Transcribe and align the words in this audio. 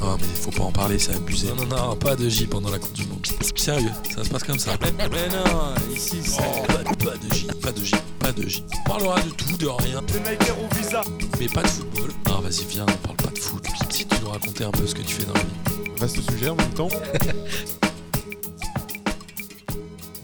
Non, 0.00 0.16
mais 0.18 0.26
faut 0.34 0.50
pas 0.50 0.62
en 0.64 0.72
parler, 0.72 0.98
c'est 0.98 1.14
abusé. 1.14 1.48
Non, 1.48 1.66
non, 1.66 1.88
non, 1.88 1.96
pas 1.96 2.16
de 2.16 2.26
J 2.26 2.46
pendant 2.46 2.70
la 2.70 2.78
Coupe 2.78 2.94
du 2.94 3.04
Monde. 3.06 3.26
Sérieux, 3.54 3.90
ça 4.14 4.24
se 4.24 4.30
passe 4.30 4.44
comme 4.44 4.58
ça. 4.58 4.72
Mais 4.80 5.28
non, 5.28 5.74
ici, 5.94 6.16
c'est. 6.22 6.38
pas, 6.66 6.82
pas 6.84 7.16
de 7.18 7.34
J, 7.34 7.46
pas 7.62 7.70
de 7.70 7.84
J, 7.84 7.94
pas 8.18 8.32
de 8.32 8.48
J. 8.48 8.64
On 8.78 8.88
parlera 8.88 9.20
de 9.20 9.28
tout, 9.30 9.56
de 9.58 9.66
rien. 9.66 9.98
au 9.98 10.74
visa. 10.74 11.02
Mais 11.38 11.48
pas 11.48 11.62
de 11.62 11.68
football. 11.68 12.10
Non, 12.26 12.40
vas-y, 12.40 12.64
viens, 12.64 12.86
on 12.88 13.06
parle 13.06 13.16
pas 13.16 13.30
de 13.30 13.38
foot. 13.38 13.62
Si 13.90 14.06
tu 14.06 14.16
nous 14.22 14.30
raconter 14.30 14.64
un 14.64 14.70
peu 14.70 14.86
ce 14.86 14.94
que 14.94 15.02
tu 15.02 15.16
fais 15.16 15.26
dans 15.26 15.34
la 15.34 15.40
vie. 15.40 15.90
Vaste 15.98 16.18
sujet 16.30 16.48
en 16.48 16.56
même 16.56 16.70
temps. 16.70 16.88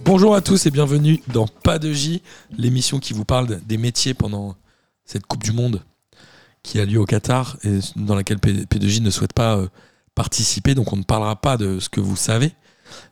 Bonjour 0.07 0.35
à 0.35 0.41
tous 0.41 0.65
et 0.65 0.71
bienvenue 0.71 1.21
dans 1.29 1.47
Pas 1.49 1.79
de 1.79 1.93
J, 1.93 2.23
l'émission 2.57 2.99
qui 2.99 3.13
vous 3.13 3.25
parle 3.27 3.61
des 3.67 3.77
métiers 3.77 4.15
pendant 4.15 4.57
cette 5.05 5.27
Coupe 5.27 5.43
du 5.43 5.53
Monde 5.53 5.83
qui 6.67 6.81
a 6.81 6.85
lieu 6.85 6.99
au 6.99 7.05
Qatar 7.05 7.57
et 7.63 7.79
dans 7.95 8.17
laquelle 8.17 8.39
P2J 8.39 9.01
ne 9.01 9.11
souhaite 9.11 9.33
pas 9.33 9.57
euh, 9.57 9.69
participer, 10.17 10.75
donc 10.75 10.93
on 10.93 10.97
ne 10.97 11.05
parlera 11.05 11.37
pas 11.37 11.57
de 11.57 11.79
ce 11.79 11.89
que 11.89 12.01
vous 12.01 12.17
savez. 12.17 12.53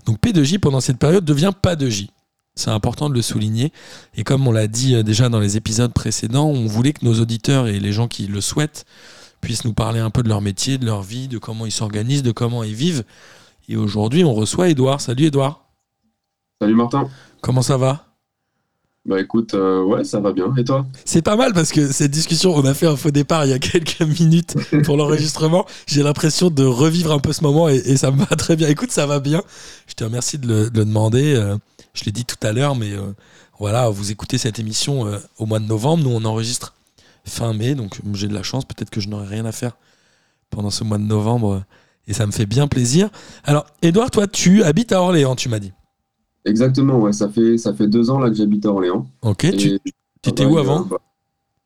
Donc 0.06 0.20
P2J 0.20 0.58
pendant 0.58 0.80
cette 0.80 0.98
période 0.98 1.24
devient 1.24 1.52
pas 1.62 1.76
de 1.76 1.88
J. 1.88 2.10
C'est 2.56 2.70
important 2.70 3.08
de 3.08 3.14
le 3.14 3.22
souligner. 3.22 3.72
Et 4.16 4.24
comme 4.24 4.46
on 4.48 4.52
l'a 4.52 4.66
dit 4.66 4.96
euh, 4.96 5.04
déjà 5.04 5.28
dans 5.28 5.38
les 5.38 5.56
épisodes 5.56 5.92
précédents, 5.92 6.46
on 6.46 6.66
voulait 6.66 6.92
que 6.92 7.04
nos 7.04 7.20
auditeurs 7.20 7.68
et 7.68 7.78
les 7.78 7.92
gens 7.92 8.08
qui 8.08 8.26
le 8.26 8.40
souhaitent 8.40 8.86
puissent 9.40 9.64
nous 9.64 9.72
parler 9.72 10.00
un 10.00 10.10
peu 10.10 10.24
de 10.24 10.28
leur 10.28 10.40
métier, 10.40 10.76
de 10.76 10.84
leur 10.84 11.02
vie, 11.02 11.28
de 11.28 11.38
comment 11.38 11.64
ils 11.64 11.72
s'organisent, 11.72 12.24
de 12.24 12.32
comment 12.32 12.64
ils 12.64 12.74
vivent. 12.74 13.04
Et 13.68 13.76
aujourd'hui, 13.76 14.24
on 14.24 14.34
reçoit 14.34 14.68
Edouard. 14.68 15.00
Salut 15.00 15.26
Edouard. 15.26 15.68
Salut 16.60 16.74
Martin. 16.74 17.08
Comment 17.40 17.62
ça 17.62 17.76
va? 17.76 18.03
Bah 19.06 19.20
écoute, 19.20 19.52
euh, 19.52 19.82
ouais, 19.82 20.02
ça 20.02 20.18
va 20.18 20.32
bien. 20.32 20.54
Et 20.56 20.64
toi? 20.64 20.86
C'est 21.04 21.20
pas 21.20 21.36
mal 21.36 21.52
parce 21.52 21.72
que 21.72 21.92
cette 21.92 22.10
discussion, 22.10 22.54
on 22.54 22.64
a 22.64 22.72
fait 22.72 22.86
un 22.86 22.96
faux 22.96 23.10
départ 23.10 23.44
il 23.44 23.50
y 23.50 23.52
a 23.52 23.58
quelques 23.60 24.00
minutes 24.00 24.56
pour 24.84 24.96
l'enregistrement. 24.96 25.66
J'ai 25.86 26.02
l'impression 26.02 26.48
de 26.48 26.64
revivre 26.64 27.12
un 27.12 27.18
peu 27.18 27.34
ce 27.34 27.42
moment 27.42 27.68
et, 27.68 27.96
ça 27.96 28.10
me 28.10 28.18
va 28.24 28.36
très 28.36 28.56
bien. 28.56 28.68
Écoute, 28.68 28.90
ça 28.90 29.06
va 29.06 29.20
bien. 29.20 29.42
Je 29.86 29.94
te 29.94 30.04
remercie 30.04 30.38
de 30.38 30.46
le, 30.46 30.70
demander. 30.70 31.34
Euh, 31.34 31.56
je 31.92 32.04
l'ai 32.04 32.12
dit 32.12 32.24
tout 32.24 32.38
à 32.42 32.52
l'heure, 32.52 32.76
mais 32.76 32.92
euh, 32.92 33.12
voilà, 33.58 33.90
vous 33.90 34.10
écoutez 34.10 34.38
cette 34.38 34.58
émission 34.58 35.06
au 35.38 35.46
mois 35.46 35.58
de 35.58 35.66
novembre. 35.66 36.04
Nous, 36.04 36.10
on 36.10 36.24
enregistre 36.24 36.74
fin 37.26 37.52
mai, 37.52 37.74
donc 37.74 38.00
j'ai 38.14 38.26
de 38.26 38.34
la 38.34 38.42
chance. 38.42 38.64
Peut-être 38.64 38.90
que 38.90 39.00
je 39.00 39.08
n'aurai 39.08 39.26
rien 39.26 39.44
à 39.44 39.52
faire 39.52 39.76
pendant 40.48 40.70
ce 40.70 40.82
mois 40.82 40.98
de 40.98 41.04
novembre 41.04 41.62
et 42.08 42.14
ça 42.14 42.26
me 42.26 42.32
fait 42.32 42.46
bien 42.46 42.68
plaisir. 42.68 43.10
Alors, 43.44 43.66
Edouard, 43.82 44.10
toi, 44.10 44.26
tu 44.26 44.62
habites 44.62 44.92
à 44.92 45.02
Orléans, 45.02 45.36
tu 45.36 45.50
m'as 45.50 45.58
dit. 45.58 45.72
Exactement, 46.44 46.98
ouais. 46.98 47.12
Ça 47.12 47.28
fait, 47.28 47.58
ça 47.58 47.72
fait 47.72 47.86
deux 47.86 48.10
ans 48.10 48.18
là 48.18 48.28
que 48.28 48.36
j'habite 48.36 48.66
à 48.66 48.70
Orléans. 48.70 49.06
Ok, 49.22 49.50
tu 49.56 49.78
étais 50.26 50.44
où 50.44 50.58
avant 50.58 50.80
bah, 50.82 50.98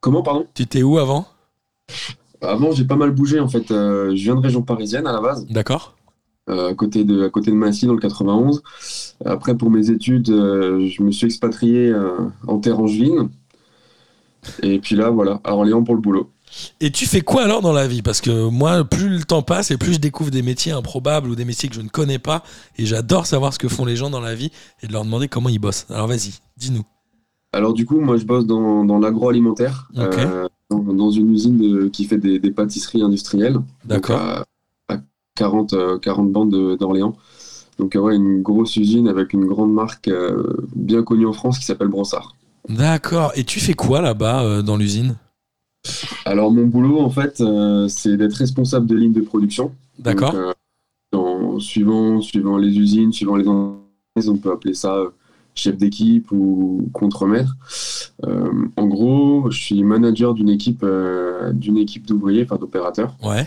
Comment, 0.00 0.22
pardon 0.22 0.46
Tu 0.54 0.62
étais 0.62 0.82
où 0.82 0.98
avant 0.98 1.26
Avant, 2.40 2.72
j'ai 2.72 2.84
pas 2.84 2.96
mal 2.96 3.10
bougé 3.10 3.40
en 3.40 3.48
fait. 3.48 3.70
Euh, 3.70 4.10
je 4.10 4.22
viens 4.22 4.36
de 4.36 4.40
région 4.40 4.62
parisienne 4.62 5.06
à 5.06 5.12
la 5.12 5.20
base. 5.20 5.46
D'accord. 5.46 5.96
Euh, 6.48 6.70
à, 6.70 6.74
côté 6.74 7.04
de, 7.04 7.24
à 7.24 7.30
côté 7.30 7.50
de 7.50 7.56
Massy, 7.56 7.86
dans 7.86 7.94
le 7.94 8.00
91. 8.00 8.62
Après, 9.24 9.56
pour 9.56 9.70
mes 9.70 9.90
études, 9.90 10.30
euh, 10.30 10.86
je 10.86 11.02
me 11.02 11.10
suis 11.10 11.26
expatrié 11.26 11.92
en 12.46 12.58
terre 12.58 12.78
angevine. 12.78 13.28
Et 14.62 14.78
puis 14.78 14.94
là, 14.94 15.10
voilà, 15.10 15.40
à 15.44 15.54
Orléans 15.54 15.82
pour 15.82 15.94
le 15.94 16.00
boulot. 16.00 16.30
Et 16.80 16.90
tu 16.90 17.06
fais 17.06 17.20
quoi 17.20 17.44
alors 17.44 17.62
dans 17.62 17.72
la 17.72 17.86
vie? 17.86 18.02
Parce 18.02 18.20
que 18.20 18.48
moi, 18.48 18.84
plus 18.84 19.08
le 19.08 19.24
temps 19.24 19.42
passe 19.42 19.70
et 19.70 19.76
plus 19.76 19.94
je 19.94 19.98
découvre 19.98 20.30
des 20.30 20.42
métiers 20.42 20.72
improbables 20.72 21.28
ou 21.28 21.34
des 21.34 21.44
métiers 21.44 21.68
que 21.68 21.74
je 21.74 21.80
ne 21.80 21.88
connais 21.88 22.18
pas. 22.18 22.42
Et 22.76 22.86
j'adore 22.86 23.26
savoir 23.26 23.52
ce 23.52 23.58
que 23.58 23.68
font 23.68 23.84
les 23.84 23.96
gens 23.96 24.10
dans 24.10 24.20
la 24.20 24.34
vie 24.34 24.50
et 24.82 24.86
de 24.86 24.92
leur 24.92 25.04
demander 25.04 25.28
comment 25.28 25.48
ils 25.48 25.58
bossent. 25.58 25.86
Alors 25.90 26.06
vas-y, 26.06 26.34
dis-nous. 26.56 26.84
Alors 27.52 27.72
du 27.72 27.86
coup, 27.86 28.00
moi 28.00 28.16
je 28.16 28.24
bosse 28.24 28.46
dans, 28.46 28.84
dans 28.84 28.98
l'agroalimentaire, 28.98 29.88
euh, 29.96 30.48
dans, 30.70 31.10
une 31.10 31.32
usine 31.32 31.90
qui 31.90 32.04
fait 32.04 32.18
des, 32.18 32.50
pâtisseries 32.50 33.02
industrielles. 33.02 33.58
D'accord. 33.84 34.20
À, 34.20 34.44
40, 35.36 36.00
40 36.00 36.28
euh, 36.28 36.32
bandes 36.32 36.76
d'Orléans. 36.78 37.16
Donc 37.78 37.94
ouais, 37.94 38.16
une 38.16 38.42
grosse 38.42 38.76
usine 38.76 39.08
avec 39.08 39.32
une 39.32 39.46
grande 39.46 39.72
marque 39.72 40.08
euh, 40.08 40.66
bien 40.74 41.02
connue 41.02 41.26
en 41.26 41.32
France 41.32 41.58
qui 41.58 41.64
s'appelle 41.64 41.88
Brossard. 41.88 42.34
D'accord. 42.68 43.32
Et 43.34 43.44
tu 43.44 43.60
fais 43.60 43.74
quoi 43.74 44.02
là-bas 44.02 44.62
dans 44.62 44.76
l'usine? 44.76 45.16
Alors 46.24 46.50
mon 46.50 46.66
boulot 46.66 47.00
en 47.00 47.10
fait, 47.10 47.40
euh, 47.40 47.88
c'est 47.88 48.16
d'être 48.16 48.34
responsable 48.34 48.86
de 48.86 48.96
ligne 48.96 49.12
de 49.12 49.20
production. 49.20 49.72
D'accord. 49.98 50.34
Euh, 50.34 51.58
suivant, 51.58 52.20
suivant 52.20 52.56
les 52.56 52.78
usines, 52.78 53.12
suivant 53.12 53.36
les 53.36 53.48
entreprises, 53.48 54.28
on 54.28 54.36
peut 54.36 54.52
appeler 54.52 54.74
ça 54.74 54.94
euh, 54.96 55.10
chef 55.54 55.76
d'équipe 55.76 56.30
ou 56.30 56.88
contremaître. 56.92 57.56
en 58.22 58.86
gros, 58.86 59.50
je 59.50 59.58
suis 59.58 59.82
manager 59.82 60.34
d'une 60.34 60.50
équipe, 60.50 60.84
d'une 61.52 61.78
équipe 61.78 62.06
d'ouvriers, 62.06 62.44
enfin 62.44 62.56
d'opérateurs. 62.56 63.16
Ouais. 63.24 63.46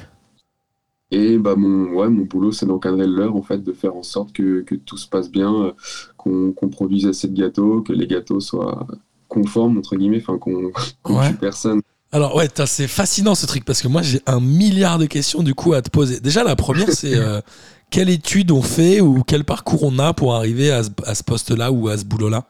Et 1.14 1.38
bah 1.38 1.56
mon, 1.56 1.94
ouais, 1.94 2.09
mon 2.09 2.24
boulot, 2.24 2.52
c'est 2.52 2.66
d'encadrer 2.66 3.08
l'heure, 3.08 3.36
en 3.36 3.41
fait, 3.41 3.64
de 3.64 3.72
faire 3.74 3.96
en 3.96 4.03
sorte 4.03 4.34
que, 4.34 4.62
que 4.62 4.75
tout 4.75 4.97
se 4.97 5.08
passe 5.08 5.30
bien, 5.31 5.74
qu'on 6.18 6.70
produise 6.70 7.08
assez 7.08 7.30
de 7.30 7.38
gâteaux, 7.38 7.81
que 7.81 7.94
les 7.94 8.08
gâteaux 8.08 8.41
soient 8.41 8.88
conformes, 9.30 9.78
entre 9.78 9.96
guillemets, 9.96 10.22
enfin 10.22 10.38
qu'on 10.38 10.72
qu 11.03 11.36
personne 11.40 11.81
alors 12.13 12.35
ouais, 12.35 12.47
c'est 12.66 12.88
fascinant 12.88 13.35
ce 13.35 13.45
truc 13.45 13.63
parce 13.63 13.81
que 13.81 13.88
moi 13.88 14.01
j'ai 14.01 14.22
un 14.25 14.41
milliard 14.41 14.99
de 14.99 15.05
questions 15.05 15.44
du 15.44 15.55
coup 15.55 15.73
à 15.73 15.81
te 15.81 15.89
poser. 15.89 16.19
Déjà 16.19 16.44
la 16.44 16.57
première 16.57 16.91
c'est 16.91 17.16
euh, 17.16 17.39
quelle 17.89 18.09
étude 18.09 18.51
on 18.51 18.61
fait 18.61 18.99
ou 18.99 19.23
quel 19.25 19.45
parcours 19.45 19.83
on 19.83 19.97
a 19.97 20.13
pour 20.13 20.35
arriver 20.35 20.72
à 20.72 20.83
ce, 20.83 21.23
poste-là 21.23 21.72
ou 21.72 21.88
à 21.88 21.97
ce 21.97 22.03
boulot-là? 22.03 22.47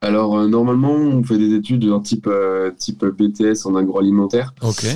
Alors 0.00 0.38
euh, 0.38 0.48
normalement 0.48 0.92
on 0.92 1.22
fait 1.22 1.36
des 1.36 1.54
études 1.54 1.84
genre 1.84 2.02
type, 2.02 2.26
euh, 2.26 2.70
type 2.70 3.04
BTS 3.04 3.66
en 3.66 3.74
agroalimentaire. 3.74 4.54
Ok. 4.62 4.86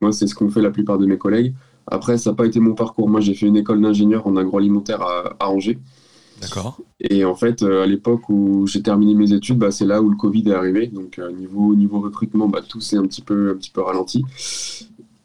moi 0.00 0.12
c'est 0.12 0.26
ce 0.26 0.34
qu'ont 0.34 0.50
fait 0.50 0.62
la 0.62 0.70
plupart 0.70 0.96
de 0.96 1.04
mes 1.04 1.18
collègues. 1.18 1.54
Après 1.86 2.16
ça 2.16 2.30
n'a 2.30 2.36
pas 2.36 2.46
été 2.46 2.58
mon 2.58 2.74
parcours. 2.74 3.10
Moi 3.10 3.20
j'ai 3.20 3.34
fait 3.34 3.46
une 3.46 3.56
école 3.56 3.82
d'ingénieur 3.82 4.26
en 4.26 4.36
agroalimentaire 4.36 5.02
à, 5.02 5.36
à 5.40 5.50
Angers. 5.50 5.78
D'accord. 6.44 6.78
Et 7.00 7.24
en 7.24 7.34
fait, 7.34 7.62
euh, 7.62 7.82
à 7.82 7.86
l'époque 7.86 8.28
où 8.28 8.66
j'ai 8.66 8.82
terminé 8.82 9.14
mes 9.14 9.32
études, 9.32 9.58
bah, 9.58 9.70
c'est 9.70 9.84
là 9.84 10.00
où 10.02 10.08
le 10.08 10.16
Covid 10.16 10.48
est 10.48 10.54
arrivé. 10.54 10.86
Donc, 10.86 11.18
euh, 11.18 11.30
niveau, 11.32 11.74
niveau 11.74 12.00
recrutement, 12.00 12.48
bah, 12.48 12.60
tout 12.66 12.80
s'est 12.80 12.96
un 12.96 13.06
petit 13.06 13.22
peu, 13.22 13.50
un 13.50 13.54
petit 13.56 13.70
peu 13.70 13.80
ralenti. 13.80 14.24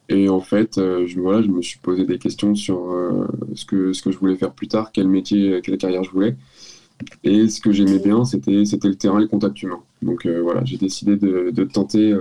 Et 0.09 0.29
en 0.29 0.39
fait, 0.41 0.77
euh, 0.77 1.05
je, 1.07 1.19
voilà, 1.19 1.41
je 1.41 1.47
me 1.47 1.61
suis 1.61 1.79
posé 1.79 2.05
des 2.05 2.17
questions 2.17 2.55
sur 2.55 2.95
ce, 3.53 3.65
que, 3.65 3.93
ce 3.93 4.01
que 4.01 4.11
je 4.11 4.17
voulais 4.17 4.35
faire 4.35 4.51
plus 4.51 4.67
tard, 4.67 4.91
quel 4.91 5.07
métier, 5.07 5.61
quelle 5.63 5.77
carrière 5.77 6.03
je 6.03 6.11
voulais. 6.11 6.35
Et 7.23 7.47
ce 7.47 7.61
que 7.61 7.71
j'aimais 7.71 7.99
bien, 7.99 8.25
c'était, 8.25 8.65
c'était 8.65 8.87
le 8.89 8.95
terrain 8.95 9.19
et 9.19 9.21
le 9.21 9.27
contact 9.27 9.61
humain. 9.61 9.79
Donc 10.01 10.27
voilà, 10.27 10.65
j'ai 10.65 10.77
décidé 10.77 11.15
de, 11.15 11.51
de 11.51 11.63
tenter 11.63 12.13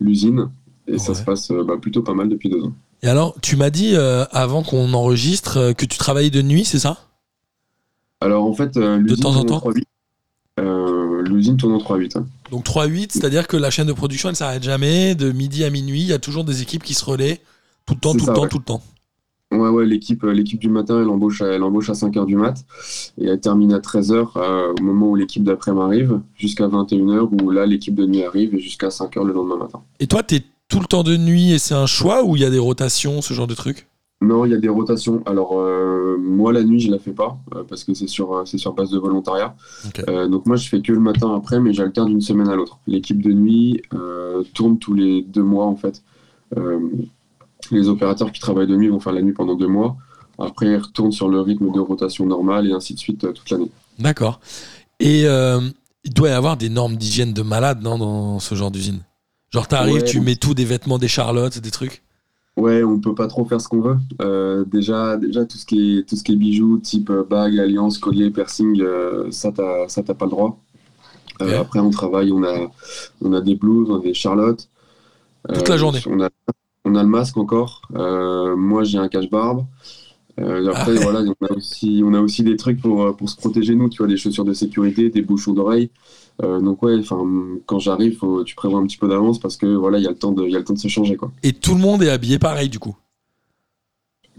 l'usine. 0.00 0.48
Et 0.86 0.96
ça 0.96 1.12
se 1.14 1.22
passe 1.22 1.50
bah, 1.50 1.76
plutôt 1.80 2.02
pas 2.02 2.14
mal 2.14 2.30
depuis 2.30 2.48
deux 2.48 2.64
ans. 2.64 2.72
Et 3.02 3.08
alors, 3.08 3.36
tu 3.42 3.56
m'as 3.56 3.70
dit 3.70 3.94
avant 3.94 4.62
qu'on 4.62 4.94
enregistre 4.94 5.72
que 5.74 5.84
tu 5.84 5.98
travaillais 5.98 6.30
de 6.30 6.40
nuit, 6.42 6.64
c'est 6.64 6.78
ça? 6.78 7.07
Alors 8.20 8.44
en 8.44 8.52
fait, 8.52 8.76
euh, 8.76 8.98
de 8.98 9.14
temps 9.14 9.36
en 9.36 9.44
temps 9.44 9.62
euh, 10.60 11.22
L'usine 11.22 11.56
tourne 11.56 11.74
en 11.74 11.78
3-8. 11.78 12.18
Hein. 12.18 12.26
Donc 12.50 12.64
3-8, 12.64 13.12
c'est-à-dire 13.12 13.46
que 13.46 13.56
la 13.56 13.70
chaîne 13.70 13.86
de 13.86 13.92
production, 13.92 14.28
elle 14.28 14.36
s'arrête 14.36 14.62
jamais. 14.62 15.14
De 15.14 15.30
midi 15.30 15.62
à 15.62 15.70
minuit, 15.70 16.00
il 16.00 16.08
y 16.08 16.12
a 16.12 16.18
toujours 16.18 16.44
des 16.44 16.62
équipes 16.62 16.82
qui 16.82 16.94
se 16.94 17.04
relaient 17.04 17.40
tout 17.86 17.94
le 17.94 18.00
temps, 18.00 18.12
tout 18.12 18.26
le 18.26 18.34
temps, 18.34 18.48
tout 18.48 18.58
le 18.58 18.64
temps. 18.64 18.82
Ouais, 19.50 19.68
ouais, 19.68 19.86
l'équipe, 19.86 20.24
euh, 20.24 20.32
l'équipe 20.32 20.58
du 20.58 20.68
matin, 20.68 21.00
elle 21.00 21.08
embauche, 21.08 21.40
elle 21.40 21.62
embauche 21.62 21.88
à 21.88 21.94
5h 21.94 22.26
du 22.26 22.36
mat 22.36 22.64
et 23.18 23.26
elle 23.26 23.40
termine 23.40 23.72
à 23.72 23.78
13h 23.78 24.76
au 24.78 24.82
moment 24.82 25.08
où 25.08 25.16
l'équipe 25.16 25.42
d'après 25.42 25.72
m'arrive, 25.72 26.20
jusqu'à 26.36 26.66
21h 26.66 27.42
où 27.42 27.50
là, 27.50 27.64
l'équipe 27.64 27.94
de 27.94 28.04
nuit 28.04 28.24
arrive 28.24 28.54
et 28.54 28.58
jusqu'à 28.58 28.88
5h 28.88 29.24
le 29.24 29.32
lendemain 29.32 29.56
matin. 29.56 29.82
Et 30.00 30.06
toi, 30.06 30.22
tu 30.22 30.34
es 30.34 30.42
tout 30.68 30.80
le 30.80 30.86
temps 30.86 31.02
de 31.02 31.16
nuit 31.16 31.52
et 31.52 31.58
c'est 31.58 31.74
un 31.74 31.86
choix 31.86 32.24
ou 32.24 32.36
il 32.36 32.42
y 32.42 32.44
a 32.44 32.50
des 32.50 32.58
rotations, 32.58 33.22
ce 33.22 33.32
genre 33.32 33.46
de 33.46 33.54
trucs? 33.54 33.87
Non, 34.20 34.44
il 34.44 34.50
y 34.50 34.54
a 34.54 34.58
des 34.58 34.68
rotations. 34.68 35.22
Alors, 35.26 35.58
euh, 35.58 36.16
moi, 36.18 36.52
la 36.52 36.64
nuit, 36.64 36.80
je 36.80 36.90
la 36.90 36.98
fais 36.98 37.12
pas 37.12 37.38
euh, 37.54 37.62
parce 37.68 37.84
que 37.84 37.94
c'est 37.94 38.08
sur, 38.08 38.32
euh, 38.32 38.44
c'est 38.44 38.58
sur 38.58 38.72
base 38.72 38.90
de 38.90 38.98
volontariat. 38.98 39.54
donc, 40.28 40.46
moi, 40.46 40.56
je 40.56 40.68
fais 40.68 40.80
que 40.80 40.92
le 40.92 40.98
matin 40.98 41.34
après, 41.34 41.60
mais 41.60 41.72
j'alterne 41.72 42.08
d'une 42.08 42.20
semaine 42.20 42.48
à 42.48 42.56
l'autre. 42.56 42.78
L'équipe 42.86 43.22
de 43.22 43.32
nuit 43.32 43.82
tourne 44.54 44.78
tous 44.78 44.94
les 44.94 45.22
deux 45.22 45.42
mois, 45.42 45.66
en 45.66 45.76
fait. 45.76 46.02
les 47.70 47.88
opérateurs 47.88 48.32
qui 48.32 48.40
travaillent 48.40 48.66
de 48.66 48.76
nuit 48.76 48.88
vont 48.88 49.00
faire 49.00 49.12
la 49.12 49.22
nuit 49.22 49.32
pendant 49.32 49.54
deux 49.54 49.68
mois. 49.68 49.96
Après, 50.38 50.66
ils 50.66 50.76
retournent 50.76 51.12
sur 51.12 51.28
le 51.28 51.40
rythme 51.40 51.70
de 51.72 51.80
rotation 51.80 52.26
normal 52.26 52.66
et 52.66 52.72
ainsi 52.72 52.94
de 52.94 52.98
suite 52.98 53.20
toute 53.32 53.50
l'année. 53.50 53.70
D'accord. 53.98 54.40
Et 54.98 55.22
il 55.22 56.14
doit 56.14 56.30
y 56.30 56.32
avoir 56.32 56.56
des 56.56 56.70
normes 56.70 56.96
d'hygiène 56.96 57.32
de 57.32 57.42
malade, 57.42 57.82
non, 57.82 57.98
dans 57.98 58.40
ce 58.40 58.54
genre 58.56 58.72
d'usine? 58.72 59.00
Genre, 59.50 59.68
t'arrives, 59.68 60.02
tu 60.02 60.20
mets 60.20 60.36
tout, 60.36 60.54
des 60.54 60.64
vêtements, 60.64 60.98
des 60.98 61.08
charlottes, 61.08 61.58
des 61.60 61.70
trucs? 61.70 62.02
Ouais, 62.58 62.82
on 62.82 62.98
peut 62.98 63.14
pas 63.14 63.28
trop 63.28 63.44
faire 63.44 63.60
ce 63.60 63.68
qu'on 63.68 63.80
veut. 63.80 63.98
Euh, 64.20 64.64
déjà, 64.64 65.16
déjà 65.16 65.44
tout 65.44 65.56
ce 65.56 65.64
qui 65.64 65.98
est 65.98 66.08
tout 66.08 66.16
ce 66.16 66.24
qui 66.24 66.32
est 66.32 66.36
bijoux, 66.36 66.78
type 66.78 67.08
euh, 67.08 67.22
bague, 67.22 67.56
alliance, 67.56 67.98
collier, 67.98 68.30
piercing, 68.30 68.80
euh, 68.80 69.30
ça 69.30 69.52
t'as 69.52 69.86
ça 69.86 70.02
t'as 70.02 70.14
pas 70.14 70.24
le 70.24 70.32
droit. 70.32 70.58
Après, 71.38 71.78
on 71.78 71.90
travaille, 71.90 72.32
on 72.32 72.42
a 72.42 72.68
on 73.22 73.32
a 73.32 73.40
des 73.40 73.54
blouses, 73.54 73.88
on 73.90 74.00
a 74.00 74.02
des 74.02 74.12
charlottes. 74.12 74.68
Toute 75.48 75.68
la 75.68 75.76
journée. 75.76 76.00
On 76.06 76.20
a 76.20 76.30
on 76.84 76.96
a 76.96 77.02
le 77.04 77.08
masque 77.08 77.36
encore. 77.36 77.82
moi, 77.92 78.82
j'ai 78.82 78.98
un 78.98 79.08
cache-barbe. 80.38 80.68
après, 80.68 80.96
ah 80.98 81.00
voilà, 81.02 81.20
on 81.40 81.46
a 81.46 81.52
aussi 81.56 82.02
on 82.04 82.14
a 82.14 82.20
aussi 82.20 82.42
des 82.42 82.56
trucs 82.56 82.80
pour 82.80 83.16
pour 83.16 83.28
se 83.28 83.36
protéger 83.36 83.74
nous. 83.74 83.88
Tu 83.88 83.98
vois, 83.98 84.06
des 84.06 84.16
chaussures 84.16 84.44
de 84.44 84.52
sécurité, 84.52 85.10
des 85.10 85.22
bouchons 85.22 85.52
d'oreilles. 85.52 85.90
Euh, 86.42 86.60
donc 86.60 86.82
ouais, 86.82 87.00
quand 87.66 87.78
j'arrive, 87.80 88.20
tu 88.44 88.54
prévois 88.54 88.78
un 88.78 88.86
petit 88.86 88.96
peu 88.98 89.08
d'avance 89.08 89.40
parce 89.40 89.56
que 89.56 89.66
voilà, 89.66 89.98
il 89.98 90.04
y 90.04 90.06
a 90.06 90.10
le 90.10 90.16
temps 90.16 90.32
de, 90.32 90.46
y 90.46 90.54
a 90.54 90.58
le 90.58 90.64
temps 90.64 90.74
de 90.74 90.78
se 90.78 90.88
changer 90.88 91.16
quoi. 91.16 91.32
Et 91.42 91.52
tout 91.52 91.74
le 91.74 91.80
monde 91.80 92.02
est 92.02 92.10
habillé 92.10 92.38
pareil 92.38 92.68
du 92.68 92.78
coup? 92.78 92.96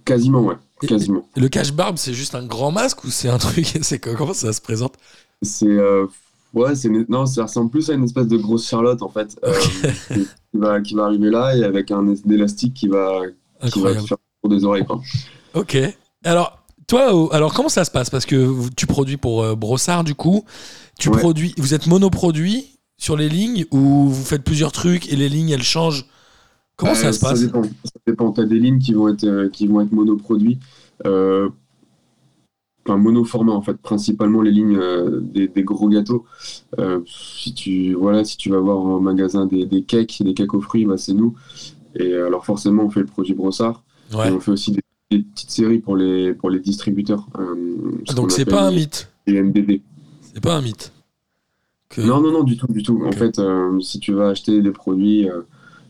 Quasiment, 0.05 0.41
ouais. 0.43 0.55
Quasiment. 0.87 1.27
Et 1.35 1.39
le 1.41 1.49
cache-barbe, 1.49 1.97
c'est 1.97 2.13
juste 2.13 2.35
un 2.35 2.45
grand 2.45 2.71
masque 2.71 3.03
ou 3.03 3.09
c'est 3.09 3.29
un 3.29 3.37
truc? 3.37 3.65
C'est 3.81 3.99
Comment 3.99 4.33
ça 4.33 4.53
se 4.53 4.61
présente? 4.61 4.93
C'est. 5.41 5.67
euh, 5.67 6.07
ouais, 6.53 6.73
c'est 6.75 6.89
non, 7.09 7.25
ça 7.25 7.43
ressemble 7.43 7.69
plus 7.69 7.89
à 7.89 7.93
une 7.93 8.05
espèce 8.05 8.27
de 8.27 8.37
grosse 8.37 8.67
Charlotte, 8.67 9.01
en 9.01 9.09
fait. 9.09 9.37
euh, 9.43 9.53
qui, 10.13 10.57
va, 10.57 10.81
qui 10.81 10.93
va 10.95 11.03
arriver 11.05 11.29
là 11.29 11.55
et 11.55 11.63
avec 11.63 11.91
un 11.91 12.15
élastique 12.29 12.73
qui 12.73 12.87
va, 12.87 13.21
qui 13.71 13.81
va 13.81 13.93
faire 13.93 14.17
pour 14.41 14.49
des 14.49 14.63
oreilles, 14.63 14.85
quoi. 14.85 15.01
Ok. 15.53 15.77
Alors, 16.23 16.59
toi, 16.87 17.13
au- 17.13 17.31
alors 17.33 17.53
comment 17.53 17.69
ça 17.69 17.85
se 17.85 17.91
passe? 17.91 18.09
Parce 18.09 18.25
que 18.25 18.55
tu 18.75 18.87
produis 18.87 19.17
pour 19.17 19.43
euh, 19.43 19.55
Brossard, 19.55 20.03
du 20.03 20.15
coup. 20.15 20.43
Tu 20.99 21.09
Ouais. 21.09 21.17
produis, 21.19 21.53
vous 21.57 21.73
êtes 21.73 21.87
monoproduit 21.87 22.77
sur 22.97 23.15
les 23.15 23.29
lignes 23.29 23.65
ou 23.71 24.09
vous 24.09 24.23
faites 24.25 24.43
plusieurs 24.43 24.71
trucs 24.73 25.11
et 25.11 25.15
les 25.15 25.29
lignes 25.29 25.49
elles 25.49 25.63
changent? 25.63 26.05
Comment 26.75 26.95
ça 26.95 27.07
Euh, 27.07 27.11
se 27.11 27.19
passe? 27.19 27.39
Ça 27.39 27.45
dépend. 27.45 27.63
Ça 27.63 27.99
dépend. 28.07 28.31
T'as 28.31 28.45
des 28.45 28.59
lignes 28.59 28.79
qui 28.79 28.93
vont 28.93 29.07
être, 29.09 29.23
euh, 29.25 29.49
qui 29.49 29.67
vont 29.67 29.81
être 29.81 29.91
monoproduits. 29.91 30.59
Enfin, 32.85 32.97
monoformat, 32.97 33.53
en 33.53 33.61
fait. 33.61 33.77
Principalement 33.77 34.41
les 34.41 34.51
lignes 34.51 34.77
euh, 34.77 35.19
des, 35.21 35.47
des 35.47 35.63
gros 35.63 35.89
gâteaux. 35.89 36.25
Euh, 36.79 37.01
si, 37.05 37.53
tu, 37.53 37.93
voilà, 37.93 38.23
si 38.23 38.35
tu 38.37 38.49
vas 38.49 38.59
voir 38.59 38.77
en 38.79 38.99
magasin 38.99 39.45
des, 39.45 39.65
des 39.65 39.83
cakes, 39.83 40.23
des 40.23 40.33
cakes 40.33 40.53
aux 40.53 40.61
fruits, 40.61 40.85
bah, 40.85 40.97
c'est 40.97 41.13
nous. 41.13 41.35
Et 41.95 42.13
alors, 42.13 42.45
forcément, 42.45 42.83
on 42.83 42.89
fait 42.89 43.01
le 43.01 43.05
produit 43.05 43.33
brossard. 43.33 43.83
Ouais. 44.13 44.29
Et 44.29 44.31
on 44.31 44.39
fait 44.39 44.51
aussi 44.51 44.71
des, 44.71 44.81
des 45.11 45.19
petites 45.23 45.49
séries 45.49 45.79
pour 45.79 45.95
les, 45.95 46.33
pour 46.33 46.49
les 46.49 46.59
distributeurs. 46.59 47.27
euh, 47.39 47.55
ce 48.07 48.13
Donc 48.13 48.31
c'est 48.31 48.45
pas 48.45 48.63
un 48.67 48.71
mythe. 48.71 49.11
les 49.25 49.41
MDD. 49.41 49.81
C'est 50.21 50.41
pas 50.41 50.55
un 50.55 50.61
mythe. 50.61 50.91
Que- 51.89 52.01
Non, 52.01 52.21
non, 52.21 52.31
non, 52.31 52.43
du 52.43 52.57
tout, 52.57 52.67
du 52.67 52.83
tout. 52.83 53.01
En 53.03 53.11
fait, 53.11 53.39
euh, 53.39 53.79
si 53.79 53.99
tu 53.99 54.13
vas 54.13 54.29
acheter 54.29 54.61
des 54.61 54.69
produits 54.71 55.27
euh, 55.27 55.41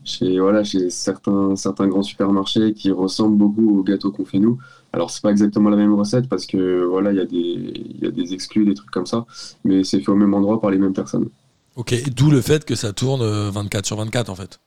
chez, 0.04 0.40
voilà, 0.40 0.64
chez 0.64 0.88
certains, 0.88 1.54
certains 1.56 1.86
grands 1.88 2.02
supermarchés 2.02 2.72
qui 2.72 2.90
ressemblent 2.90 3.36
beaucoup 3.36 3.78
aux 3.80 3.82
gâteaux 3.82 4.10
qu'on 4.10 4.24
fait 4.24 4.38
nous, 4.38 4.58
alors 4.94 5.10
c'est 5.10 5.22
pas 5.22 5.30
exactement 5.30 5.68
la 5.68 5.76
même 5.76 5.92
recette 5.94 6.26
parce 6.26 6.46
que 6.46 6.84
voilà, 6.86 7.12
il 7.12 7.16
y, 7.18 7.20
a 7.20 7.26
des- 7.26 7.98
y 8.00 8.06
a 8.06 8.10
des 8.10 8.32
exclus, 8.32 8.64
des 8.64 8.74
trucs 8.74 8.90
comme 8.90 9.04
ça, 9.06 9.26
mais 9.64 9.84
c'est 9.84 10.00
fait 10.00 10.10
au 10.10 10.16
même 10.16 10.32
endroit 10.32 10.58
par 10.62 10.70
les 10.70 10.78
mêmes 10.78 10.94
personnes. 10.94 11.28
Ok. 11.76 11.94
D'où 12.16 12.30
le 12.30 12.40
fait 12.40 12.64
que 12.64 12.74
ça 12.74 12.94
tourne 12.94 13.20
euh, 13.20 13.50
24 13.50 13.84
sur 13.84 13.96
24 13.98 14.30
en 14.30 14.34
fait. 14.34 14.60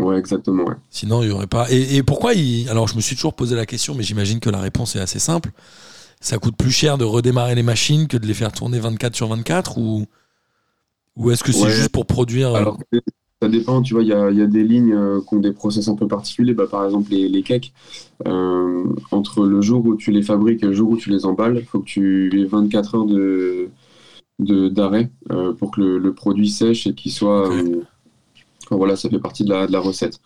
Ouais, 0.00 0.18
exactement, 0.18 0.64
ouais. 0.64 0.74
Sinon, 0.90 1.22
il 1.22 1.28
y 1.28 1.30
aurait 1.32 1.46
pas. 1.46 1.66
Et, 1.70 1.96
et 1.96 2.02
pourquoi 2.02 2.34
il... 2.34 2.68
Alors, 2.68 2.88
je 2.88 2.96
me 2.96 3.00
suis 3.00 3.16
toujours 3.16 3.34
posé 3.34 3.54
la 3.56 3.66
question, 3.66 3.94
mais 3.94 4.02
j'imagine 4.02 4.40
que 4.40 4.50
la 4.50 4.60
réponse 4.60 4.96
est 4.96 5.00
assez 5.00 5.18
simple. 5.18 5.50
Ça 6.20 6.38
coûte 6.38 6.56
plus 6.56 6.70
cher 6.70 6.96
de 6.98 7.04
redémarrer 7.04 7.54
les 7.54 7.62
machines 7.62 8.08
que 8.08 8.16
de 8.16 8.26
les 8.26 8.34
faire 8.34 8.52
tourner 8.52 8.78
24 8.78 9.14
sur 9.14 9.28
24 9.28 9.78
ou 9.78 10.06
ou 11.16 11.30
est-ce 11.30 11.44
que 11.44 11.52
c'est 11.52 11.64
Ouais. 11.64 11.70
juste 11.70 11.90
pour 11.90 12.06
produire 12.06 12.48
euh, 12.54 12.58
Alors, 12.58 12.78
ça 13.40 13.48
dépend, 13.48 13.82
tu 13.82 13.94
vois, 13.94 14.02
il 14.02 14.08
y 14.08 14.12
a, 14.12 14.30
il 14.30 14.38
y 14.38 14.42
a 14.42 14.46
des 14.46 14.64
lignes 14.64 14.94
euh, 14.94 15.20
qui 15.20 15.34
ont 15.34 15.38
des 15.40 15.52
process 15.52 15.86
un 15.88 15.94
peu 15.94 16.08
particuliers. 16.08 16.54
Bah, 16.54 16.66
par 16.68 16.84
exemple, 16.84 17.10
les, 17.10 17.28
les 17.28 17.42
cakes, 17.42 17.72
euh, 18.26 18.84
entre 19.12 19.44
le 19.46 19.60
jour 19.60 19.84
où 19.86 19.96
tu 19.96 20.10
les 20.10 20.22
fabriques 20.22 20.62
et 20.62 20.66
le 20.66 20.72
jour 20.72 20.90
où 20.90 20.96
tu 20.96 21.10
les 21.10 21.24
emballes, 21.24 21.58
il 21.60 21.66
faut 21.66 21.80
que 21.80 21.84
tu 21.84 22.40
aies 22.40 22.44
24 22.46 22.94
heures 22.96 23.06
de 23.06 23.68
de- 24.40 24.68
d'arrêt 24.68 25.10
euh, 25.30 25.52
pour 25.52 25.70
que 25.70 25.80
le, 25.80 25.98
le 25.98 26.12
produit 26.12 26.48
sèche 26.50 26.88
et 26.88 26.94
qu'il 26.94 27.12
soit. 27.12 27.48
Enfin, 28.64 28.76
voilà, 28.76 28.96
ça 28.96 29.08
fait 29.08 29.18
partie 29.18 29.44
de 29.44 29.50
la, 29.50 29.66
de 29.66 29.72
la 29.72 29.80
recette. 29.80 30.20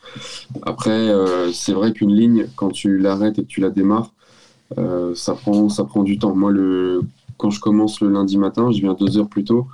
Après, 0.62 0.90
euh, 0.90 1.52
c'est 1.52 1.73
vrai 1.73 1.93
qu'une 1.93 2.14
ligne, 2.14 2.46
quand 2.56 2.70
tu 2.70 2.99
l'arrêtes 2.99 3.38
et 3.38 3.43
que 3.43 3.49
tu 3.49 3.61
la 3.61 3.70
démarres, 3.70 4.12
euh, 4.79 5.14
ça, 5.14 5.35
prend, 5.35 5.69
ça 5.69 5.85
prend 5.85 6.02
du 6.02 6.19
temps. 6.19 6.35
Moi, 6.35 6.50
le, 6.50 7.02
quand 7.37 7.50
je 7.50 7.61
commence 7.61 8.00
le 8.00 8.11
lundi 8.11 8.38
matin, 8.38 8.70
je 8.70 8.81
viens 8.81 8.94
deux 8.94 9.19
heures 9.19 9.29
plus 9.29 9.44
tôt 9.44 9.67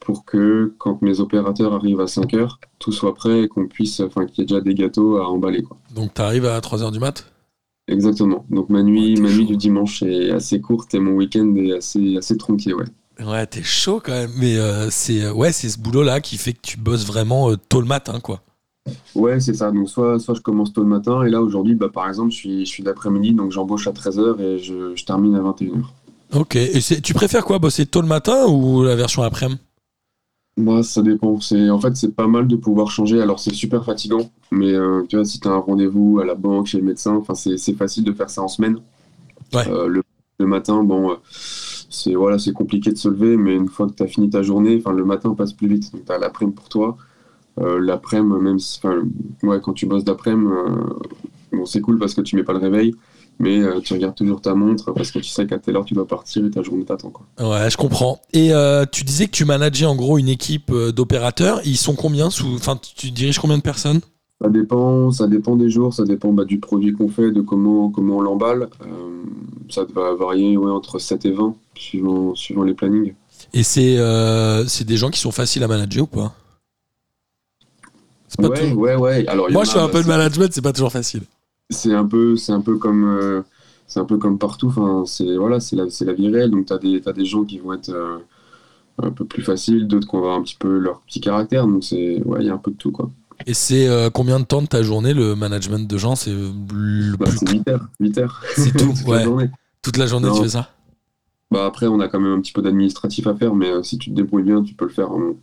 pour 0.00 0.24
que 0.24 0.74
quand 0.78 1.00
mes 1.00 1.20
opérateurs 1.20 1.72
arrivent 1.72 2.00
à 2.00 2.06
5 2.06 2.34
heures, 2.34 2.60
tout 2.78 2.92
soit 2.92 3.14
prêt 3.14 3.42
et 3.42 3.48
qu'on 3.48 3.66
puisse, 3.66 4.00
enfin, 4.00 4.26
qu'il 4.26 4.38
y 4.38 4.42
ait 4.42 4.46
déjà 4.46 4.60
des 4.60 4.74
gâteaux 4.74 5.16
à 5.16 5.28
emballer. 5.28 5.62
Quoi. 5.62 5.78
Donc, 5.94 6.12
t'arrives 6.12 6.44
à 6.44 6.58
3h 6.60 6.92
du 6.92 6.98
mat? 6.98 7.24
Exactement. 7.86 8.46
Donc 8.50 8.70
ma 8.70 8.82
nuit, 8.82 9.20
ma 9.20 9.28
nuit 9.28 9.44
du 9.44 9.56
dimanche 9.56 10.02
est 10.02 10.30
assez 10.30 10.60
courte 10.60 10.94
et 10.94 10.98
mon 10.98 11.12
week-end 11.12 11.54
est 11.56 11.72
assez, 11.72 12.16
assez 12.16 12.36
tronqué, 12.36 12.72
ouais. 12.72 12.86
Ouais, 13.20 13.46
t'es 13.46 13.62
chaud 13.62 14.00
quand 14.04 14.12
même. 14.12 14.32
Mais 14.36 14.56
euh, 14.56 14.88
c'est 14.90 15.22
euh, 15.22 15.32
ouais, 15.32 15.52
c'est 15.52 15.68
ce 15.68 15.78
boulot-là 15.78 16.20
qui 16.20 16.36
fait 16.36 16.52
que 16.52 16.60
tu 16.62 16.76
bosses 16.78 17.06
vraiment 17.06 17.50
euh, 17.50 17.56
tôt 17.68 17.80
le 17.80 17.86
matin, 17.86 18.20
quoi. 18.20 18.40
Ouais, 19.14 19.40
c'est 19.40 19.54
ça. 19.54 19.70
Donc 19.70 19.88
soit, 19.88 20.18
soit 20.18 20.34
je 20.34 20.40
commence 20.40 20.72
tôt 20.72 20.82
le 20.82 20.88
matin 20.88 21.22
et 21.24 21.30
là 21.30 21.40
aujourd'hui, 21.40 21.74
bah, 21.74 21.88
par 21.92 22.08
exemple, 22.08 22.32
je 22.32 22.36
suis, 22.36 22.66
je 22.66 22.70
suis 22.70 22.82
d'après-midi, 22.82 23.32
donc 23.32 23.50
j'embauche 23.52 23.86
à 23.86 23.92
13h 23.92 24.40
et 24.40 24.58
je, 24.58 24.94
je 24.94 25.04
termine 25.04 25.34
à 25.36 25.40
21h. 25.40 25.84
Ok. 26.34 26.56
Et 26.56 26.80
c'est- 26.80 27.00
tu 27.00 27.14
préfères 27.14 27.44
quoi 27.44 27.58
Bosser 27.58 27.86
tôt 27.86 28.00
le 28.02 28.08
matin 28.08 28.46
ou 28.46 28.82
la 28.82 28.96
version 28.96 29.22
après-midi? 29.22 29.60
Moi, 30.56 30.82
ça 30.82 31.02
dépend. 31.02 31.40
C'est, 31.40 31.70
en 31.70 31.80
fait, 31.80 31.96
c'est 31.96 32.14
pas 32.14 32.26
mal 32.28 32.46
de 32.46 32.56
pouvoir 32.56 32.90
changer. 32.90 33.20
Alors, 33.20 33.40
c'est 33.40 33.52
super 33.54 33.84
fatigant, 33.84 34.30
mais 34.52 34.72
euh, 34.72 35.02
tu 35.08 35.16
vois, 35.16 35.24
si 35.24 35.40
tu 35.40 35.48
as 35.48 35.52
un 35.52 35.58
rendez-vous 35.58 36.20
à 36.20 36.24
la 36.24 36.34
banque, 36.34 36.66
chez 36.66 36.78
le 36.78 36.84
médecin, 36.84 37.14
enfin, 37.16 37.34
c'est, 37.34 37.56
c'est 37.56 37.74
facile 37.74 38.04
de 38.04 38.12
faire 38.12 38.30
ça 38.30 38.42
en 38.42 38.48
semaine. 38.48 38.78
Ouais. 39.52 39.64
Le, 39.66 40.02
le 40.38 40.46
matin, 40.46 40.82
bon, 40.84 41.16
c'est, 41.94 42.14
voilà, 42.14 42.38
c'est 42.38 42.52
compliqué 42.52 42.90
de 42.90 42.98
se 42.98 43.08
lever, 43.08 43.36
mais 43.36 43.54
une 43.54 43.68
fois 43.68 43.86
que 43.86 43.92
tu 43.92 44.02
as 44.02 44.06
fini 44.06 44.28
ta 44.28 44.42
journée, 44.42 44.76
enfin, 44.78 44.94
le 44.94 45.04
matin 45.04 45.34
passe 45.34 45.52
plus 45.52 45.68
vite. 45.68 45.92
Donc, 45.92 46.04
tu 46.04 46.12
as 46.12 46.18
l'après-midi 46.18 46.54
pour 46.54 46.68
toi. 46.68 46.96
Euh, 47.60 47.78
l'après-midi, 47.80 48.40
même 48.40 48.58
si, 48.58 48.80
ouais, 49.42 49.60
quand 49.62 49.72
tu 49.72 49.86
bosses 49.86 50.04
d'après-midi, 50.04 50.50
euh, 50.52 51.56
bon, 51.56 51.66
c'est 51.66 51.80
cool 51.80 51.98
parce 51.98 52.14
que 52.14 52.20
tu 52.20 52.36
mets 52.36 52.42
pas 52.42 52.52
le 52.52 52.58
réveil, 52.58 52.94
mais 53.38 53.60
euh, 53.60 53.80
tu 53.80 53.92
regardes 53.94 54.16
toujours 54.16 54.40
ta 54.40 54.54
montre 54.54 54.92
parce 54.92 55.10
que 55.12 55.20
tu 55.20 55.28
sais 55.28 55.46
qu'à 55.46 55.58
telle 55.58 55.76
heure 55.76 55.84
tu 55.84 55.94
dois 55.94 56.06
partir 56.06 56.44
et 56.44 56.50
ta 56.50 56.62
journée 56.62 56.84
t'attend. 56.84 57.12
Ouais, 57.38 57.70
je 57.70 57.76
comprends. 57.76 58.20
Et 58.32 58.52
tu 58.90 59.04
disais 59.04 59.26
que 59.26 59.32
tu 59.32 59.44
manageais 59.44 59.86
en 59.86 59.94
gros 59.94 60.18
une 60.18 60.28
équipe 60.28 60.72
d'opérateurs. 60.72 61.60
Ils 61.64 61.76
sont 61.76 61.94
combien 61.94 62.30
sous 62.30 62.54
Enfin, 62.54 62.78
tu 62.96 63.10
diriges 63.10 63.38
combien 63.38 63.56
de 63.56 63.62
personnes? 63.62 64.00
Ça 64.44 64.50
dépend, 64.50 65.10
ça 65.10 65.26
dépend 65.26 65.56
des 65.56 65.70
jours, 65.70 65.94
ça 65.94 66.04
dépend 66.04 66.30
bah, 66.30 66.44
du 66.44 66.58
produit 66.58 66.92
qu'on 66.92 67.08
fait, 67.08 67.30
de 67.30 67.40
comment, 67.40 67.88
comment 67.88 68.18
on 68.18 68.20
l'emballe. 68.20 68.68
Euh, 68.82 69.22
ça 69.70 69.86
va 69.94 70.14
varier 70.14 70.58
ouais, 70.58 70.70
entre 70.70 70.98
7 70.98 71.24
et 71.24 71.30
20, 71.30 71.54
suivant, 71.74 72.34
suivant 72.34 72.62
les 72.62 72.74
plannings. 72.74 73.14
Et 73.54 73.62
c'est 73.62 73.96
euh, 73.96 74.66
c'est 74.66 74.84
des 74.84 74.98
gens 74.98 75.08
qui 75.08 75.18
sont 75.18 75.30
faciles 75.30 75.62
à 75.62 75.66
manager 75.68 76.02
ou 76.04 76.06
pas? 76.08 76.34
Pas 78.36 78.48
Ouais, 78.48 78.60
toujours- 78.60 78.78
ouais, 78.82 78.96
ouais. 78.96 79.26
Alors, 79.28 79.48
il 79.48 79.54
Moi, 79.54 79.64
je 79.64 79.70
fais 79.70 79.78
un 79.78 79.86
bah, 79.86 79.92
peu 79.92 79.98
de 80.00 80.02
c'est- 80.02 80.08
management, 80.08 80.48
c'est 80.52 80.60
pas 80.62 80.72
toujours 80.74 80.92
facile. 80.92 81.22
C'est 81.70 81.94
un 81.94 82.04
peu, 82.04 82.36
c'est 82.36 82.52
un 82.52 82.60
peu 82.60 82.76
comme, 82.76 83.04
euh, 83.04 83.40
c'est 83.86 84.00
un 84.00 84.04
peu 84.04 84.18
comme 84.18 84.36
partout. 84.38 84.66
Enfin, 84.66 85.04
c'est 85.06 85.36
voilà, 85.38 85.56
la, 85.72 85.88
c'est 85.88 86.04
la 86.04 86.12
vie 86.12 86.28
réelle. 86.28 86.50
Donc, 86.50 86.66
t'as 86.66 86.76
des, 86.78 87.00
t'as 87.00 87.14
des 87.14 87.24
gens 87.24 87.44
qui 87.44 87.58
vont 87.60 87.72
être 87.72 88.20
un 89.02 89.10
peu 89.10 89.24
plus 89.24 89.42
faciles, 89.42 89.86
d'autres 89.88 90.06
qui 90.06 90.12
vont 90.16 90.22
avoir 90.22 90.36
un 90.36 90.42
petit 90.42 90.56
peu 90.58 90.76
leur 90.76 91.00
petit 91.00 91.22
caractère. 91.22 91.66
Donc, 91.66 91.82
c'est, 91.82 92.22
ouais, 92.24 92.40
il 92.42 92.46
y 92.48 92.50
a 92.50 92.54
un 92.54 92.58
peu 92.58 92.72
de 92.72 92.76
tout, 92.76 92.92
quoi. 92.92 93.08
Et 93.46 93.54
c'est 93.54 93.88
euh, 93.88 94.10
combien 94.10 94.40
de 94.40 94.44
temps 94.44 94.62
de 94.62 94.66
ta 94.66 94.82
journée 94.82 95.12
le 95.14 95.34
management 95.34 95.86
de 95.88 95.98
gens? 95.98 96.16
C'est 96.16 96.32
le 96.32 97.16
Bah, 97.18 97.26
plus 97.26 97.38
c'est 97.38 97.46
8 97.46 97.66
heures, 97.68 97.88
8 98.00 98.18
heures. 98.18 98.40
C'est 98.52 98.74
tout, 98.74 98.94
Toute 98.98 99.08
la 99.08 99.20
journée. 99.20 99.50
toute 99.82 99.96
la 99.96 100.06
journée 100.06 100.28
Non. 100.28 100.32
tu 100.32 100.42
fais 100.42 100.48
ça? 100.50 100.70
Bah 101.50 101.66
après, 101.66 101.86
on 101.86 102.00
a 102.00 102.08
quand 102.08 102.20
même 102.20 102.32
un 102.32 102.40
petit 102.40 102.52
peu 102.52 102.62
d'administratif 102.62 103.26
à 103.26 103.34
faire, 103.34 103.54
mais 103.54 103.70
euh, 103.70 103.82
si 103.82 103.98
tu 103.98 104.10
te 104.10 104.14
débrouilles 104.16 104.42
bien, 104.42 104.62
tu 104.62 104.74
peux 104.74 104.86
le 104.86 104.90
faire. 104.90 105.10
en- 105.12 105.34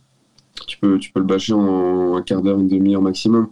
tu 0.68 0.78
peux, 0.78 0.98
tu 0.98 1.12
peux 1.12 1.20
le 1.20 1.26
bâcher 1.26 1.54
en 1.54 2.16
un 2.16 2.22
quart 2.22 2.42
d'heure, 2.42 2.58
une 2.60 2.68
demi-heure 2.68 3.02
maximum. 3.02 3.48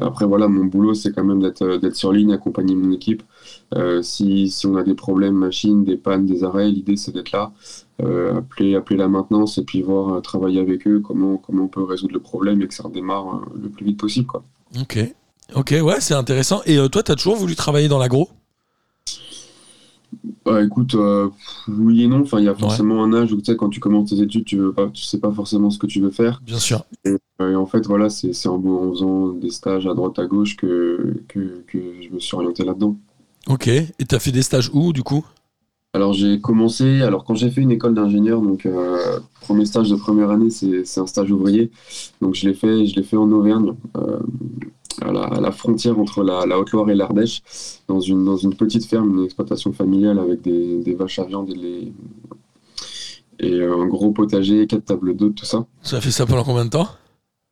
Après, 0.00 0.26
voilà, 0.26 0.48
mon 0.48 0.66
boulot, 0.66 0.94
c'est 0.94 1.12
quand 1.12 1.24
même 1.24 1.40
d'être 1.42 1.62
euh, 1.62 1.78
d'être 1.78 1.96
sur 1.96 2.12
ligne, 2.12 2.32
accompagner 2.32 2.74
mon 2.76 2.92
équipe. 2.92 3.22
Euh, 3.74 4.02
si, 4.02 4.50
si 4.50 4.66
on 4.66 4.76
a 4.76 4.82
des 4.82 4.94
problèmes 4.94 5.34
machines, 5.34 5.84
des 5.84 5.96
pannes, 5.96 6.26
des 6.26 6.44
arrêts, 6.44 6.68
l'idée, 6.68 6.96
c'est 6.96 7.12
d'être 7.12 7.32
là, 7.32 7.52
euh, 8.02 8.38
appeler, 8.38 8.74
appeler 8.74 8.98
la 8.98 9.08
maintenance 9.08 9.58
et 9.58 9.64
puis 9.64 9.82
voir, 9.82 10.14
euh, 10.14 10.20
travailler 10.20 10.60
avec 10.60 10.86
eux, 10.86 11.00
comment, 11.00 11.36
comment 11.36 11.64
on 11.64 11.68
peut 11.68 11.82
résoudre 11.82 12.14
le 12.14 12.20
problème 12.20 12.60
et 12.62 12.68
que 12.68 12.74
ça 12.74 12.84
redémarre 12.84 13.42
le 13.54 13.68
plus 13.68 13.84
vite 13.84 13.98
possible. 13.98 14.26
Quoi. 14.26 14.42
Ok. 14.80 14.98
Ok, 15.54 15.74
ouais, 15.82 16.00
c'est 16.00 16.14
intéressant. 16.14 16.62
Et 16.64 16.76
toi, 16.90 17.02
t'as 17.02 17.14
toujours 17.14 17.36
voulu 17.36 17.54
travailler 17.54 17.88
dans 17.88 17.98
l'agro? 17.98 18.28
Bah, 20.44 20.62
écoute, 20.62 20.94
euh, 20.94 21.28
oui 21.68 22.04
et 22.04 22.08
non. 22.08 22.20
Enfin, 22.20 22.38
il 22.38 22.44
y 22.44 22.48
a 22.48 22.54
forcément 22.54 23.02
un 23.02 23.12
âge 23.12 23.32
où 23.32 23.38
tu 23.38 23.46
sais, 23.46 23.56
quand 23.56 23.68
tu 23.68 23.80
commences 23.80 24.10
tes 24.10 24.20
études, 24.20 24.44
tu 24.44 24.56
veux 24.56 24.72
pas, 24.72 24.88
tu 24.88 25.02
sais 25.02 25.18
pas 25.18 25.32
forcément 25.32 25.70
ce 25.70 25.78
que 25.78 25.86
tu 25.86 26.00
veux 26.00 26.10
faire. 26.10 26.40
Bien 26.44 26.58
sûr. 26.58 26.84
Et, 27.04 27.16
euh, 27.40 27.52
et 27.52 27.54
en 27.54 27.66
fait, 27.66 27.86
voilà, 27.86 28.10
c'est 28.10 28.32
c'est 28.32 28.48
en, 28.48 28.62
en 28.64 28.90
faisant 28.90 29.28
des 29.28 29.50
stages 29.50 29.86
à 29.86 29.94
droite 29.94 30.18
à 30.18 30.26
gauche 30.26 30.56
que, 30.56 31.22
que, 31.28 31.62
que 31.66 31.78
je 32.02 32.10
me 32.10 32.18
suis 32.18 32.34
orienté 32.34 32.64
là-dedans. 32.64 32.96
Ok. 33.48 33.68
Et 33.68 34.04
t'as 34.06 34.18
fait 34.18 34.32
des 34.32 34.42
stages 34.42 34.70
où, 34.72 34.92
du 34.92 35.02
coup? 35.02 35.24
Alors 35.94 36.14
j'ai 36.14 36.40
commencé, 36.40 37.02
alors 37.02 37.22
quand 37.22 37.34
j'ai 37.34 37.50
fait 37.50 37.60
une 37.60 37.70
école 37.70 37.92
d'ingénieur, 37.92 38.40
donc 38.40 38.64
euh, 38.64 39.20
premier 39.42 39.66
stage 39.66 39.90
de 39.90 39.96
première 39.96 40.30
année, 40.30 40.48
c'est 40.48 40.98
un 40.98 41.06
stage 41.06 41.30
ouvrier. 41.30 41.70
Donc 42.22 42.34
je 42.34 42.48
l'ai 42.48 42.54
fait, 42.54 42.86
je 42.86 42.96
l'ai 42.96 43.02
fait 43.02 43.18
en 43.18 43.30
Auvergne, 43.30 43.74
euh, 43.98 44.18
à, 45.02 45.12
la, 45.12 45.24
à 45.24 45.38
la 45.38 45.52
frontière 45.52 45.98
entre 45.98 46.22
la, 46.22 46.46
la 46.46 46.58
Haute-Loire 46.58 46.88
et 46.88 46.94
l'Ardèche, 46.94 47.42
dans 47.88 48.00
une, 48.00 48.24
dans 48.24 48.38
une 48.38 48.54
petite 48.54 48.86
ferme, 48.86 49.18
une 49.18 49.24
exploitation 49.24 49.74
familiale 49.74 50.18
avec 50.18 50.40
des, 50.40 50.78
des 50.78 50.94
vaches 50.94 51.18
à 51.18 51.24
viande 51.24 51.50
et, 51.50 51.56
les, 51.56 51.92
et 53.40 53.62
un 53.62 53.84
gros 53.84 54.12
potager, 54.12 54.66
quatre 54.66 54.86
tables 54.86 55.14
d'hôtes, 55.14 55.34
tout 55.34 55.44
ça. 55.44 55.66
Tu 55.84 55.94
as 55.94 56.00
fait 56.00 56.10
ça 56.10 56.24
pendant 56.24 56.44
combien 56.44 56.64
de 56.64 56.70
temps? 56.70 56.88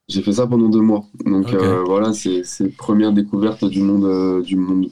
J'ai 0.09 0.23
fait 0.23 0.33
ça 0.33 0.47
pendant 0.47 0.71
deux 0.71 0.81
mois. 0.81 1.05
Donc 1.27 1.53
euh, 1.53 1.85
voilà, 1.85 2.15
c'est 2.15 2.43
c'est 2.45 2.69
première 2.69 3.13
découverte 3.13 3.67
du 3.67 3.83
monde, 3.83 4.07
euh, 4.07 4.41
du 4.41 4.57
monde 4.57 4.87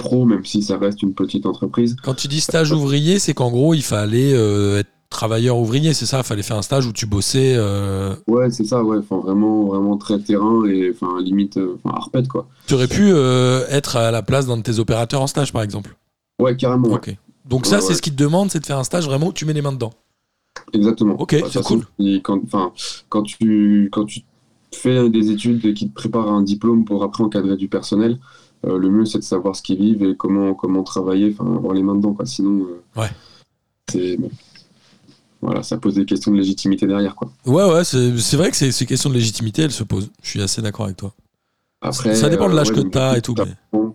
pro, 0.00 0.24
même 0.24 0.44
si 0.44 0.62
ça 0.62 0.78
reste 0.78 1.02
une 1.02 1.14
petite 1.14 1.46
entreprise. 1.46 1.96
Quand 2.02 2.14
tu 2.14 2.28
dis 2.28 2.40
stage 2.40 2.72
ouvrier, 2.72 3.18
c'est 3.18 3.34
qu'en 3.34 3.50
gros, 3.50 3.74
il 3.74 3.82
fallait 3.82 4.32
euh, 4.34 4.78
être 4.80 4.88
travailleur 5.10 5.58
ouvrier, 5.58 5.92
c'est 5.92 6.06
ça? 6.06 6.22
Fallait 6.22 6.42
faire 6.42 6.56
un 6.56 6.62
stage 6.62 6.86
où 6.86 6.92
tu 6.92 7.06
bossais. 7.06 7.54
euh, 7.56 8.14
Ouais, 8.28 8.50
c'est 8.50 8.64
ça, 8.64 8.82
ouais. 8.84 8.98
Enfin, 8.98 9.18
vraiment, 9.18 9.64
vraiment 9.66 9.96
très 9.96 10.18
terrain 10.20 10.64
et 10.66 10.92
enfin, 10.94 11.20
limite, 11.20 11.56
euh, 11.56 11.76
enfin, 11.82 11.96
arpète, 11.96 12.28
quoi. 12.28 12.48
Tu 12.66 12.74
aurais 12.74 12.88
pu 12.88 13.10
euh, 13.12 13.66
être 13.70 13.96
à 13.96 14.10
la 14.10 14.22
place 14.22 14.46
d'un 14.46 14.56
de 14.56 14.62
tes 14.62 14.78
opérateurs 14.78 15.20
en 15.22 15.26
stage, 15.26 15.52
par 15.52 15.62
exemple? 15.62 15.96
Ouais, 16.40 16.56
carrément, 16.56 16.88
ouais. 16.88 17.18
Donc 17.48 17.66
ça, 17.66 17.76
Ouais, 17.76 17.80
c'est 17.82 17.88
ouais. 17.88 17.94
ce 17.94 18.02
qu'ils 18.02 18.14
te 18.14 18.22
demandent, 18.22 18.50
c'est 18.50 18.60
de 18.60 18.66
faire 18.66 18.78
un 18.78 18.84
stage 18.84 19.06
vraiment 19.06 19.28
où 19.28 19.32
tu 19.32 19.44
mets 19.44 19.52
les 19.52 19.62
mains 19.62 19.72
dedans? 19.72 19.90
Exactement. 20.72 21.20
Ok, 21.20 21.36
Bah, 21.40 21.48
c'est 21.50 22.04
et 22.04 22.20
Quand, 22.22 22.40
quand, 23.08 23.22
tu, 23.22 23.88
quand 23.92 24.04
tu 24.04 24.20
fais 24.72 25.08
des 25.10 25.30
études 25.30 25.74
qui 25.74 25.88
te 25.88 25.94
préparent 25.94 26.28
à 26.28 26.32
un 26.32 26.42
diplôme 26.42 26.84
pour 26.84 27.02
après 27.02 27.24
encadrer 27.24 27.56
du 27.56 27.68
personnel, 27.68 28.18
euh, 28.66 28.78
le 28.78 28.90
mieux 28.90 29.04
c'est 29.06 29.18
de 29.18 29.24
savoir 29.24 29.56
ce 29.56 29.62
qu'ils 29.62 29.78
vivent 29.78 30.02
et 30.02 30.16
comment, 30.16 30.54
comment 30.54 30.82
travailler, 30.82 31.34
enfin 31.38 31.50
avoir 31.56 31.74
les 31.74 31.82
mains 31.82 31.94
dedans. 31.94 32.12
Quoi. 32.12 32.26
Sinon, 32.26 32.66
euh, 32.66 33.00
Ouais. 33.00 33.08
c'est, 33.90 34.16
bon. 34.16 34.30
voilà, 35.40 35.62
ça 35.62 35.78
pose 35.78 35.94
des 35.94 36.04
questions 36.04 36.30
de 36.32 36.36
légitimité 36.36 36.86
derrière. 36.86 37.14
Quoi. 37.14 37.30
Ouais, 37.46 37.64
ouais, 37.64 37.84
c'est 37.84 38.16
c'est 38.18 38.36
vrai 38.36 38.50
que 38.50 38.56
ces, 38.56 38.72
ces 38.72 38.86
questions 38.86 39.08
de 39.10 39.14
légitimité, 39.14 39.62
elles 39.62 39.72
se 39.72 39.84
posent. 39.84 40.10
Je 40.22 40.28
suis 40.28 40.42
assez 40.42 40.60
d'accord 40.62 40.84
avec 40.86 40.96
toi. 40.98 41.12
Après, 41.82 42.14
ça 42.14 42.28
dépend 42.28 42.46
de 42.48 42.52
euh, 42.52 42.56
l'âge 42.56 42.68
ouais, 42.68 42.74
que 42.76 42.80
donc, 42.80 42.92
t'as 42.92 43.16
et 43.16 43.22
tout. 43.22 43.34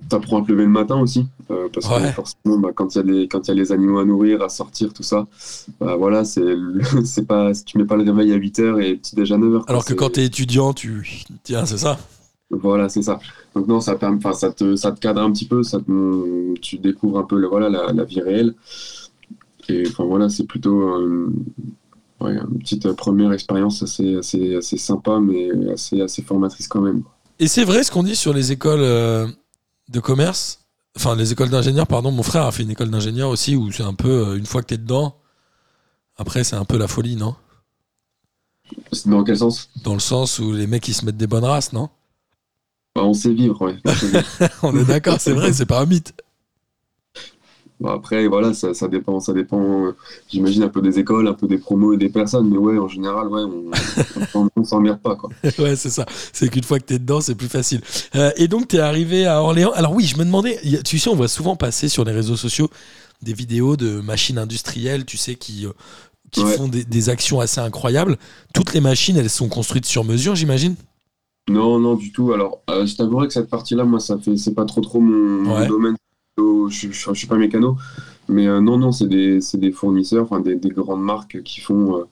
T'apprends 0.10 0.42
à 0.42 0.46
te 0.46 0.52
lever 0.52 0.64
le 0.64 0.70
matin 0.70 1.00
aussi, 1.00 1.28
euh, 1.52 1.68
parce 1.72 1.88
Ouais. 1.88 2.08
que 2.10 2.14
forcément, 2.14 2.58
bah, 2.58 2.70
quand 2.74 2.94
il 2.96 2.98
y, 2.98 3.02
a 3.02 3.04
des- 3.04 3.28
quand 3.28 3.48
il 3.48 3.50
y 3.50 3.52
a 3.52 3.54
les 3.56 3.72
animaux 3.72 4.00
à 4.00 4.06
nourrir, 4.06 4.42
à 4.42 4.50
sortir, 4.50 4.92
tout 4.92 5.04
ça, 5.04 5.28
bah, 5.80 5.96
voilà, 5.96 6.26
c'est, 6.26 6.44
pas, 7.28 7.52
tu 7.54 7.78
mets 7.78 7.86
pas 7.86 7.96
le 7.96 8.04
réveil 8.04 8.34
à 8.34 8.38
8h 8.38 8.82
et 8.82 8.96
petit 8.96 9.16
déj 9.16 9.32
à 9.32 9.38
9h. 9.38 9.64
Alors 9.68 9.86
que 9.86 9.94
quand 9.94 10.12
t'es 10.14 10.26
étudiant, 10.26 10.74
tu. 10.74 11.24
Tiens, 11.44 11.66
c'est 11.68 11.78
ça. 11.78 12.00
Voilà, 12.52 12.90
c'est 12.90 13.02
ça. 13.02 13.20
Donc 13.56 13.68
non, 13.68 13.82
ça, 13.82 13.96
permet, 13.96 14.20
ça, 14.34 14.52
te, 14.52 14.76
ça 14.76 14.92
te 14.92 15.00
cadre 15.00 15.22
un 15.22 15.32
petit 15.32 15.46
peu, 15.46 15.64
ça 15.64 15.80
te- 15.80 16.54
tu 16.60 16.78
découvres 16.78 17.20
un 17.20 17.24
peu 17.24 17.38
le, 17.40 17.48
voilà, 17.48 17.70
la, 17.70 17.92
la 17.92 18.04
vie 18.04 18.22
réelle. 18.22 18.54
Et 19.68 19.84
enfin 19.88 20.06
voilà, 20.06 20.30
c'est 20.30 20.46
plutôt 20.46 20.80
euh, 20.82 21.34
ouais, 22.22 22.34
une 22.38 22.60
petite 22.60 22.92
première 22.94 23.32
expérience 23.34 23.82
assez, 23.82 24.16
assez, 24.18 24.56
assez 24.56 24.78
sympa, 24.78 25.20
mais 25.20 25.50
assez, 25.72 26.02
assez 26.02 26.22
formatrice 26.22 26.68
quand 26.68 26.82
même. 26.82 27.04
Et 27.40 27.48
c'est 27.48 27.64
vrai 27.64 27.84
ce 27.84 27.92
qu'on 27.92 28.04
dit 28.04 28.16
sur 28.16 28.32
les 28.34 28.52
écoles 28.52 28.82
euh, 28.82 29.28
de 29.90 30.00
commerce, 30.00 30.66
enfin 30.96 31.16
les 31.16 31.32
écoles 31.32 31.50
d'ingénieurs, 31.50 31.88
pardon. 31.88 32.12
Mon 32.12 32.24
frère 32.24 32.44
a 32.44 32.52
fait 32.52 32.64
une 32.64 32.72
école 32.72 32.92
d'ingénieur 32.92 33.30
aussi 33.30 33.56
où 33.56 33.72
c'est 33.72 33.84
un 33.84 33.96
peu, 33.96 34.28
euh, 34.28 34.38
une 34.38 34.46
fois 34.46 34.62
que 34.62 34.68
t'es 34.68 34.78
dedans, 34.78 35.16
après 36.18 36.44
c'est 36.44 36.56
un 36.56 36.66
peu 36.66 36.78
la 36.78 36.88
folie, 36.88 37.16
non? 37.16 37.36
Dans 39.06 39.24
quel 39.24 39.38
sens? 39.38 39.70
Dans 39.84 39.94
le 39.94 40.00
sens 40.00 40.40
où 40.40 40.54
les 40.54 40.68
mecs 40.68 40.88
ils 40.88 40.94
se 40.94 41.06
mettent 41.06 41.18
des 41.18 41.28
bonnes 41.28 41.44
races, 41.44 41.74
non? 41.74 41.90
Bah, 42.96 43.04
On 43.04 43.14
sait 43.14 43.34
vivre, 43.34 43.62
ouais. 43.62 43.76
On 43.86 43.94
sait 43.94 44.08
vivre. 44.08 44.24
On 44.64 44.78
est 44.78 44.86
d'accord, 44.86 45.20
c'est 45.20 45.34
vrai, 45.34 45.52
c'est 45.54 45.66
pas 45.66 45.82
un 45.82 45.86
mythe. 45.86 46.14
Bon, 47.82 47.90
après, 47.90 48.26
voilà, 48.28 48.54
ça, 48.54 48.74
ça 48.74 48.88
dépend, 48.88 49.20
ça 49.20 49.34
dépend, 49.34 49.88
euh, 49.88 49.96
j'imagine, 50.32 50.64
un 50.64 50.70
peu 50.70 50.82
des 50.82 50.98
écoles, 50.98 51.28
un 51.28 51.34
peu 51.34 51.46
des 51.46 51.58
promos 51.58 51.92
et 51.94 51.98
des 51.98 52.08
personnes, 52.08 52.50
mais 52.50 52.58
ouais, 52.58 52.78
en 52.78 52.88
général, 52.88 53.28
ouais, 53.28 53.42
on, 54.34 54.50
on 54.56 54.64
s'emmerde 54.64 55.02
pas, 55.02 55.18
quoi. 55.18 55.30
ouais, 55.60 55.76
c'est 55.76 55.90
ça. 55.90 56.06
C'est 56.32 56.48
qu'une 56.48 56.64
fois 56.64 56.80
que 56.80 56.86
t'es 56.86 57.00
dedans, 57.00 57.20
c'est 57.20 57.36
plus 57.36 57.50
facile. 57.50 57.82
Euh, 58.16 58.32
et 58.38 58.48
donc, 58.48 58.70
t'es 58.70 58.80
arrivé 58.80 59.26
à 59.26 59.42
Orléans. 59.42 59.72
Alors, 59.74 59.92
oui, 59.92 60.06
je 60.06 60.18
me 60.18 60.24
demandais, 60.24 60.58
tu 60.86 61.00
sais, 61.00 61.10
on 61.10 61.16
voit 61.18 61.28
souvent 61.28 61.58
passer 61.58 61.90
sur 61.90 62.06
les 62.06 62.14
réseaux 62.14 62.38
sociaux 62.38 62.70
des 63.22 63.34
vidéos 63.34 63.76
de 63.76 64.00
machines 64.00 64.38
industrielles, 64.38 65.04
tu 65.04 65.18
sais, 65.18 65.36
qui, 65.36 65.66
euh, 65.66 65.72
qui 66.32 66.44
Ouais. 66.46 66.56
font 66.56 66.70
des, 66.70 66.86
des 66.86 67.10
actions 67.10 67.42
assez 67.42 67.60
incroyables. 67.60 68.18
Toutes 68.54 68.74
les 68.74 68.80
machines, 68.82 69.18
elles 69.18 69.30
sont 69.30 69.50
construites 69.50 69.86
sur 69.86 70.06
mesure, 70.06 70.36
j'imagine? 70.36 70.76
Non, 71.50 71.80
non, 71.80 71.96
du 71.96 72.12
tout. 72.12 72.34
Alors, 72.34 72.62
euh, 72.70 72.86
je 72.86 72.96
t'avouerai 72.96 73.28
que 73.28 73.34
cette 73.34 73.50
partie-là, 73.50 73.84
moi, 73.86 74.00
ça 74.00 74.18
fait, 74.18 74.36
c'est 74.38 74.56
pas 74.56 74.66
trop 74.66 74.82
trop 74.82 75.00
mon, 75.00 75.68
domaine. 75.68 75.96
Je, 76.38 76.70
je, 76.70 76.92
je 76.92 77.14
suis 77.14 77.28
pas 77.28 77.38
mécano, 77.38 77.78
mais 78.28 78.48
euh, 78.48 78.60
non, 78.62 78.78
non, 78.78 78.92
c'est 78.92 79.08
des, 79.08 79.42
c'est 79.42 79.60
des 79.60 79.72
fournisseurs, 79.72 80.24
enfin 80.24 80.40
des, 80.40 80.56
des 80.56 80.70
grandes 80.70 81.04
marques 81.04 81.42
qui 81.44 81.62
font 81.62 82.00
euh, 82.00 82.04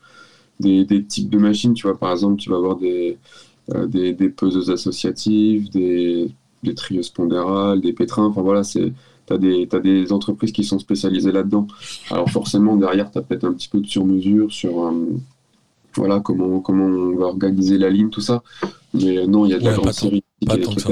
des, 0.59 0.85
des 0.85 1.03
types 1.03 1.29
de 1.29 1.39
machines. 1.39 1.73
Tu 1.73 1.87
vois, 1.87 1.97
par 1.97 2.11
exemple, 2.11 2.37
tu 2.37 2.49
vas 2.49 2.57
avoir 2.57 2.77
des, 2.77 3.17
des, 3.87 4.13
des 4.13 4.29
peseuses 4.29 4.69
associatives, 4.69 5.69
des, 5.71 6.31
des 6.61 6.75
trieuses 6.75 7.09
pondérales, 7.09 7.81
des 7.81 7.93
pétrins. 7.93 8.25
Enfin 8.25 8.41
voilà, 8.41 8.63
c'est 8.63 8.93
T'as 9.25 9.37
des, 9.37 9.67
t'as 9.67 9.79
des 9.79 10.11
entreprises 10.11 10.51
qui 10.51 10.65
sont 10.65 10.79
spécialisées 10.79 11.31
là-dedans. 11.31 11.67
Alors 12.09 12.29
forcément, 12.29 12.75
derrière, 12.75 13.09
tu 13.09 13.17
as 13.17 13.21
peut-être 13.21 13.45
un 13.45 13.53
petit 13.53 13.69
peu 13.69 13.79
de 13.79 13.87
sur-mesure 13.87 14.51
sur 14.51 14.85
euh, 14.85 14.91
voilà, 15.95 16.19
comment, 16.19 16.59
comment 16.59 16.85
on 16.85 17.15
va 17.17 17.25
organiser 17.25 17.77
la 17.77 17.89
ligne, 17.89 18.09
tout 18.09 18.21
ça. 18.21 18.43
Mais 18.93 19.17
euh, 19.19 19.25
non, 19.27 19.45
il 19.45 19.51
y 19.51 19.53
a 19.53 19.59
de 19.59 19.63
la 19.63 19.69
Ouais, 19.71 19.75
grande 19.75 19.85
pas 19.87 19.93
tant- 19.93 19.99
série. 20.07 20.23
Pas 20.45 20.57
tant 20.57 20.73
que 20.75 20.81
ça. 20.81 20.89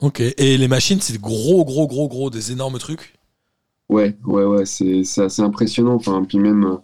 Ok. 0.00 0.20
Et 0.20 0.56
les 0.58 0.68
machines, 0.68 1.00
c'est 1.00 1.20
gros, 1.20 1.64
gros, 1.64 1.86
gros, 1.86 2.08
gros, 2.08 2.30
des 2.30 2.52
énormes 2.52 2.78
trucs? 2.78 3.14
Ouais, 3.88 4.16
ouais, 4.26 4.44
ouais, 4.44 4.64
c'est 4.64 5.04
c'est 5.04 5.22
assez 5.24 5.42
impressionnant. 5.42 5.94
Enfin, 5.94 6.24
puis 6.24 6.38
même, 6.38 6.78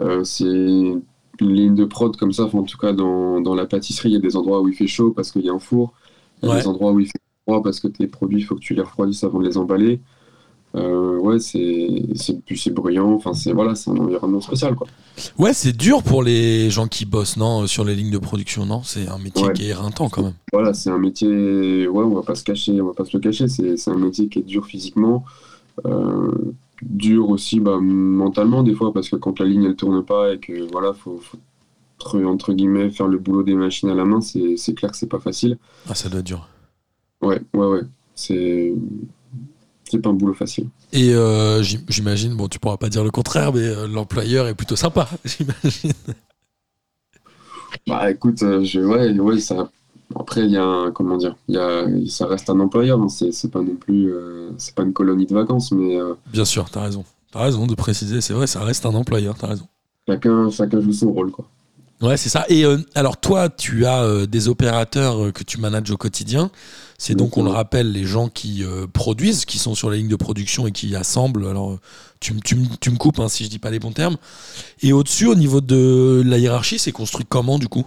euh, 0.00 0.24
c'est 0.24 0.44
une 0.44 1.02
ligne 1.40 1.74
de 1.74 1.84
prod 1.84 2.16
comme 2.16 2.32
ça. 2.32 2.44
Enfin, 2.44 2.58
en 2.58 2.62
tout 2.64 2.78
cas, 2.78 2.92
dans, 2.92 3.40
dans 3.40 3.54
la 3.54 3.66
pâtisserie, 3.66 4.10
il 4.10 4.12
y 4.14 4.16
a 4.16 4.20
des 4.20 4.36
endroits 4.36 4.60
où 4.60 4.68
il 4.68 4.74
fait 4.74 4.86
chaud 4.86 5.12
parce 5.12 5.30
qu'il 5.32 5.42
y 5.44 5.48
a 5.48 5.52
un 5.52 5.58
four. 5.58 5.92
Il 6.42 6.48
y 6.48 6.50
a 6.50 6.54
Ouais. 6.54 6.60
des 6.60 6.66
endroits 6.66 6.92
où 6.92 7.00
il 7.00 7.06
fait 7.06 7.12
froid 7.46 7.62
parce 7.62 7.80
que 7.80 7.88
tes 7.88 8.06
produits, 8.08 8.40
il 8.40 8.44
faut 8.44 8.56
que 8.56 8.60
tu 8.60 8.74
les 8.74 8.82
refroidisses 8.82 9.22
avant 9.24 9.38
de 9.40 9.46
les 9.46 9.56
emballer. 9.56 10.00
Euh, 10.76 11.18
ouais, 11.18 11.38
c'est 11.38 12.70
bruyant. 12.70 13.12
Enfin, 13.12 13.32
c'est 13.32 13.52
voilà, 13.52 13.74
c'est 13.74 13.90
un 13.90 13.96
environnement 13.96 14.40
spécial, 14.40 14.74
quoi. 14.74 14.86
Ouais, 15.38 15.52
c'est 15.52 15.76
dur 15.76 16.02
pour 16.02 16.22
les 16.22 16.68
gens 16.70 16.88
qui 16.88 17.04
bossent, 17.04 17.36
non, 17.36 17.66
sur 17.66 17.84
les 17.84 17.94
lignes 17.94 18.10
de 18.10 18.18
production, 18.18 18.66
non? 18.66 18.82
C'est 18.82 19.08
un 19.08 19.18
métier 19.18 19.46
Ouais. 19.46 19.52
qui 19.52 19.66
est 19.66 19.68
éreintant 19.68 20.08
quand 20.08 20.22
même. 20.22 20.34
Voilà, 20.52 20.74
c'est 20.74 20.90
un 20.90 20.98
métier. 20.98 21.86
Ouais, 21.86 22.02
on 22.04 22.14
va 22.14 22.22
pas 22.22 22.34
se 22.34 22.42
cacher, 22.42 22.80
on 22.80 22.86
va 22.86 22.92
pas 22.92 23.04
se 23.04 23.16
le 23.16 23.20
cacher. 23.20 23.46
C'est 23.48 23.88
un 23.88 23.98
métier 23.98 24.28
qui 24.28 24.40
est 24.40 24.42
dur 24.42 24.66
physiquement, 24.66 25.24
euh, 25.86 26.32
dur 26.82 27.30
aussi 27.30 27.60
bah, 27.60 27.78
mentalement 27.80 28.62
des 28.62 28.74
fois 28.74 28.92
parce 28.92 29.08
que 29.08 29.16
quand 29.16 29.38
la 29.38 29.46
ligne 29.46 29.64
elle 29.64 29.76
tourne 29.76 30.04
pas 30.04 30.34
et 30.34 30.38
que 30.38 30.70
voilà, 30.72 30.92
faut, 30.92 31.20
faut 31.20 31.38
entre, 32.26 32.52
guillemets 32.52 32.90
faire 32.90 33.06
le 33.06 33.18
boulot 33.18 33.44
des 33.44 33.54
machines 33.54 33.88
à 33.88 33.94
la 33.94 34.04
main, 34.04 34.20
c'est 34.20 34.56
c'est 34.56 34.74
clair 34.74 34.90
que 34.90 34.96
c'est 34.96 35.08
pas 35.08 35.20
facile. 35.20 35.56
Ah, 35.88 35.94
ça 35.94 36.08
doit 36.08 36.20
être 36.20 36.26
dur. 36.26 36.48
Ouais, 37.22 37.40
ouais, 37.54 37.66
ouais. 37.66 37.82
C'est 38.14 38.74
c'est 39.90 39.98
pas 40.00 40.10
un 40.10 40.14
boulot 40.14 40.34
facile. 40.34 40.68
Et 40.92 41.14
euh, 41.14 41.62
j'im- 41.62 41.84
j'imagine, 41.88 42.34
bon, 42.34 42.48
tu 42.48 42.58
pourras 42.58 42.76
pas 42.76 42.88
dire 42.88 43.04
le 43.04 43.10
contraire, 43.10 43.52
mais 43.52 43.60
euh, 43.62 43.86
l'employeur 43.86 44.46
est 44.48 44.54
plutôt 44.54 44.76
sympa, 44.76 45.08
j'imagine. 45.24 45.92
Bah 47.86 48.10
écoute, 48.10 48.42
euh, 48.42 48.64
je, 48.64 48.80
ouais, 48.80 49.18
ouais, 49.18 49.38
ça. 49.40 49.68
Après, 50.18 50.42
il 50.42 50.50
y 50.50 50.56
a 50.56 50.64
un, 50.64 50.90
comment 50.92 51.16
dire, 51.16 51.34
il 51.48 51.54
y 51.56 51.58
a, 51.58 51.86
ça 52.08 52.26
reste 52.26 52.48
un 52.50 52.60
employeur. 52.60 53.00
hein, 53.00 53.08
c'est 53.08 53.32
c'est 53.32 53.50
pas 53.50 53.60
non 53.62 53.74
plus, 53.74 54.12
euh, 54.12 54.50
c'est 54.58 54.74
pas 54.74 54.82
une 54.82 54.92
colonie 54.92 55.26
de 55.26 55.34
vacances, 55.34 55.72
mais 55.72 55.96
euh, 55.98 56.14
Bien 56.32 56.44
sûr, 56.44 56.70
t'as 56.70 56.82
raison. 56.82 57.04
T'as 57.32 57.40
raison 57.42 57.66
de 57.66 57.74
préciser, 57.74 58.20
c'est 58.20 58.32
vrai, 58.32 58.46
ça 58.46 58.62
reste 58.62 58.86
un 58.86 58.94
employeur, 58.94 59.34
t'as 59.36 59.48
raison. 59.48 59.66
chacun, 60.08 60.50
chacun 60.50 60.80
joue 60.80 60.92
son 60.92 61.12
rôle, 61.12 61.30
quoi. 61.32 61.46
Ouais, 62.00 62.16
c'est 62.16 62.28
ça. 62.28 62.44
Et 62.48 62.64
alors, 62.94 63.16
toi, 63.16 63.48
tu 63.48 63.86
as 63.86 64.26
des 64.26 64.48
opérateurs 64.48 65.32
que 65.32 65.42
tu 65.42 65.58
manages 65.58 65.90
au 65.90 65.96
quotidien. 65.96 66.50
C'est 66.98 67.14
donc, 67.14 67.36
on 67.36 67.42
le 67.42 67.50
rappelle, 67.50 67.92
les 67.92 68.04
gens 68.04 68.28
qui 68.28 68.64
euh, 68.64 68.86
produisent, 68.86 69.44
qui 69.44 69.58
sont 69.58 69.74
sur 69.74 69.90
les 69.90 69.98
lignes 69.98 70.08
de 70.08 70.16
production 70.16 70.66
et 70.66 70.72
qui 70.72 70.94
assemblent. 70.96 71.46
Alors, 71.46 71.78
tu, 72.20 72.34
me- 72.34 72.40
tu, 72.40 72.54
me- 72.56 72.76
tu 72.80 72.90
me 72.90 72.96
coupes 72.96 73.18
hein, 73.20 73.28
si 73.28 73.44
je 73.44 73.50
dis 73.50 73.58
pas 73.58 73.70
les 73.70 73.78
bons 73.80 73.92
termes. 73.92 74.16
Et 74.82 74.92
au-dessus, 74.92 75.26
au 75.26 75.34
niveau 75.36 75.60
de 75.60 76.22
la 76.26 76.38
hiérarchie, 76.38 76.78
c'est 76.78 76.92
construit 76.92 77.26
comment, 77.28 77.58
du 77.58 77.68
coup? 77.68 77.86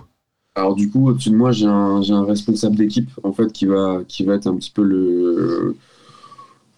Alors 0.55 0.75
du 0.75 0.89
coup, 0.89 1.07
au-dessus 1.07 1.29
de 1.29 1.35
moi, 1.35 1.51
j'ai 1.53 1.67
un, 1.67 2.01
j'ai 2.01 2.13
un 2.13 2.25
responsable 2.25 2.75
d'équipe 2.75 3.09
en 3.23 3.31
fait 3.31 3.51
qui 3.53 3.65
va, 3.65 4.03
qui 4.07 4.23
va 4.25 4.35
être 4.35 4.47
un 4.47 4.57
petit 4.57 4.71
peu 4.71 4.83
le, 4.83 5.77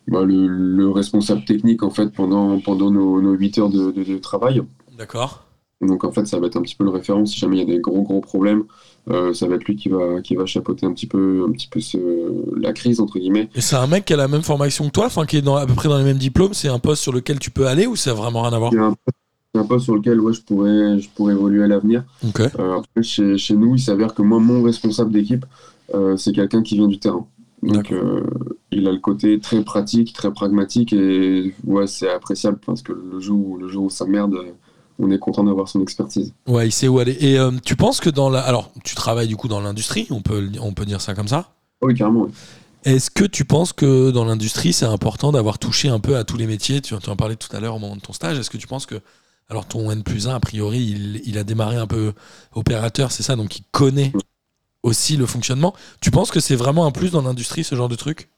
bah, 0.08 0.24
le, 0.26 0.48
le 0.48 0.90
responsable 0.90 1.46
technique 1.46 1.84
en 1.84 1.90
fait 1.92 2.10
pendant, 2.10 2.60
pendant 2.60 2.92
nos, 2.92 3.22
nos 3.22 3.34
8 3.34 3.58
heures 3.60 3.70
de, 3.70 3.92
de- 3.92 4.04
de 4.04 4.18
travail. 4.18 4.62
D'accord. 4.92 5.49
Donc 5.82 6.04
en 6.04 6.12
fait, 6.12 6.26
ça 6.26 6.40
va 6.40 6.48
être 6.48 6.58
un 6.58 6.62
petit 6.62 6.76
peu 6.76 6.84
le 6.84 6.90
référent 6.90 7.26
si 7.26 7.40
jamais 7.40 7.56
il 7.58 7.60
y 7.60 7.64
a 7.72 7.76
des 7.76 7.80
gros 7.80 8.02
gros 8.02 8.20
problèmes. 8.20 8.64
euh, 9.10 9.34
ça 9.34 9.48
va 9.48 9.56
être 9.56 9.64
lui 9.64 9.76
qui 9.78 9.88
va, 9.90 10.22
qui 10.22 10.36
va 10.36 10.46
chapeauter 10.46 10.86
un 10.86 10.94
petit 10.94 11.08
peu, 11.08 11.46
un 11.48 11.52
petit 11.52 11.68
peu 11.70 11.80
ce- 11.80 12.60
la 12.60 12.74
crise 12.74 13.00
entre 13.00 13.18
guillemets. 13.18 13.50
Et 13.56 13.62
c'est 13.62 13.78
un 13.78 13.88
mec 13.88 14.06
qui 14.06 14.14
a 14.14 14.18
la 14.18 14.28
même 14.28 14.42
formation 14.42 14.86
que 14.88 14.92
toi, 14.92 15.06
enfin, 15.06 15.26
qui 15.26 15.38
est 15.38 15.42
dans, 15.42 15.56
à 15.56 15.66
peu 15.66 15.74
près 15.74 15.88
dans 15.88 15.98
les 15.98 16.04
mêmes 16.04 16.18
diplômes. 16.18 16.54
C'est 16.54 16.68
un 16.68 16.80
poste 16.80 17.02
sur 17.02 17.14
lequel 17.14 17.40
tu 17.40 17.50
peux 17.50 17.66
aller 17.68 17.88
ou 17.88 17.96
ça 17.96 18.12
a 18.12 18.14
vraiment 18.14 18.42
rien 18.44 18.54
à 18.54 18.60
voir? 18.60 18.72
C'est 19.54 19.60
un, 19.60 19.64
poste 19.66 19.86
sur 19.86 19.96
lequel 19.96 20.20
ouais, 20.20 20.34
je 20.34 20.42
pourrais, 20.42 21.00
je 21.00 21.10
pourrais 21.10 21.34
évoluer 21.34 21.64
à 21.64 21.68
l'avenir. 21.68 22.04
Euh, 22.60 22.78
après, 22.78 23.02
chez, 23.02 23.38
chez 23.38 23.56
nous, 23.56 23.76
il 23.76 23.80
s'avère 23.82 24.14
que 24.14 24.22
moi, 24.22 24.40
mon 24.40 24.62
responsable 24.62 25.12
d'équipe, 25.12 25.46
euh, 25.96 26.18
c'est 26.18 26.34
quelqu'un 26.34 26.62
qui 26.62 26.76
vient 26.76 26.88
du 26.88 27.00
terrain. 27.00 27.26
Donc, 27.64 27.92
il 28.72 28.88
a 28.88 28.92
le 28.92 29.00
côté 29.00 29.40
très 29.40 29.64
pratique, 29.64 30.14
très 30.14 30.32
pragmatique, 30.32 30.94
et 30.94 31.54
ouais, 31.66 31.88
c'est 31.88 32.10
appréciable 32.10 32.60
parce 32.66 32.82
que 32.82 32.94
le 32.94 33.20
jour 33.20 33.40
où, 33.46 33.58
le 33.58 33.68
jour 33.70 33.86
où 33.86 33.90
ça 33.90 34.06
merde, 34.06 34.38
on 35.00 35.10
est 35.12 35.20
content 35.20 35.44
d'avoir 35.44 35.68
son 35.68 35.82
expertise. 35.82 36.34
Ouais, 36.48 36.68
il 36.68 36.72
sait 36.72 36.88
où 36.88 37.00
aller. 37.00 37.18
Et 37.20 37.39
euh, 37.39 37.51
tu 37.63 37.75
penses 37.75 38.00
que 38.00 38.10
dans 38.10 38.29
la. 38.29 38.41
Alors, 38.41 38.72
tu 38.84 38.96
travailles 38.96 39.27
du 39.27 39.36
coup 39.38 39.48
dans 39.48 39.62
l'industrie, 39.62 40.08
on 40.10 40.22
peut, 40.22 40.39
le- 40.41 40.62
on 40.62 40.74
peut 40.74 40.86
dire 40.86 41.01
ça 41.01 41.13
comme 41.15 41.27
ça? 41.27 41.46
Ah 41.82 41.86
Oui, 41.86 41.96
carrément. 41.96 42.24
oui. 42.24 42.32
Est-ce 42.86 43.10
que 43.12 43.25
tu 43.25 43.44
penses 43.46 43.74
que 43.74 44.10
dans 44.12 44.24
l'industrie, 44.25 44.72
c'est 44.74 44.86
important 44.86 45.32
d'avoir 45.32 45.60
touché 45.60 45.89
un 45.89 46.00
peu 46.00 46.15
à 46.18 46.24
tous 46.24 46.38
les 46.38 46.48
métiers? 46.48 46.82
Tu, 46.82 46.98
tu 46.98 47.10
en 47.10 47.15
parlais 47.15 47.36
tout 47.36 47.53
à 47.56 47.60
l'heure 47.60 47.75
au 47.75 47.79
moment 47.79 47.96
de 47.96 48.01
ton 48.01 48.13
stage. 48.13 48.38
Est-ce 48.39 48.50
que 48.50 48.58
tu 48.58 48.68
penses 48.68 48.86
que. 48.86 49.01
Alors, 49.50 49.65
ton 49.65 49.89
N 49.89 50.03
plus 50.03 50.27
1, 50.27 50.36
a 50.36 50.39
priori, 50.39 50.79
il, 50.79 51.22
il 51.25 51.38
a 51.38 51.44
démarré 51.44 51.75
un 51.77 51.88
peu 51.88 52.13
opérateur, 52.53 53.12
c'est 53.12 53.24
ça? 53.24 53.36
Donc, 53.36 53.58
il 53.58 53.63
connaît 53.72 54.13
aussi 54.84 55.18
le 55.18 55.25
fonctionnement. 55.25 55.74
Tu 56.01 56.12
penses 56.12 56.32
que 56.32 56.39
c'est 56.39 56.56
vraiment 56.56 56.86
un 56.86 56.91
plus 56.91 57.12
dans 57.12 57.22
l'industrie, 57.22 57.63
ce 57.63 57.75
genre 57.75 57.89
de 57.89 57.96
truc? 57.96 58.29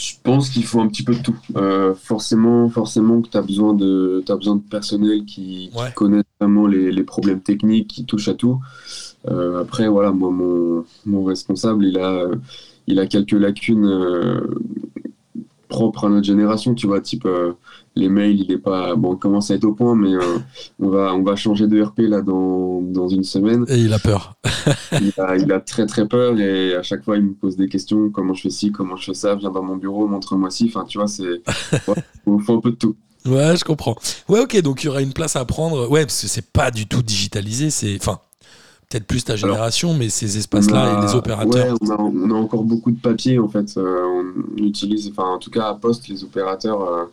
Je 0.00 0.14
pense 0.22 0.48
qu'il 0.48 0.64
faut 0.64 0.80
un 0.80 0.88
petit 0.88 1.02
peu 1.02 1.14
de 1.14 1.20
tout. 1.20 1.36
Euh, 1.56 1.94
forcément, 1.94 2.70
forcément 2.70 3.20
que 3.20 3.28
tu 3.28 3.36
as 3.36 3.42
besoin 3.42 3.74
de 3.74 4.24
as 4.26 4.34
besoin 4.34 4.56
de 4.56 4.62
personnel 4.62 5.26
qui, 5.26 5.70
connaît 5.94 6.22
vraiment 6.40 6.66
les, 6.66 6.90
les 6.90 7.02
problèmes 7.02 7.42
techniques, 7.42 7.88
qui 7.88 8.06
touche 8.06 8.28
à 8.28 8.34
tout. 8.34 8.58
Euh, 9.28 9.60
après, 9.60 9.88
voilà, 9.88 10.10
moi, 10.10 10.30
mon, 10.30 10.86
mon 11.04 11.24
responsable, 11.24 11.84
il 11.84 11.98
a, 11.98 12.28
il 12.86 12.98
a 12.98 13.06
quelques 13.06 13.32
lacunes 13.32 13.84
euh, 13.84 14.40
propres 15.68 16.06
à 16.06 16.08
notre 16.08 16.26
génération, 16.26 16.74
tu 16.74 16.86
vois, 16.86 17.02
type 17.02 17.28
les 17.96 18.08
mails, 18.08 18.40
il 18.40 18.52
est 18.52 18.58
pas 18.58 18.94
bon, 18.94 19.14
il 19.14 19.18
commence 19.18 19.50
à 19.50 19.54
être 19.54 19.64
au 19.64 19.72
point, 19.72 19.94
mais 19.94 20.14
euh, 20.14 20.38
on 20.78 20.88
va 20.88 21.14
on 21.14 21.22
va 21.22 21.36
changer 21.36 21.66
de 21.66 21.82
RP 21.82 22.00
là 22.00 22.22
dans, 22.22 22.80
dans 22.82 23.08
une 23.08 23.24
semaine. 23.24 23.64
Et 23.68 23.78
il 23.78 23.92
a 23.92 23.98
peur. 23.98 24.34
Il 24.92 25.12
a, 25.18 25.36
il 25.36 25.52
a 25.52 25.60
très 25.60 25.86
très 25.86 26.06
peur 26.06 26.38
et 26.38 26.74
à 26.74 26.82
chaque 26.82 27.04
fois 27.04 27.16
il 27.16 27.24
me 27.24 27.32
pose 27.32 27.56
des 27.56 27.68
questions, 27.68 28.10
comment 28.10 28.34
je 28.34 28.42
fais 28.42 28.50
ci, 28.50 28.72
comment 28.72 28.96
je 28.96 29.06
fais 29.06 29.14
ça, 29.14 29.34
viens 29.34 29.50
dans 29.50 29.62
mon 29.62 29.76
bureau, 29.76 30.06
montre-moi 30.06 30.50
ci. 30.50 30.70
Enfin, 30.72 30.84
tu 30.86 30.98
vois, 30.98 31.08
c'est 31.08 31.42
faut, 31.84 31.94
faut 32.38 32.56
un 32.56 32.60
peu 32.60 32.70
de 32.70 32.76
tout. 32.76 32.96
Ouais, 33.26 33.56
je 33.56 33.64
comprends. 33.64 33.96
Ouais, 34.28 34.40
ok, 34.40 34.60
donc 34.62 34.82
il 34.82 34.86
y 34.86 34.88
aura 34.88 35.02
une 35.02 35.12
place 35.12 35.36
à 35.36 35.44
prendre. 35.44 35.90
Ouais, 35.90 36.02
parce 36.02 36.22
que 36.22 36.28
c'est 36.28 36.52
pas 36.52 36.70
du 36.70 36.86
tout 36.86 37.02
digitalisé. 37.02 37.70
C'est, 37.70 37.96
enfin, 37.96 38.18
peut-être 38.90 39.06
plus 39.06 39.24
ta 39.24 39.36
génération, 39.36 39.94
mais 39.94 40.08
ces 40.08 40.36
espaces-là 40.36 40.98
a- 40.98 41.02
et 41.02 41.06
les 41.06 41.14
opérateurs. 41.14 41.72
ouais, 41.72 41.78
on, 41.80 41.90
a, 41.90 41.96
on 42.00 42.30
a 42.32 42.34
encore 42.34 42.64
beaucoup 42.64 42.90
de 42.90 43.00
papier 43.00 43.38
en 43.38 43.48
fait. 43.48 43.76
Euh, 43.76 44.04
on 44.58 44.62
utilise, 44.62 45.08
enfin 45.16 45.28
en 45.28 45.38
tout 45.38 45.50
cas 45.50 45.68
à 45.68 45.74
Poste, 45.74 46.08
les 46.08 46.24
opérateurs, 46.24 46.82
euh, 46.82 47.04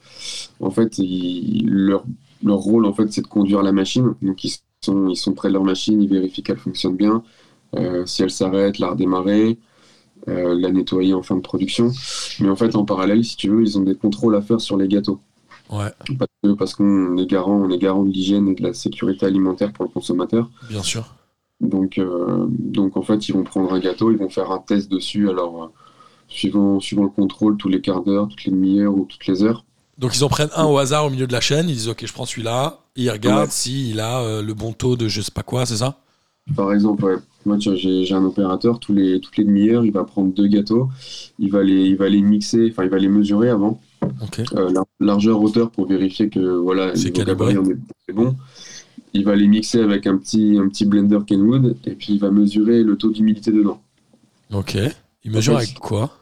en 0.60 0.72
fait, 0.72 0.98
ils- 0.98 1.70
leur, 1.70 2.04
leur 2.44 2.58
rôle 2.58 2.86
en 2.86 2.94
fait, 2.94 3.12
c'est 3.14 3.22
de 3.22 3.28
conduire 3.28 3.62
la 3.62 3.72
machine. 3.72 4.16
Donc 4.24 4.44
ils 4.44 4.54
sont, 4.84 5.08
ils 5.08 5.16
sont 5.16 5.34
près 5.34 5.50
de 5.50 5.54
leur 5.54 5.64
machine, 5.64 6.02
ils 6.02 6.10
vérifient 6.10 6.44
qu'elle 6.44 6.58
fonctionne 6.58 6.96
bien. 6.98 7.22
Euh, 7.76 8.06
si 8.08 8.24
elle 8.24 8.32
s'arrête, 8.32 8.80
la 8.80 8.90
redémarrer, 8.90 9.58
la 10.26 10.72
nettoyer 10.72 11.14
en 11.14 11.22
fin 11.22 11.36
de 11.38 11.42
production. 11.42 11.90
Mais 12.42 12.50
en 12.50 12.56
fait, 12.58 12.76
en 12.76 12.84
parallèle, 12.84 13.24
si 13.24 13.38
tu 13.38 13.50
veux, 13.50 13.62
ils 13.62 13.78
ont 13.78 13.84
des 13.84 13.96
contrôles 13.96 14.36
à 14.36 14.42
faire 14.42 14.60
sur 14.60 14.76
les 14.76 14.88
gâteaux. 14.90 15.20
Ouais, 15.72 15.92
Parce 16.18 16.32
que- 16.44 16.54
parce 16.54 16.76
qu'on 16.76 17.16
est 17.18 17.26
garant, 17.28 17.56
on 17.62 17.70
est 17.70 17.78
garant 17.78 18.04
de 18.04 18.10
l'hygiène 18.12 18.48
et 18.50 18.56
de 18.56 18.62
la 18.64 18.74
sécurité 18.74 19.26
alimentaire 19.26 19.72
pour 19.72 19.86
le 19.86 19.90
consommateur. 19.92 20.50
bien 20.70 20.84
sûr. 20.84 21.14
Donc, 21.62 21.98
euh, 21.98 22.46
donc 22.50 22.98
en 22.98 23.02
fait, 23.02 23.28
ils 23.30 23.34
vont 23.34 23.44
prendre 23.44 23.74
un 23.74 23.80
gâteau, 23.80 24.12
ils 24.12 24.18
vont 24.18 24.30
faire 24.30 24.52
un 24.52 24.60
test 24.60 24.92
dessus. 24.92 25.30
Alors, 25.30 25.64
euh, 25.64 25.68
suivant, 26.28 26.80
suivant 26.80 27.04
le 27.04 27.10
contrôle, 27.10 27.58
tous 27.58 27.70
les 27.70 27.82
quarts 27.82 28.04
d'heure, 28.04 28.28
toutes 28.28 28.46
les 28.46 28.52
demi-heures 28.52 28.96
ou 28.96 29.06
toutes 29.06 29.26
les 29.28 29.44
heures. 29.44 29.64
Donc 29.98 30.16
ils 30.16 30.24
en 30.24 30.30
prennent 30.30 30.52
un 30.56 30.66
au 30.66 30.78
hasard 30.78 31.06
au 31.06 31.10
milieu 31.10 31.26
de 31.26 31.34
la 31.34 31.42
chaîne. 31.42 31.68
Ils 31.70 31.76
disent, 31.76 31.90
ok, 31.90 32.06
je 32.06 32.14
prends 32.14 32.26
celui-là. 32.26 32.80
Ils 32.96 33.10
regardent 33.10 33.46
Ouais. 33.46 33.50
s'il 33.50 34.00
a 34.00 34.20
euh, 34.22 34.42
le 34.44 34.54
bon 34.54 34.72
taux 34.74 34.96
de 34.96 35.08
je 35.08 35.22
sais 35.22 35.32
pas 35.32 35.42
quoi, 35.44 35.66
c'est 35.66 35.78
ça? 35.78 35.98
Par 36.56 36.72
exemple, 36.72 37.04
ouais, 37.04 37.16
moi, 37.46 37.58
tu 37.58 37.70
vois, 37.70 37.78
j'ai 37.78 38.06
j'ai 38.06 38.14
un 38.16 38.24
opérateur, 38.24 38.80
tous 38.80 38.94
les, 38.94 39.20
toutes 39.20 39.36
les 39.38 39.44
demi-heures, 39.44 39.84
il 39.84 39.92
va 39.92 40.04
prendre 40.06 40.32
deux 40.34 40.48
gâteaux, 40.48 40.88
il 41.40 41.52
va 41.52 41.62
les, 41.64 41.88
il 41.88 41.98
va 41.98 42.08
les 42.08 42.22
mixer, 42.22 42.70
enfin, 42.72 42.84
il 42.86 42.90
va 42.90 42.98
les 43.00 43.10
mesurer 43.10 43.50
avant, 43.50 43.82
euh, 44.56 44.72
largeur, 45.02 45.42
hauteur, 45.42 45.72
pour 45.72 45.88
vérifier 45.88 46.30
que 46.30 46.40
voilà, 46.40 46.96
c'est 46.96 47.12
bon. 48.14 48.36
Il 49.14 49.24
va 49.24 49.36
les 49.36 49.48
mixer 49.48 49.80
avec 49.80 50.08
un 50.08 50.18
petit, 50.18 50.58
un 50.60 50.68
petit 50.68 50.86
blender 50.86 51.20
Kenwood, 51.26 51.78
et 51.86 51.92
puis 51.92 52.14
il 52.14 52.20
va 52.20 52.32
mesurer 52.32 52.84
le 52.84 52.96
taux 52.98 53.12
d'humidité 53.12 53.52
dedans. 53.52 53.82
Ok. 54.54 54.78
Il 55.24 55.32
mesure 55.32 55.60
fait, 55.60 55.66
avec 55.66 55.80
quoi? 55.80 56.18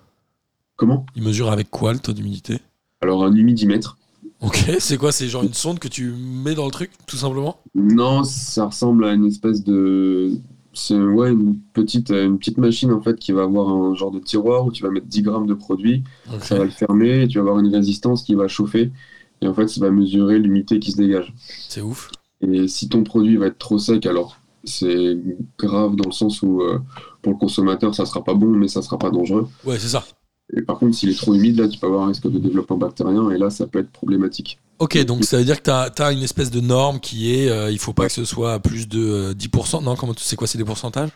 Comment? 0.76 1.06
Il 1.16 1.24
mesure 1.24 1.52
avec 1.52 1.70
quoi 1.70 1.94
le 1.94 2.00
taux 2.00 2.14
d'humidité? 2.14 2.60
Alors, 3.02 3.24
un 3.24 3.36
humidimètre. 3.36 3.98
Ok, 4.42 4.72
c'est 4.80 4.98
quoi? 4.98 5.12
C'est 5.12 5.28
genre 5.28 5.44
une 5.44 5.54
sonde 5.54 5.80
que 5.80 5.88
tu 5.88 6.12
mets 6.12 6.56
dans 6.56 6.66
le 6.66 6.72
truc, 6.72 6.92
tout 7.06 7.18
simplement? 7.18 7.60
Non, 7.74 8.24
ça 8.24 8.66
ressemble 8.66 9.06
à 9.06 9.14
une 9.14 9.26
espèce 9.26 9.64
de. 9.64 10.38
C'est 10.74 10.98
ouais, 10.98 11.32
une, 11.32 11.58
petite, 11.74 12.10
une 12.10 12.38
petite 12.38 12.58
machine 12.58 12.92
en 12.92 13.02
fait 13.02 13.18
qui 13.18 13.32
va 13.32 13.44
avoir 13.44 13.70
un 13.70 13.96
genre 13.96 14.12
de 14.12 14.20
tiroir 14.20 14.66
où 14.66 14.74
tu 14.74 14.84
vas 14.84 14.90
mettre 14.90 15.06
10 15.06 15.22
grammes 15.22 15.48
de 15.48 15.54
produit, 15.54 16.04
ça 16.42 16.58
va 16.58 16.66
le 16.66 16.70
fermer 16.70 17.22
et 17.22 17.28
tu 17.30 17.38
vas 17.38 17.44
avoir 17.44 17.60
une 17.60 17.74
résistance 17.74 18.24
qui 18.24 18.36
va 18.36 18.50
chauffer 18.50 18.92
et 19.42 19.48
en 19.48 19.54
fait 19.54 19.70
ça 19.70 19.80
va 19.80 19.90
mesurer 19.90 20.38
l'humidité 20.38 20.80
qui 20.80 20.92
se 20.92 20.98
dégage. 20.98 21.34
C'est 21.70 21.80
ouf. 21.80 22.12
Et 22.48 22.68
si 22.68 22.90
ton 22.90 23.04
produit 23.04 23.38
va 23.38 23.48
être 23.48 23.58
trop 23.58 23.78
sec, 23.78 24.06
alors 24.06 24.38
c'est 24.64 25.18
grave 25.58 25.96
dans 25.96 26.10
le 26.10 26.14
sens 26.14 26.42
où 26.42 26.62
euh, 26.62 26.80
pour 27.22 27.34
le 27.34 27.38
consommateur 27.38 27.94
ça 27.94 28.06
sera 28.06 28.24
pas 28.24 28.34
bon 28.34 28.48
mais 28.48 28.68
ça 28.68 28.82
sera 28.82 28.98
pas 28.98 29.10
dangereux. 29.10 29.48
Ouais, 29.64 29.78
c'est 29.80 29.90
ça. 29.90 30.04
Et 30.56 30.62
par 30.62 30.78
contre 30.78 30.96
s'il 30.96 31.10
est 31.10 31.20
trop 31.20 31.34
humide 31.34 31.60
là 31.60 31.68
tu 31.68 31.80
peux 31.80 31.88
avoir 31.88 32.04
un 32.04 32.08
risque 32.08 32.30
de 32.30 32.40
développement 32.40 32.78
bactérien 32.78 33.30
et 33.30 33.38
là 33.38 33.50
ça 33.50 33.68
peut 33.68 33.80
être 33.80 33.92
problématique. 33.92 34.60
Ok, 34.80 34.98
donc 35.06 35.24
ça 35.24 35.38
veut 35.38 35.46
dire 35.46 35.62
que 35.62 35.90
tu 35.90 36.02
as, 36.02 36.12
une 36.12 36.24
espèce 36.24 36.52
de 36.52 36.60
norme 36.60 37.00
qui 37.00 37.34
est 37.34 37.50
euh, 37.50 37.72
il 37.72 37.80
faut 37.80 37.94
pas 37.94 38.08
que 38.08 38.12
ce 38.12 38.26
soit 38.26 38.54
à 38.54 38.60
plus 38.60 38.88
de 38.88 39.00
euh, 39.00 39.34
10%. 39.34 39.84
Non, 39.84 39.96
comment 39.96 40.14
tu 40.14 40.24
sais 40.24 40.36
quoi 40.36 40.48
C'est 40.48 40.58
des 40.58 40.66
pourcentages? 40.66 41.12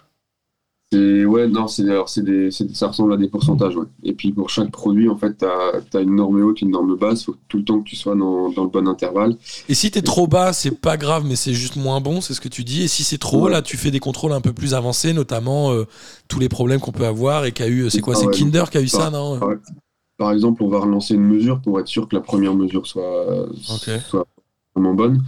C'est 0.91 1.23
ouais, 1.23 1.47
non, 1.47 1.67
c'est 1.67 1.84
alors 1.88 2.10
c'est 2.10 2.23
des, 2.23 2.49
ça 2.49 2.88
ressemble 2.88 3.13
à 3.13 3.17
des 3.17 3.28
pourcentages, 3.28 3.75
ouais. 3.75 3.86
Et 4.02 4.13
puis 4.13 4.32
pour 4.32 4.49
chaque 4.49 4.71
produit, 4.71 5.08
en 5.08 5.17
fait, 5.17 5.38
tu 5.38 5.45
as, 5.45 6.02
une 6.02 6.15
norme 6.15 6.41
haute, 6.41 6.62
une 6.62 6.71
norme 6.71 6.95
basse. 6.97 7.25
Faut 7.25 7.36
tout 7.47 7.58
le 7.58 7.63
temps 7.63 7.80
que 7.80 7.88
tu 7.88 7.95
sois 7.95 8.15
dans, 8.15 8.49
dans 8.49 8.63
le 8.63 8.69
bon 8.69 8.88
intervalle. 8.88 9.38
Et 9.67 9.75
si 9.75 9.91
t'es 9.91 10.02
trop 10.02 10.25
bas, 10.25 10.52
c'est 10.52 10.71
pas 10.71 10.97
grave, 10.97 11.25
mais 11.28 11.36
c'est 11.36 11.54
juste 11.54 11.75
moins 11.75 12.02
bon, 12.02 12.21
c'est 12.21 12.34
ce 12.34 12.41
que 12.41 12.47
tu 12.49 12.63
dis. 12.63 12.84
Et 12.84 12.88
si 12.88 13.04
c'est 13.04 13.19
trop 13.19 13.41
haut, 13.41 13.45
Ouais. 13.45 13.52
là, 13.52 13.62
tu 13.62 13.78
fais 13.78 13.91
des 13.91 13.99
contrôles 13.99 14.32
un 14.34 14.41
peu 14.41 14.52
plus 14.52 14.73
avancés, 14.73 15.13
notamment 15.13 15.71
euh, 15.71 15.86
tous 16.28 16.39
les 16.39 16.49
problèmes 16.49 16.80
qu'on 16.80 16.91
peut 16.91 17.06
avoir 17.06 17.45
et 17.45 17.52
qu'a 17.52 17.67
eu. 17.67 17.88
C'est 17.91 18.02
quoi 18.02 18.15
Ah 18.17 18.21
C'est 18.21 18.25
ouais. 18.25 18.34
Kinder 18.34 18.63
qui 18.71 18.80
a 18.80 18.82
eu 18.82 18.88
ça, 18.88 19.12
non? 19.12 19.38
ouais. 19.38 19.58
Par 20.17 20.32
exemple, 20.32 20.63
on 20.63 20.69
va 20.69 20.80
relancer 20.80 21.13
une 21.13 21.23
mesure 21.23 21.62
pour 21.62 21.80
être 21.80 21.88
sûr 21.88 22.08
que 22.08 22.15
la 22.15 22.21
première 22.21 22.56
mesure 22.56 22.88
soit, 22.88 23.45
soit 23.62 24.25
vraiment 24.80 24.94
bonne. 24.96 25.24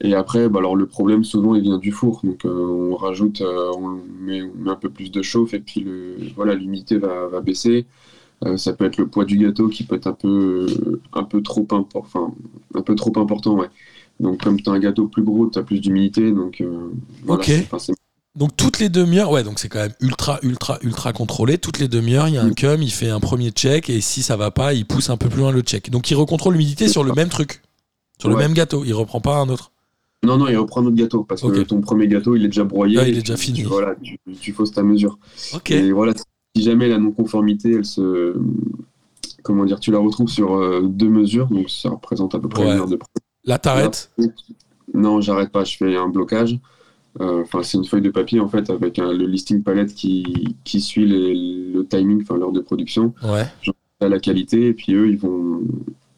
Et 0.00 0.14
après, 0.14 0.48
bah, 0.48 0.58
alors 0.58 0.76
le 0.76 0.86
problème 0.86 1.24
souvent 1.24 1.54
il 1.54 1.62
vient 1.62 1.78
du 1.78 1.92
four. 1.92 2.20
Donc 2.24 2.44
euh, 2.44 2.50
on 2.50 2.96
rajoute, 2.96 3.40
euh, 3.40 3.70
on, 3.76 4.00
met, 4.20 4.42
on 4.42 4.52
met 4.64 4.70
un 4.70 4.76
peu 4.76 4.90
plus 4.90 5.10
de 5.10 5.22
chauffe 5.22 5.54
et 5.54 5.60
puis 5.60 5.80
le, 5.80 6.16
voilà, 6.36 6.54
l'humidité 6.54 6.98
va, 6.98 7.26
va 7.28 7.40
baisser. 7.40 7.86
Euh, 8.44 8.56
ça 8.56 8.72
peut 8.72 8.84
être 8.86 8.96
le 8.96 9.06
poids 9.06 9.24
du 9.24 9.38
gâteau 9.38 9.68
qui 9.68 9.84
peut 9.84 9.94
être 9.94 10.08
un 10.08 10.12
peu, 10.14 10.66
un 11.12 11.22
peu 11.22 11.42
trop 11.42 11.62
impor- 11.70 12.00
enfin, 12.00 12.32
un 12.74 12.82
peu 12.82 12.96
trop 12.96 13.12
important, 13.16 13.54
ouais. 13.54 13.68
Donc 14.18 14.42
comme 14.42 14.60
tu 14.60 14.68
as 14.68 14.72
un 14.72 14.80
gâteau 14.80 15.06
plus 15.06 15.22
gros, 15.22 15.46
tu 15.48 15.58
as 15.58 15.62
plus 15.62 15.80
d'humidité, 15.80 16.32
donc 16.32 16.60
voilà, 17.24 17.42
c'est- 17.78 17.92
Donc 18.34 18.56
toutes 18.56 18.78
les 18.80 18.88
demi-heures, 18.88 19.30
ouais, 19.30 19.44
donc 19.44 19.58
c'est 19.58 19.68
quand 19.68 19.80
même 19.80 19.94
ultra, 20.00 20.38
ultra, 20.42 20.78
ultra 20.82 21.12
contrôlé. 21.12 21.58
Toutes 21.58 21.78
les 21.78 21.86
demi-heures, 21.88 22.28
il 22.28 22.34
y 22.34 22.38
a 22.38 22.42
un 22.42 22.52
cum, 22.52 22.82
il 22.82 22.90
fait 22.90 23.10
un 23.10 23.20
premier 23.20 23.50
check 23.50 23.90
et 23.90 24.00
si 24.00 24.22
ça 24.22 24.36
va 24.36 24.50
pas, 24.50 24.72
il 24.74 24.86
pousse 24.86 25.10
un 25.10 25.16
peu 25.16 25.28
plus 25.28 25.40
loin 25.40 25.52
le 25.52 25.60
check. 25.60 25.90
Donc 25.90 26.10
il 26.10 26.14
recontrôle 26.14 26.54
l'humidité 26.54 26.88
sur 26.88 27.04
le 27.04 27.12
même 27.12 27.28
truc, 27.28 27.62
sur 28.18 28.28
le 28.28 28.36
même 28.36 28.52
gâteau. 28.52 28.84
Il 28.84 28.92
reprend 28.94 29.20
pas 29.20 29.36
un 29.38 29.48
autre. 29.48 29.70
Non, 30.24 30.36
non, 30.36 30.46
il 30.48 30.56
reprend 30.56 30.82
notre 30.82 30.96
gâteau 30.96 31.24
parce 31.24 31.42
que 31.42 31.62
ton 31.62 31.80
premier 31.80 32.06
gâteau 32.06 32.36
il 32.36 32.44
est 32.44 32.48
déjà 32.48 32.62
broyé. 32.64 32.98
Ah, 32.98 33.08
il 33.08 33.16
est 33.18 33.20
déjà 33.20 33.36
fini. 33.36 33.58
tu- 33.60 33.64
voilà, 33.66 33.94
tu, 34.00 34.18
tu 34.40 34.52
fausses 34.52 34.70
ta 34.72 34.82
mesure. 34.84 35.18
Ok. 35.54 35.72
Et 35.72 35.90
voilà, 35.92 36.12
si 36.56 36.62
jamais 36.62 36.88
la 36.88 36.98
non-conformité, 36.98 37.72
elle 37.72 37.84
se. 37.84 38.36
Comment 39.42 39.64
dire, 39.64 39.80
tu 39.80 39.90
la 39.90 39.98
retrouves 39.98 40.28
sur 40.28 40.54
euh, 40.54 40.82
deux 40.82 41.08
mesures, 41.08 41.48
donc 41.48 41.68
ça 41.68 41.90
représente 41.90 42.34
à 42.36 42.38
peu 42.38 42.48
près 42.48 42.62
Ouais. 42.64 42.70
une 42.72 42.78
heure 42.78 42.86
de 42.88 42.94
preuve. 42.94 43.08
Là, 43.44 43.58
t'arrêtes. 43.58 44.12
Non, 44.94 45.20
j'arrête 45.20 45.50
pas, 45.50 45.64
je 45.64 45.76
fais 45.76 45.96
un 45.96 46.08
blocage. 46.08 46.58
Euh, 47.20 47.42
Enfin, 47.42 47.62
c'est 47.64 47.76
une 47.76 47.84
feuille 47.84 48.02
de 48.02 48.10
papier 48.10 48.38
en 48.38 48.48
fait 48.48 48.70
avec 48.70 48.98
un- 49.00 49.12
le 49.12 49.26
listing 49.26 49.62
palette 49.64 49.92
qui, 49.94 50.56
qui 50.62 50.80
suit 50.80 51.06
les- 51.06 51.34
le 51.72 51.84
timing, 51.84 52.22
enfin 52.22 52.36
l'heure 52.36 52.52
de 52.52 52.60
production, 52.60 53.12
Ouais. 53.24 53.44
à 54.00 54.08
la 54.08 54.20
qualité, 54.20 54.68
et 54.68 54.72
puis 54.74 54.94
eux, 54.94 55.08
ils 55.10 55.18
vont. 55.18 55.62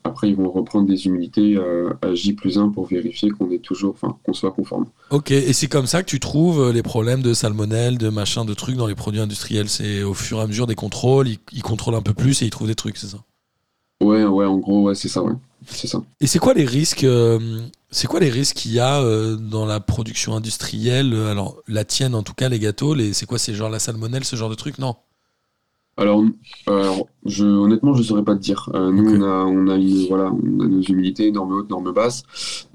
Après, 0.05 0.29
ils 0.29 0.37
vont 0.37 0.51
reprendre 0.51 0.87
des 0.87 1.07
humidités 1.07 1.57
euh, 1.57 1.91
à 2.03 2.15
J 2.15 2.35
plus 2.35 2.59
1 2.59 2.69
pour 2.69 2.87
vérifier 2.87 3.31
qu'on 3.31 3.51
est 3.51 3.59
toujours, 3.59 3.95
enfin, 3.95 4.17
qu'on 4.23 4.35
soit 4.35 4.53
conforme. 4.53 4.87
Ok. 5.11 5.31
Et 5.31 5.53
c'est 5.55 5.67
comme 5.69 5.87
ça 5.87 6.03
que 6.03 6.09
tu 6.09 6.21
trouves 6.21 6.61
euh, 6.61 6.73
les 6.73 6.83
problèmes 6.83 7.23
de 7.23 7.33
salmonelle, 7.33 7.97
de 7.97 8.11
machin, 8.11 8.45
de 8.45 8.53
trucs 8.53 8.77
dans 8.77 8.87
les 8.87 8.95
produits 8.95 9.21
industriels? 9.21 9.69
C'est 9.69 10.03
au 10.03 10.13
fur 10.15 10.39
et 10.39 10.43
à 10.43 10.47
mesure 10.47 10.67
des 10.67 10.75
contrôles, 10.75 11.29
ils, 11.29 11.39
ils 11.53 11.63
contrôlent 11.63 11.95
un 11.95 12.03
peu 12.03 12.15
plus 12.15 12.43
et 12.43 12.45
ils 12.45 12.51
trouvent 12.51 12.69
des 12.69 12.75
trucs, 12.75 12.99
c'est 12.99 13.07
ça? 13.07 13.19
Ouais, 14.03 14.25
ouais, 14.25 14.45
en 14.45 14.59
gros, 14.59 14.83
ouais, 14.83 14.95
c'est 14.95 15.09
ça, 15.09 15.23
ouais. 15.23 15.33
C'est 15.67 15.87
ça. 15.87 16.03
Et 16.21 16.27
c'est 16.27 16.39
quoi 16.39 16.53
les 16.53 16.67
risques 16.67 17.05
euh, 17.05 17.61
C'est 17.91 18.07
quoi 18.07 18.21
les 18.21 18.29
risques 18.29 18.57
qu'il 18.57 18.73
y 18.73 18.81
a 18.81 19.01
euh, 19.01 19.37
dans 19.37 19.65
la 19.65 19.81
production 19.81 20.37
industrielle? 20.37 21.15
Alors 21.15 21.57
la 21.67 21.85
tienne 21.85 22.15
en 22.15 22.23
tout 22.23 22.35
cas, 22.35 22.49
les 22.49 22.59
gâteaux, 22.59 22.95
les, 22.95 23.15
c'est 23.15 23.25
quoi 23.25 23.39
C'est 23.39 23.55
genre 23.55 23.71
la 23.71 23.79
salmonelle, 23.79 24.25
ce 24.25 24.37
genre 24.37 24.51
de 24.51 24.55
truc 24.55 24.79
Non. 24.79 24.97
Alors, 25.97 26.25
alors, 26.67 27.07
je, 27.25 27.45
honnêtement, 27.45 27.95
je 27.95 28.01
ne 28.01 28.05
saurais 28.05 28.25
pas 28.25 28.35
te 28.35 28.41
dire. 28.41 28.69
Euh, 28.75 28.91
nous, 28.91 29.09
on, 29.17 29.23
a, 29.23 29.45
on, 29.45 29.69
a 29.69 29.77
une, 29.77 30.07
voilà, 30.09 30.33
on 30.33 30.61
a 30.61 30.67
nos 30.67 30.81
humidités, 30.83 31.31
normes 31.31 31.53
hautes, 31.53 31.71
normes 31.71 31.93
basses. 31.93 32.25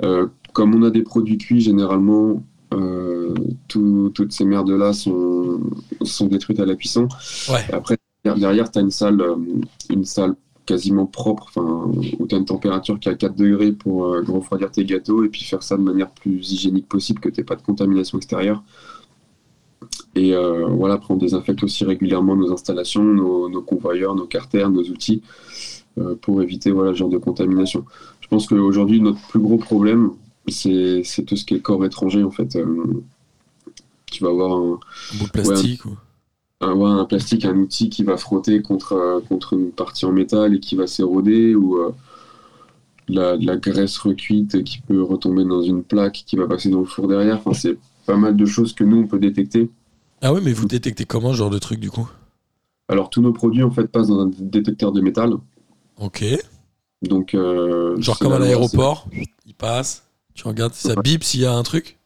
Euh, 0.04 0.28
comme 0.54 0.74
on 0.74 0.84
a 0.84 0.90
des 0.90 1.04
produits 1.04 1.38
cuits, 1.38 1.60
généralement, 1.60 2.42
euh, 2.74 3.34
tout- 3.68 4.12
toutes 4.14 4.32
ces 4.32 4.46
merdes-là 4.46 4.94
sont, 4.94 5.60
sont 6.04 6.28
détruites 6.28 6.60
à 6.62 6.66
la 6.66 6.76
cuisson. 6.76 7.08
Ouais. 7.50 7.66
Après, 7.74 7.98
derrière, 8.24 8.72
tu 8.72 8.80
as 8.80 8.82
une 8.82 8.92
salle, 8.92 9.22
une 9.90 10.06
salle 10.06 10.36
quasiment 10.66 11.06
propre, 11.08 11.50
où 12.20 12.28
tu 12.28 12.36
as 12.36 12.38
une 12.38 12.46
température 12.46 13.00
qui 13.00 13.10
est 13.10 13.12
à 13.12 13.16
4 13.16 13.36
degrés 13.36 13.72
pour 13.72 14.04
refroidir 14.28 14.72
tes 14.72 14.86
gâteaux 14.86 15.24
et 15.24 15.30
puis 15.30 15.44
faire 15.44 15.64
ça 15.64 15.76
de 15.78 15.82
manière 15.82 16.10
plus 16.12 16.52
hygiénique 16.52 16.88
possible, 16.88 17.20
que 17.20 17.30
tu 17.30 17.44
pas 17.44 17.56
de 17.56 17.64
contamination 17.64 18.18
extérieure. 18.18 18.64
Et 20.16 20.34
euh, 20.34 20.66
voilà, 20.66 20.96
après, 20.96 21.14
on 21.14 21.18
désinfecte 21.18 21.64
aussi 21.64 21.86
régulièrement 21.86 22.36
nos 22.36 22.52
installations, 22.52 23.04
nos, 23.04 23.48
nos 23.48 23.62
convoyeurs, 23.62 24.16
nos 24.16 24.26
carters, 24.26 24.70
nos 24.70 24.84
outils, 24.84 25.22
euh, 25.98 26.16
pour 26.20 26.42
éviter 26.42 26.72
voilà, 26.72 26.94
ce 26.94 26.98
genre 26.98 27.10
de 27.10 27.20
contamination. 27.20 27.86
Je 28.20 28.28
pense 28.28 28.48
qu'aujourd'hui, 28.48 29.02
notre 29.02 29.22
plus 29.28 29.40
gros 29.40 29.58
problème, 29.58 30.12
c'est 30.48 31.04
c'est 31.04 31.24
tout 31.24 31.36
ce 31.36 31.46
qui 31.46 31.54
est 31.54 31.60
corps 31.60 31.86
étranger, 31.86 32.24
en 32.24 32.32
fait. 32.32 32.56
Euh, 32.56 32.66
tu 34.12 34.24
vas 34.24 34.32
avoir 34.32 34.54
un, 34.54 34.80
Un 35.14 35.18
bout 35.20 35.26
de 35.26 35.32
plastique 35.32 35.86
ou... 35.86 35.96
un, 36.62 36.74
ouais, 36.74 36.90
un 36.90 37.06
plastique, 37.06 37.46
un 37.46 37.58
outil 37.58 37.90
qui 37.90 38.04
va 38.04 38.18
frotter 38.18 38.62
contre, 38.64 39.22
contre 39.30 39.54
une 39.54 39.72
partie 39.72 40.06
en 40.06 40.12
métal 40.12 40.56
et 40.56 40.60
qui 40.60 40.76
va 40.76 40.88
s'éroder, 40.88 41.54
ou 41.54 41.78
de 43.08 43.16
la, 43.16 43.36
la 43.38 43.58
graisse 43.58 43.98
recuite 44.00 44.64
qui 44.64 44.80
peut 44.82 45.02
retomber 45.04 45.46
dans 45.46 45.62
une 45.62 45.84
plaque 45.84 46.24
qui 46.26 46.36
va 46.36 46.48
passer 46.48 46.70
dans 46.70 46.80
le 46.80 46.86
four 46.86 47.08
derrière. 47.08 47.38
Enfin, 47.38 47.54
c'est 47.54 47.78
pas 48.08 48.18
mal 48.18 48.36
de 48.36 48.46
choses 48.46 48.74
que 48.74 48.84
nous, 48.84 48.98
on 48.98 49.08
peut 49.08 49.20
détecter. 49.20 49.70
Ah 50.22 50.34
ouais, 50.34 50.42
mais 50.42 50.54
vous 50.54 50.66
détectez 50.68 51.06
comment 51.06 51.32
ce 51.32 51.38
genre 51.38 51.50
de 51.50 51.60
truc 51.60 51.80
du 51.80 51.90
coup? 51.92 52.10
Alors, 52.88 53.10
tous 53.10 53.22
nos 53.22 53.32
produits, 53.34 53.64
en 53.64 53.72
fait, 53.72 53.88
passent 53.88 54.08
dans 54.08 54.20
un 54.22 54.32
détecteur 54.40 54.92
de 54.92 55.02
métal. 55.02 55.34
Ok. 55.98 56.26
Donc, 57.02 57.34
euh, 57.34 58.00
Genre 58.02 58.18
comme 58.20 58.34
à 58.34 58.40
la- 58.40 58.46
l'aéroport, 58.46 59.08
il 59.46 59.54
passe, 59.54 60.04
tu 60.34 60.48
regardes 60.48 60.74
si 60.74 60.88
ça 60.88 60.96
Ouais. 60.96 61.02
bip 61.04 61.24
s'il 61.24 61.42
y 61.42 61.46
a 61.46 61.54
un 61.54 61.64
truc. 61.64 61.98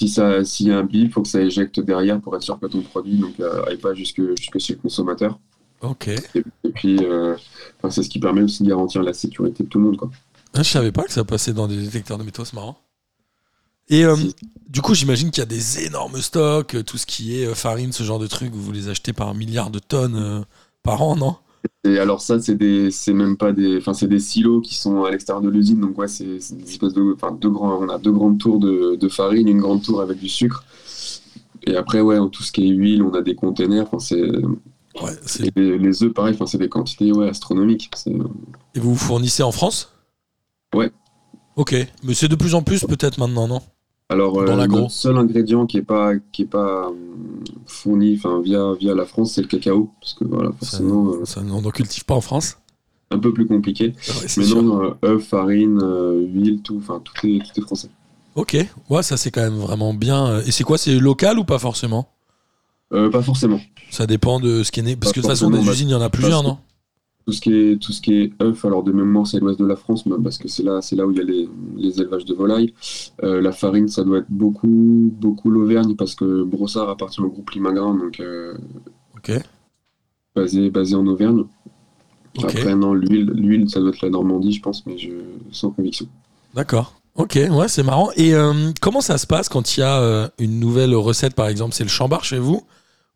Si 0.00 0.08
ça, 0.08 0.42
s'il 0.44 0.68
y 0.68 0.70
a 0.72 0.78
un 0.78 0.84
bip, 0.84 1.08
il 1.08 1.10
faut 1.12 1.20
que 1.22 1.28
ça 1.28 1.42
éjecte 1.42 1.78
derrière 1.80 2.20
pour 2.20 2.34
être 2.36 2.42
sûr 2.42 2.58
que 2.58 2.66
ton 2.66 2.80
produit 2.80 3.18
donc, 3.18 3.38
euh, 3.40 3.76
pas 3.82 3.92
jusque, 3.94 4.22
jusque 4.38 4.58
chez 4.58 4.74
le 4.74 4.78
consommateur. 4.80 5.38
Ok. 5.82 6.08
Et, 6.08 6.22
et 6.64 6.70
puis, 6.70 6.98
euh, 7.02 7.36
enfin, 7.78 7.90
c'est 7.90 8.02
ce 8.02 8.08
qui 8.08 8.18
permet 8.20 8.42
aussi 8.42 8.62
de 8.62 8.68
garantir 8.68 9.02
la 9.02 9.12
sécurité 9.12 9.64
de 9.64 9.68
tout 9.68 9.78
le 9.78 9.84
monde. 9.84 9.96
Quoi. 9.98 10.10
Ah, 10.54 10.62
je 10.62 10.70
savais 10.70 10.92
pas 10.92 11.02
que 11.02 11.12
ça 11.12 11.24
passait 11.24 11.52
dans 11.52 11.68
des 11.68 11.76
détecteurs 11.76 12.16
de 12.18 12.24
métaux, 12.24 12.44
c'est 12.44 12.54
marrant. 12.54 12.78
Et 13.90 14.04
euh, 14.04 14.16
du 14.68 14.80
coup, 14.80 14.94
j'imagine 14.94 15.30
qu'il 15.30 15.40
y 15.40 15.42
a 15.42 15.46
des 15.46 15.84
énormes 15.84 16.20
stocks, 16.22 16.74
euh, 16.74 16.82
tout 16.82 16.96
ce 16.96 17.04
qui 17.06 17.40
est 17.40 17.46
euh, 17.46 17.54
farine, 17.54 17.92
ce 17.92 18.02
genre 18.04 18.18
de 18.18 18.26
trucs, 18.26 18.54
vous 18.54 18.72
les 18.72 18.88
achetez 18.88 19.12
par 19.12 19.34
milliards 19.34 19.70
de 19.70 19.78
tonnes 19.80 20.44
par 20.82 21.02
an, 21.02 21.16
non? 21.16 21.36
Et 21.84 21.98
alors 21.98 22.20
ça, 22.22 22.40
c'est 22.40 22.54
des, 22.54 22.90
c'est 22.90 23.12
même 23.12 23.36
pas 23.36 23.52
des, 23.52 23.76
enfin 23.78 23.92
c'est 23.92 24.06
des 24.08 24.18
silos 24.18 24.60
qui 24.62 24.74
sont 24.74 25.04
à 25.04 25.10
l'extérieur 25.10 25.42
de 25.42 25.50
l'usine. 25.50 25.80
Donc 25.80 25.98
ouais, 25.98 26.08
c'est 26.08 26.40
c'est 26.40 26.56
des 26.56 26.70
espèces 26.70 26.94
de, 26.94 27.14
enfin 27.14 27.32
deux 27.32 27.50
grands, 27.50 27.78
on 27.82 27.88
a 27.90 27.98
deux 27.98 28.12
grandes 28.12 28.38
tours 28.38 28.58
de, 28.58 28.96
de 28.96 29.08
farine, 29.08 29.46
une 29.48 29.60
grande 29.60 29.82
tour 29.82 30.00
avec 30.00 30.18
du 30.18 30.28
sucre. 30.28 30.64
Et 31.66 31.76
après 31.76 32.00
ouais, 32.00 32.16
tout 32.32 32.42
ce 32.42 32.52
qui 32.52 32.66
est 32.66 32.70
huile, 32.72 33.02
on 33.02 33.12
a 33.12 33.20
des 33.22 33.34
containers. 33.34 33.82
Enfin 33.86 33.98
c'est 33.98 34.22
Ouais, 35.00 35.12
c'est- 35.24 35.46
et 35.46 35.52
les, 35.56 35.78
les 35.78 36.02
œufs 36.02 36.12
pareil. 36.12 36.34
Enfin 36.34 36.46
c'est 36.46 36.58
des 36.58 36.68
quantités 36.68 37.12
ouais 37.12 37.28
astronomiques. 37.28 37.90
C'est- 37.94 38.10
Et 38.74 38.80
vous 38.80 38.92
vous 38.92 38.96
fournissez 38.96 39.42
en 39.42 39.52
France? 39.52 39.92
Ouais. 40.74 40.90
Ok, 41.56 41.74
mais 42.04 42.14
c'est 42.14 42.28
de 42.28 42.36
plus 42.36 42.54
en 42.54 42.62
plus 42.62 42.84
peut-être 42.84 43.18
maintenant, 43.18 43.46
non? 43.48 43.60
Alors 44.10 44.38
euh, 44.40 44.66
notre 44.66 44.90
seul 44.90 45.16
ingrédient 45.16 45.66
qui 45.66 45.78
est 45.78 45.82
pas 45.82 46.12
qui 46.32 46.42
est 46.42 46.46
pas 46.46 46.88
euh, 46.88 46.92
fourni, 47.66 48.16
via 48.42 48.74
via 48.78 48.94
la 48.94 49.04
France, 49.06 49.32
c'est 49.34 49.40
le 49.42 49.46
cacao, 49.46 49.90
parce 50.00 50.14
que 50.14 50.24
voilà 50.24 50.50
ça, 50.50 50.56
forcément 50.58 51.12
euh, 51.14 51.24
ça, 51.24 51.40
On 51.40 51.62
n'en 51.62 51.70
cultive 51.70 52.04
pas 52.04 52.14
en 52.14 52.20
France. 52.20 52.58
un 53.12 53.18
peu 53.18 53.32
plus 53.32 53.46
compliqué. 53.46 53.86
Ouais, 54.08 54.26
Mais 54.36 54.44
sûr. 54.44 54.62
non, 54.62 54.82
euh, 54.82 54.90
œufs, 55.04 55.22
farine, 55.24 55.78
euh, 55.82 56.20
huile, 56.26 56.60
tout, 56.62 56.76
enfin 56.78 57.00
tout 57.04 57.14
est 57.26 57.38
tout 57.38 57.60
est 57.60 57.62
français. 57.62 57.88
Ok, 58.34 58.56
ouais, 58.90 59.02
ça 59.04 59.16
c'est 59.16 59.30
quand 59.30 59.42
même 59.42 59.58
vraiment 59.58 59.94
bien. 59.94 60.26
euh, 60.26 60.42
Et 60.44 60.50
c'est 60.50 60.64
quoi 60.64 60.76
C'est 60.76 60.98
local 60.98 61.38
ou 61.38 61.44
pas 61.44 61.58
forcément? 61.60 62.08
Euh, 62.92 63.10
pas 63.10 63.22
forcément. 63.22 63.60
Ça 63.90 64.06
dépend 64.08 64.40
de 64.40 64.64
ce 64.64 64.72
qui 64.72 64.80
est 64.80 64.82
né. 64.82 64.96
Parce 64.96 65.12
Pas 65.12 65.14
que 65.14 65.20
de 65.20 65.22
toute 65.22 65.30
façon, 65.30 65.50
des 65.50 65.58
bah, 65.64 65.70
usines, 65.72 65.88
il 65.88 65.92
y 65.92 65.94
en 65.94 66.00
a 66.00 66.10
plusieurs, 66.10 66.42
non? 66.42 66.58
Tout 67.26 67.32
ce 67.32 67.40
qui 67.40 67.52
est 67.54 67.80
tout 67.80 67.92
ce 67.92 68.00
qui 68.00 68.14
est 68.14 68.32
œufs, 68.42 68.64
alors 68.64 68.82
de 68.82 68.92
mémoire 68.92 69.26
c'est 69.26 69.38
l'ouest 69.40 69.58
de 69.58 69.66
la 69.66 69.76
France, 69.76 70.04
parce 70.22 70.38
que 70.38 70.48
c'est 70.48 70.62
là 70.62 70.80
c'est 70.82 70.96
là 70.96 71.06
où 71.06 71.10
il 71.12 71.18
y 71.18 71.20
a 71.20 71.24
les, 71.24 71.48
les 71.76 72.00
élevages 72.00 72.24
de 72.24 72.34
volailles. 72.34 72.72
Euh, 73.22 73.40
la 73.40 73.52
farine 73.52 73.88
ça 73.88 74.02
doit 74.04 74.18
être 74.18 74.30
beaucoup 74.30 75.12
beaucoup 75.20 75.50
l'Auvergne 75.50 75.94
parce 75.96 76.14
que 76.14 76.42
Brossard 76.42 76.88
appartient 76.88 77.20
au 77.20 77.28
groupe 77.28 77.50
Limagrin 77.50 77.94
donc 77.94 78.20
euh, 78.20 78.54
Ok. 79.16 79.32
basé 80.34 80.70
basé 80.70 80.94
en 80.96 81.06
Auvergne. 81.06 81.44
Ok. 82.38 82.44
Après 82.44 82.74
non 82.74 82.94
l'huile 82.94 83.30
l'huile 83.34 83.68
ça 83.68 83.80
doit 83.80 83.90
être 83.90 84.02
la 84.02 84.10
Normandie 84.10 84.52
je 84.52 84.62
pense 84.62 84.84
mais 84.86 84.98
je 84.98 85.10
sans 85.52 85.70
conviction. 85.70 86.06
D'accord. 86.54 87.00
Ok, 87.16 87.38
ouais, 87.50 87.68
c'est 87.68 87.82
marrant. 87.82 88.10
Et 88.16 88.34
euh, 88.34 88.70
comment 88.80 89.00
ça 89.00 89.18
se 89.18 89.26
passe 89.26 89.48
quand 89.48 89.76
il 89.76 89.80
y 89.80 89.82
a 89.82 90.00
euh, 90.00 90.28
une 90.38 90.58
nouvelle 90.60 90.94
recette, 90.94 91.34
par 91.34 91.48
exemple? 91.48 91.74
C'est 91.74 91.82
le 91.84 91.90
chambar 91.90 92.24
chez 92.24 92.38
vous? 92.38 92.62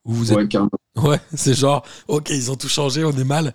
Ou 0.04 0.12
vous 0.12 0.32
êtes... 0.32 0.36
Ouais 0.36 0.48
carrément. 0.48 0.70
Ouais, 0.96 1.20
c'est 1.34 1.54
genre, 1.54 1.84
ok, 2.08 2.28
ils 2.30 2.50
ont 2.50 2.56
tout 2.56 2.68
changé, 2.68 3.04
on 3.04 3.12
est 3.12 3.24
mal. 3.24 3.54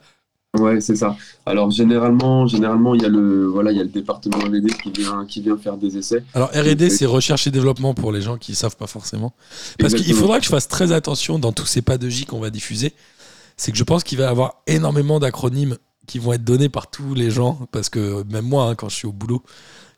Ouais, 0.57 0.81
c'est 0.81 0.95
ça. 0.95 1.15
Alors 1.45 1.69
généralement, 1.69 2.47
généralement 2.47 2.95
il 2.95 3.03
y 3.03 3.05
a 3.05 3.09
le 3.09 3.45
voilà, 3.45 3.71
il 3.71 3.77
y 3.77 3.81
a 3.81 3.83
le 3.83 3.89
département 3.89 4.39
R&D 4.39 4.67
qui 4.81 4.91
vient 4.91 5.25
qui 5.27 5.41
vient 5.41 5.57
faire 5.57 5.77
des 5.77 5.95
essais. 5.95 6.23
Alors 6.33 6.49
R&D, 6.49 6.89
c'est 6.89 7.05
recherche 7.05 7.45
et 7.45 7.51
développement 7.51 7.93
pour 7.93 8.11
les 8.11 8.21
gens 8.21 8.37
qui 8.37 8.55
savent 8.55 8.75
pas 8.75 8.87
forcément. 8.87 9.33
Parce 9.77 9.93
qu'il 9.93 10.13
faudra 10.15 10.39
que 10.39 10.45
je 10.45 10.49
fasse 10.49 10.67
très 10.67 10.91
attention 10.91 11.37
dans 11.37 11.51
tous 11.51 11.67
ces 11.67 11.83
pas 11.83 11.99
de 11.99 12.09
J 12.09 12.25
qu'on 12.25 12.39
va 12.39 12.49
diffuser. 12.49 12.93
C'est 13.57 13.71
que 13.71 13.77
je 13.77 13.83
pense 13.83 14.03
qu'il 14.03 14.17
va 14.17 14.23
y 14.23 14.27
avoir 14.27 14.63
énormément 14.65 15.19
d'acronymes 15.19 15.77
qui 16.07 16.17
vont 16.17 16.33
être 16.33 16.43
donnés 16.43 16.69
par 16.69 16.89
tous 16.89 17.13
les 17.13 17.29
gens. 17.29 17.67
Parce 17.71 17.89
que 17.89 18.23
même 18.31 18.45
moi, 18.45 18.69
hein, 18.69 18.75
quand 18.75 18.89
je 18.89 18.95
suis 18.95 19.07
au 19.07 19.11
boulot, 19.11 19.43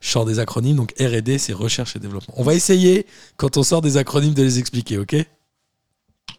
je 0.00 0.10
sors 0.10 0.26
des 0.26 0.38
acronymes. 0.38 0.76
Donc 0.76 0.92
R&D, 1.00 1.38
c'est 1.38 1.54
recherche 1.54 1.96
et 1.96 1.98
développement. 1.98 2.34
On 2.36 2.42
va 2.42 2.54
essayer, 2.54 3.06
quand 3.38 3.56
on 3.56 3.62
sort 3.62 3.80
des 3.80 3.96
acronymes, 3.96 4.34
de 4.34 4.42
les 4.42 4.58
expliquer, 4.58 4.98
ok? 4.98 5.16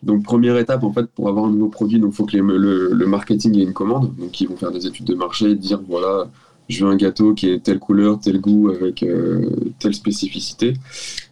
Donc 0.03 0.23
première 0.23 0.57
étape 0.57 0.83
en 0.83 0.91
fait 0.91 1.05
pour 1.07 1.29
avoir 1.29 1.45
un 1.45 1.51
nouveau 1.51 1.69
produit, 1.69 1.99
donc 1.99 2.13
faut 2.13 2.25
que 2.25 2.33
les- 2.37 2.41
le, 2.43 2.89
le 2.93 3.05
marketing 3.07 3.57
ait 3.57 3.63
une 3.63 3.73
commande, 3.73 4.13
donc 4.17 4.39
ils 4.41 4.47
vont 4.47 4.57
faire 4.57 4.71
des 4.71 4.85
études 4.85 5.05
de 5.05 5.15
marché, 5.15 5.55
dire 5.55 5.81
voilà, 5.87 6.27
je 6.69 6.85
veux 6.85 6.91
un 6.91 6.95
gâteau 6.95 7.33
qui 7.33 7.49
est 7.49 7.63
telle 7.63 7.79
couleur, 7.79 8.19
tel 8.19 8.39
goût 8.41 8.69
avec 8.69 9.03
euh, 9.03 9.49
telle 9.79 9.93
spécificité. 9.93 10.73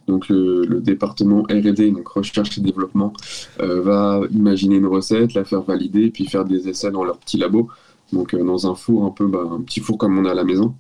Donc 0.08 0.28
le, 0.30 0.66
le 0.66 0.82
département 0.82 1.44
R&D, 1.44 1.92
donc 1.92 2.08
recherche 2.08 2.58
et 2.58 2.62
développement, 2.62 3.14
euh, 3.62 3.82
va 3.82 4.22
imaginer 4.32 4.76
une 4.78 4.88
recette, 4.88 5.34
la 5.34 5.46
faire 5.46 5.62
valider, 5.62 6.10
puis 6.10 6.26
faire 6.28 6.44
des 6.46 6.68
essais 6.68 6.92
dans 6.92 7.04
leur 7.04 7.18
petit 7.18 7.38
labo. 7.38 7.70
Donc 8.12 8.34
euh, 8.34 8.44
dans 8.44 8.70
un 8.70 8.76
four 8.76 9.06
un 9.06 9.12
peu, 9.12 9.28
bah, 9.28 9.44
un 9.50 9.62
petit 9.62 9.80
four 9.80 9.98
comme 9.98 10.18
on 10.18 10.26
a 10.26 10.32
à 10.32 10.34
la 10.34 10.44
maison. 10.44 10.74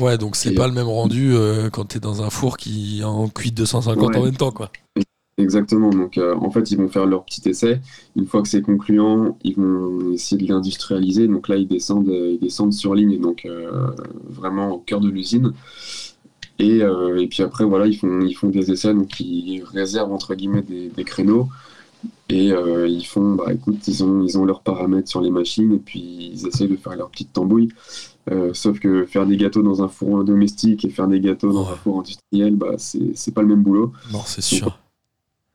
Ouais, 0.00 0.16
donc 0.16 0.36
c'est 0.36 0.50
pas 0.56 0.68
le 0.68 0.74
même 0.74 0.86
rendu 0.86 1.32
euh, 1.34 1.70
quand 1.70 1.84
t'es 1.86 1.98
dans 2.00 2.22
un 2.22 2.30
four 2.30 2.56
qui 2.56 3.02
en 3.04 3.28
cuit 3.28 3.50
250 3.52 4.04
en 4.16 4.22
même 4.24 4.36
temps, 4.36 4.52
quoi. 4.52 4.70
Exactement. 5.38 5.90
Donc, 5.90 6.18
euh, 6.18 6.34
en 6.34 6.50
fait, 6.50 6.70
ils 6.72 6.76
vont 6.78 6.88
faire 6.88 7.06
leur 7.06 7.24
petit 7.24 7.48
essai. 7.48 7.80
Une 8.16 8.26
fois 8.26 8.42
que 8.42 8.48
c'est 8.48 8.60
concluant, 8.62 9.38
ils 9.44 9.54
vont 9.54 10.12
essayer 10.12 10.36
de 10.44 10.48
l'industrialiser. 10.52 11.28
Donc 11.28 11.48
là, 11.48 11.56
ils 11.56 11.68
descendent, 11.68 12.08
euh, 12.08 12.32
ils 12.32 12.40
descendent 12.40 12.72
sur 12.72 12.94
ligne, 12.94 13.20
donc 13.20 13.44
euh, 13.46 13.70
vraiment 14.28 14.72
au 14.72 14.78
cœur 14.78 15.00
de 15.00 15.08
l'usine. 15.08 15.52
Et, 16.58 16.82
euh, 16.82 17.16
et 17.20 17.28
puis 17.28 17.44
après, 17.44 17.64
voilà, 17.64 17.86
ils 17.86 17.96
font, 17.96 18.20
ils 18.20 18.34
font 18.34 18.48
des 18.48 18.72
essais, 18.72 18.92
donc 18.92 19.20
ils 19.20 19.62
réservent 19.62 20.12
entre 20.12 20.34
guillemets 20.34 20.62
des, 20.62 20.88
des 20.88 21.04
créneaux. 21.04 21.48
Et 22.30 22.48
ils 22.86 23.04
font, 23.06 23.34
bah 23.34 23.52
écoute, 23.52 23.88
ils 23.88 24.04
ont, 24.04 24.22
ils 24.22 24.38
ont 24.38 24.44
leurs 24.44 24.60
paramètres 24.60 25.08
sur 25.08 25.20
les 25.20 25.30
machines 25.30 25.72
et 25.72 25.78
puis 25.78 26.30
ils 26.34 26.46
essayent 26.46 26.68
de 26.68 26.76
faire 26.76 26.94
leur 26.94 27.08
petite 27.10 27.32
tambouille. 27.32 27.70
Sauf 28.52 28.78
que 28.78 29.04
faire 29.06 29.24
des 29.26 29.36
gâteaux 29.38 29.62
dans 29.62 29.82
un 29.82 29.88
four 29.88 30.22
domestique 30.24 30.84
et 30.84 30.90
faire 30.90 31.08
des 31.08 31.18
gâteaux 31.20 31.52
dans 31.52 31.64
Ouais. 31.64 31.72
un 31.72 31.76
four 31.76 31.98
industriel, 32.00 32.54
bah 32.54 32.74
c'est 32.76 33.12
c'est 33.16 33.32
pas 33.32 33.40
le 33.42 33.48
même 33.48 33.62
boulot 33.62 33.92
Non, 34.12 34.20
c'est 34.26 34.42
sûr. 34.42 34.78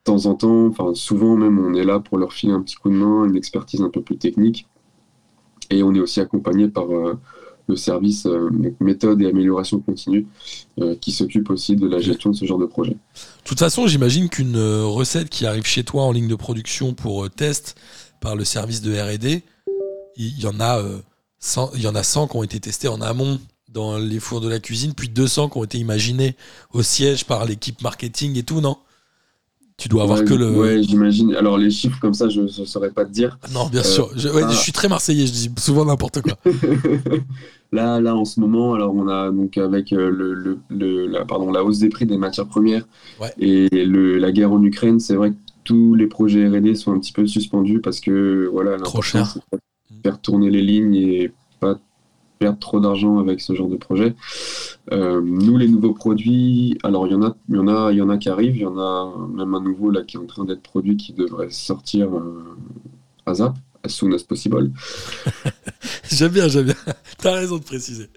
De 0.04 0.12
temps 0.12 0.26
en 0.26 0.34
temps, 0.34 0.66
enfin 0.66 0.94
souvent 0.94 1.34
même, 1.34 1.58
on 1.58 1.74
est 1.74 1.84
là 1.84 1.98
pour 1.98 2.18
leur 2.18 2.32
filer 2.32 2.52
un 2.52 2.60
petit 2.60 2.76
coup 2.76 2.90
de 2.90 2.94
main, 2.94 3.24
une 3.24 3.36
expertise 3.36 3.80
un 3.80 3.88
peu 3.88 4.02
plus 4.02 4.18
technique. 4.18 4.66
Et 5.70 5.82
on 5.82 5.94
est 5.94 6.00
aussi 6.00 6.20
accompagné 6.20 6.68
par 6.68 6.90
euh, 6.90 7.18
le 7.68 7.76
service 7.76 8.26
euh, 8.26 8.50
méthode 8.80 9.22
et 9.22 9.26
amélioration 9.26 9.80
continue 9.80 10.26
euh, 10.78 10.94
qui 11.00 11.10
s'occupe 11.10 11.48
aussi 11.48 11.74
de 11.74 11.88
la 11.88 12.00
gestion 12.00 12.30
de 12.30 12.36
ce 12.36 12.44
genre 12.44 12.58
de 12.58 12.66
projet. 12.66 12.92
De 12.92 12.98
toute 13.44 13.58
façon, 13.58 13.86
j'imagine 13.86 14.28
qu'une 14.28 14.58
recette 14.58 15.30
qui 15.30 15.46
arrive 15.46 15.64
chez 15.64 15.84
toi 15.84 16.02
en 16.02 16.12
ligne 16.12 16.28
de 16.28 16.34
production 16.34 16.92
pour 16.92 17.30
test 17.30 17.80
par 18.20 18.36
le 18.36 18.44
service 18.44 18.82
de 18.82 18.92
R&D, 18.92 19.42
il 20.16 20.38
y 20.38 20.46
en 20.46 20.60
a 20.60 20.82
100, 21.38 21.70
il 21.76 21.82
y 21.82 21.88
en 21.88 21.94
a 21.94 22.02
100 22.02 22.28
qui 22.28 22.36
ont 22.36 22.42
été 22.42 22.60
testés 22.60 22.88
en 22.88 23.00
amont 23.00 23.40
dans 23.70 23.96
les 23.98 24.20
fours 24.20 24.40
de 24.40 24.48
la 24.48 24.60
cuisine, 24.60 24.92
puis 24.94 25.08
200 25.08 25.48
qui 25.48 25.58
ont 25.58 25.64
été 25.64 25.78
imaginés 25.78 26.36
au 26.72 26.82
siège 26.82 27.24
par 27.24 27.44
l'équipe 27.46 27.80
marketing 27.82 28.38
et 28.38 28.42
tout, 28.42 28.60
non? 28.60 28.76
Tu 29.76 29.88
dois 29.88 30.04
avoir 30.04 30.20
ouais, 30.20 30.24
que 30.24 30.34
le 30.34 30.50
Ouais, 30.56 30.82
j'imagine. 30.82 31.34
Alors 31.34 31.58
les 31.58 31.70
chiffres 31.70 31.98
comme 32.00 32.14
ça, 32.14 32.28
je 32.28 32.42
ne 32.42 32.46
saurais 32.48 32.90
pas 32.90 33.04
te 33.04 33.10
dire. 33.10 33.38
Non, 33.52 33.66
bien 33.68 33.80
Euh, 33.80 33.84
sûr. 33.84 34.08
Je, 34.16 34.28
ouais, 34.28 34.42
ah. 34.44 34.50
je 34.50 34.56
suis 34.56 34.70
très 34.72 34.88
marseillais, 34.88 35.26
je 35.26 35.32
dis 35.32 35.50
souvent 35.58 35.84
n'importe 35.84 36.20
quoi. 36.22 36.34
là, 37.72 38.00
là, 38.00 38.14
en 38.14 38.24
ce 38.24 38.40
moment, 38.40 38.74
alors 38.74 38.94
on 38.94 39.08
a 39.08 39.30
donc 39.30 39.58
avec 39.58 39.92
euh, 39.92 40.10
le, 40.10 40.32
le- 40.34 40.58
le- 40.70 41.06
la, 41.06 41.24
pardon, 41.24 41.50
la 41.50 41.64
hausse 41.64 41.78
des 41.80 41.88
prix 41.88 42.06
des 42.06 42.16
matières 42.18 42.46
premières 42.46 42.86
Ouais. 43.20 43.32
et 43.38 43.68
le, 43.84 44.18
la 44.18 44.32
guerre 44.32 44.52
en 44.52 44.62
Ukraine, 44.62 45.00
c'est 45.00 45.16
vrai 45.16 45.30
que 45.30 45.36
tous 45.64 45.94
les 45.94 46.06
projets 46.06 46.46
R&D 46.48 46.74
sont 46.74 46.92
un 46.92 46.98
petit 47.00 47.12
peu 47.12 47.26
suspendus 47.26 47.80
parce 47.80 48.00
que 48.00 48.48
voilà, 48.52 48.72
l'important, 48.72 49.00
cher. 49.02 49.38
faire 50.02 50.20
tourner 50.20 50.50
les 50.50 50.62
lignes 50.62 50.94
et 50.94 51.32
pas 51.58 51.78
perdre 52.38 52.58
trop 52.58 52.80
d'argent 52.80 53.18
avec 53.18 53.40
ce 53.40 53.54
genre 53.54 53.68
de 53.68 53.76
projet. 53.76 54.14
Euh, 54.92 55.20
nous, 55.24 55.56
les 55.56 55.68
nouveaux 55.68 55.92
produits, 55.94 56.78
alors 56.82 57.06
il 57.06 57.12
y 57.12 57.14
en 57.14 57.22
a, 57.22 57.36
il 57.48 57.56
y 57.56 57.58
en 57.58 57.68
a, 57.68 57.92
il 57.92 57.98
y 57.98 58.02
en 58.02 58.10
a 58.10 58.18
qui 58.18 58.28
arrivent, 58.28 58.56
il 58.56 58.62
y 58.62 58.66
en 58.66 58.78
a 58.78 59.14
même 59.34 59.54
un 59.54 59.60
nouveau 59.60 59.90
là 59.90 60.02
qui 60.02 60.16
est 60.16 60.20
en 60.20 60.26
train 60.26 60.44
d'être 60.44 60.62
produit 60.62 60.96
qui 60.96 61.12
devrait 61.12 61.50
sortir 61.50 62.08
euh, 62.14 62.56
à 63.26 63.34
Zap, 63.34 63.54
as 63.82 63.88
soon 63.88 64.12
as 64.12 64.22
possible. 64.24 64.70
j'aime 66.10 66.32
bien, 66.32 66.48
j'aime 66.48 66.66
bien. 66.66 66.74
T'as 67.18 67.32
raison 67.32 67.58
de 67.58 67.62
préciser. 67.64 68.08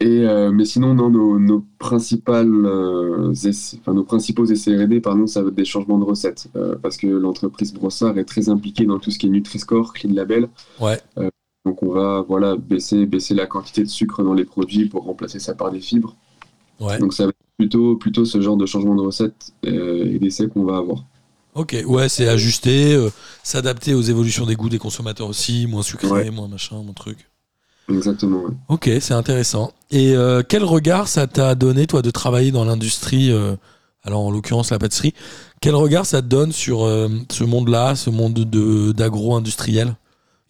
Et, 0.00 0.26
euh, 0.26 0.50
mais 0.50 0.64
sinon, 0.64 0.94
non, 0.94 1.10
nos, 1.10 1.38
nos, 1.38 1.64
principales, 1.78 2.50
euh, 2.66 3.30
essais- 3.32 3.76
enfin, 3.80 3.94
nos 3.94 4.02
principaux 4.02 4.44
essais 4.46 4.76
R&D, 4.76 5.00
pardon, 5.00 5.28
ça 5.28 5.42
va 5.42 5.48
être 5.50 5.54
des 5.54 5.64
changements 5.64 5.98
de 5.98 6.04
recettes. 6.04 6.48
euh, 6.56 6.74
parce 6.82 6.96
que 6.96 7.06
l'entreprise 7.06 7.72
Brossard 7.72 8.18
est 8.18 8.24
très 8.24 8.48
impliquée 8.48 8.84
dans 8.84 8.98
tout 8.98 9.12
ce 9.12 9.18
qui 9.20 9.26
est 9.26 9.30
Nutri-Score, 9.30 9.92
Clean 9.92 10.12
Label. 10.12 10.48
Ouais. 10.80 10.98
Donc 11.64 11.82
on 11.82 11.90
va 11.92 12.24
voilà, 12.26 12.56
baisser, 12.56 13.06
baisser 13.06 13.34
la 13.34 13.46
quantité 13.46 13.84
de 13.84 13.88
sucre 13.88 14.22
dans 14.24 14.34
les 14.34 14.44
produits 14.44 14.86
pour 14.86 15.04
remplacer 15.04 15.38
ça 15.38 15.54
par 15.54 15.70
des 15.70 15.80
fibres. 15.80 16.16
Ouais. 16.80 16.98
Donc 16.98 17.14
ça 17.14 17.24
va 17.24 17.28
être 17.30 17.36
plutôt, 17.56 17.96
plutôt 17.96 18.24
ce 18.24 18.40
genre 18.40 18.56
de 18.56 18.66
changement 18.66 18.96
de 18.96 19.02
recettes 19.02 19.52
euh, 19.66 20.04
et 20.12 20.18
d'essais 20.18 20.48
qu'on 20.48 20.64
va 20.64 20.78
avoir. 20.78 21.04
Ok, 21.54 21.76
ouais, 21.86 22.08
c'est 22.08 22.28
ajusté, 22.28 22.94
euh, 22.94 23.10
s'adapter 23.42 23.94
aux 23.94 24.00
évolutions 24.00 24.46
des 24.46 24.56
goûts 24.56 24.70
des 24.70 24.78
consommateurs 24.78 25.28
aussi, 25.28 25.66
moins 25.66 25.82
sucré, 25.82 26.08
Ouais. 26.08 26.30
moins 26.30 26.48
machin, 26.48 26.82
moins 26.82 26.94
truc. 26.94 27.28
Exactement, 27.90 28.44
ouais. 28.44 28.52
Ok, 28.68 28.90
c'est 29.00 29.12
intéressant. 29.14 29.72
Et 29.90 30.16
euh, 30.16 30.42
quel 30.48 30.64
regard 30.64 31.08
ça 31.08 31.26
t'a 31.26 31.54
donné, 31.54 31.86
toi, 31.86 32.00
de 32.00 32.10
travailler 32.10 32.52
dans 32.52 32.64
l'industrie, 32.64 33.30
alors 34.02 34.22
en 34.22 34.30
l'occurrence 34.30 34.70
la 34.70 34.78
pâtisserie, 34.78 35.12
quel 35.60 35.74
regard 35.74 36.06
ça 36.06 36.22
te 36.22 36.26
donne 36.26 36.52
sur 36.52 36.78
ce 37.30 37.44
monde-là, 37.44 37.96
ce 37.96 38.08
monde 38.10 38.32
de- 38.34 38.92
d'agro-industriel? 38.92 39.94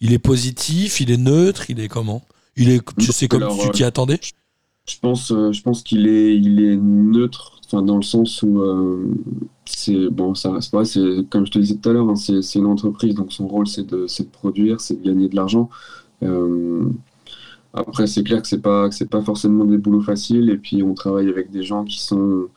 Il 0.03 0.11
est 0.11 0.19
positif, 0.19 0.99
il 0.99 1.11
est 1.11 1.17
neutre, 1.17 1.69
il 1.69 1.79
est 1.79 1.87
comment? 1.87 2.23
Il 2.57 2.69
est, 2.69 2.81
tu 2.97 3.13
sais, 3.13 3.29
comme 3.29 3.43
Alors, 3.43 3.57
tu 3.57 3.69
t'y 3.69 3.85
attendais? 3.85 4.19
Je 4.85 4.99
pense, 5.01 5.31
euh, 5.31 5.53
je 5.53 5.61
pense 5.61 5.81
qu'il 5.81 6.07
est, 6.07 6.35
il 6.35 6.61
est 6.61 6.75
neutre, 6.75 7.61
enfin 7.65 7.81
dans 7.81 7.95
le 7.95 8.03
sens 8.03 8.43
où 8.43 8.61
euh, 8.61 9.07
c'est 9.63 10.09
bon, 10.09 10.35
ça, 10.35 10.57
c'est 10.59 10.71
pas, 10.71 10.83
c'est 10.83 10.99
comme 11.29 11.45
je 11.45 11.51
te 11.51 11.57
disais 11.57 11.77
tout 11.77 11.89
à 11.89 11.93
l'heure, 11.93 12.09
hein, 12.09 12.17
c'est, 12.17 12.55
une 12.55 12.65
entreprise, 12.65 13.15
donc 13.15 13.31
son 13.31 13.47
rôle 13.47 13.65
c'est 13.65 13.87
de, 13.87 14.05
c'est 14.07 14.23
de 14.23 14.29
produire, 14.29 14.81
c'est 14.81 15.01
de 15.01 15.07
gagner 15.07 15.29
de 15.29 15.37
l'argent. 15.37 15.69
Euh, 16.21 16.83
après, 17.73 18.05
c'est 18.05 18.23
clair 18.23 18.41
que 18.41 18.47
c'est 18.49 18.61
pas, 18.61 18.89
que 18.89 18.95
c'est 18.95 19.09
pas 19.09 19.21
forcément 19.21 19.63
des 19.63 19.77
boulots 19.77 20.01
faciles, 20.01 20.49
et 20.49 20.57
puis 20.57 20.83
on 20.83 20.95
travaille 20.95 21.29
avec 21.29 21.49
des 21.49 21.63
gens 21.63 21.85
qui 21.85 22.01
sont, 22.01 22.49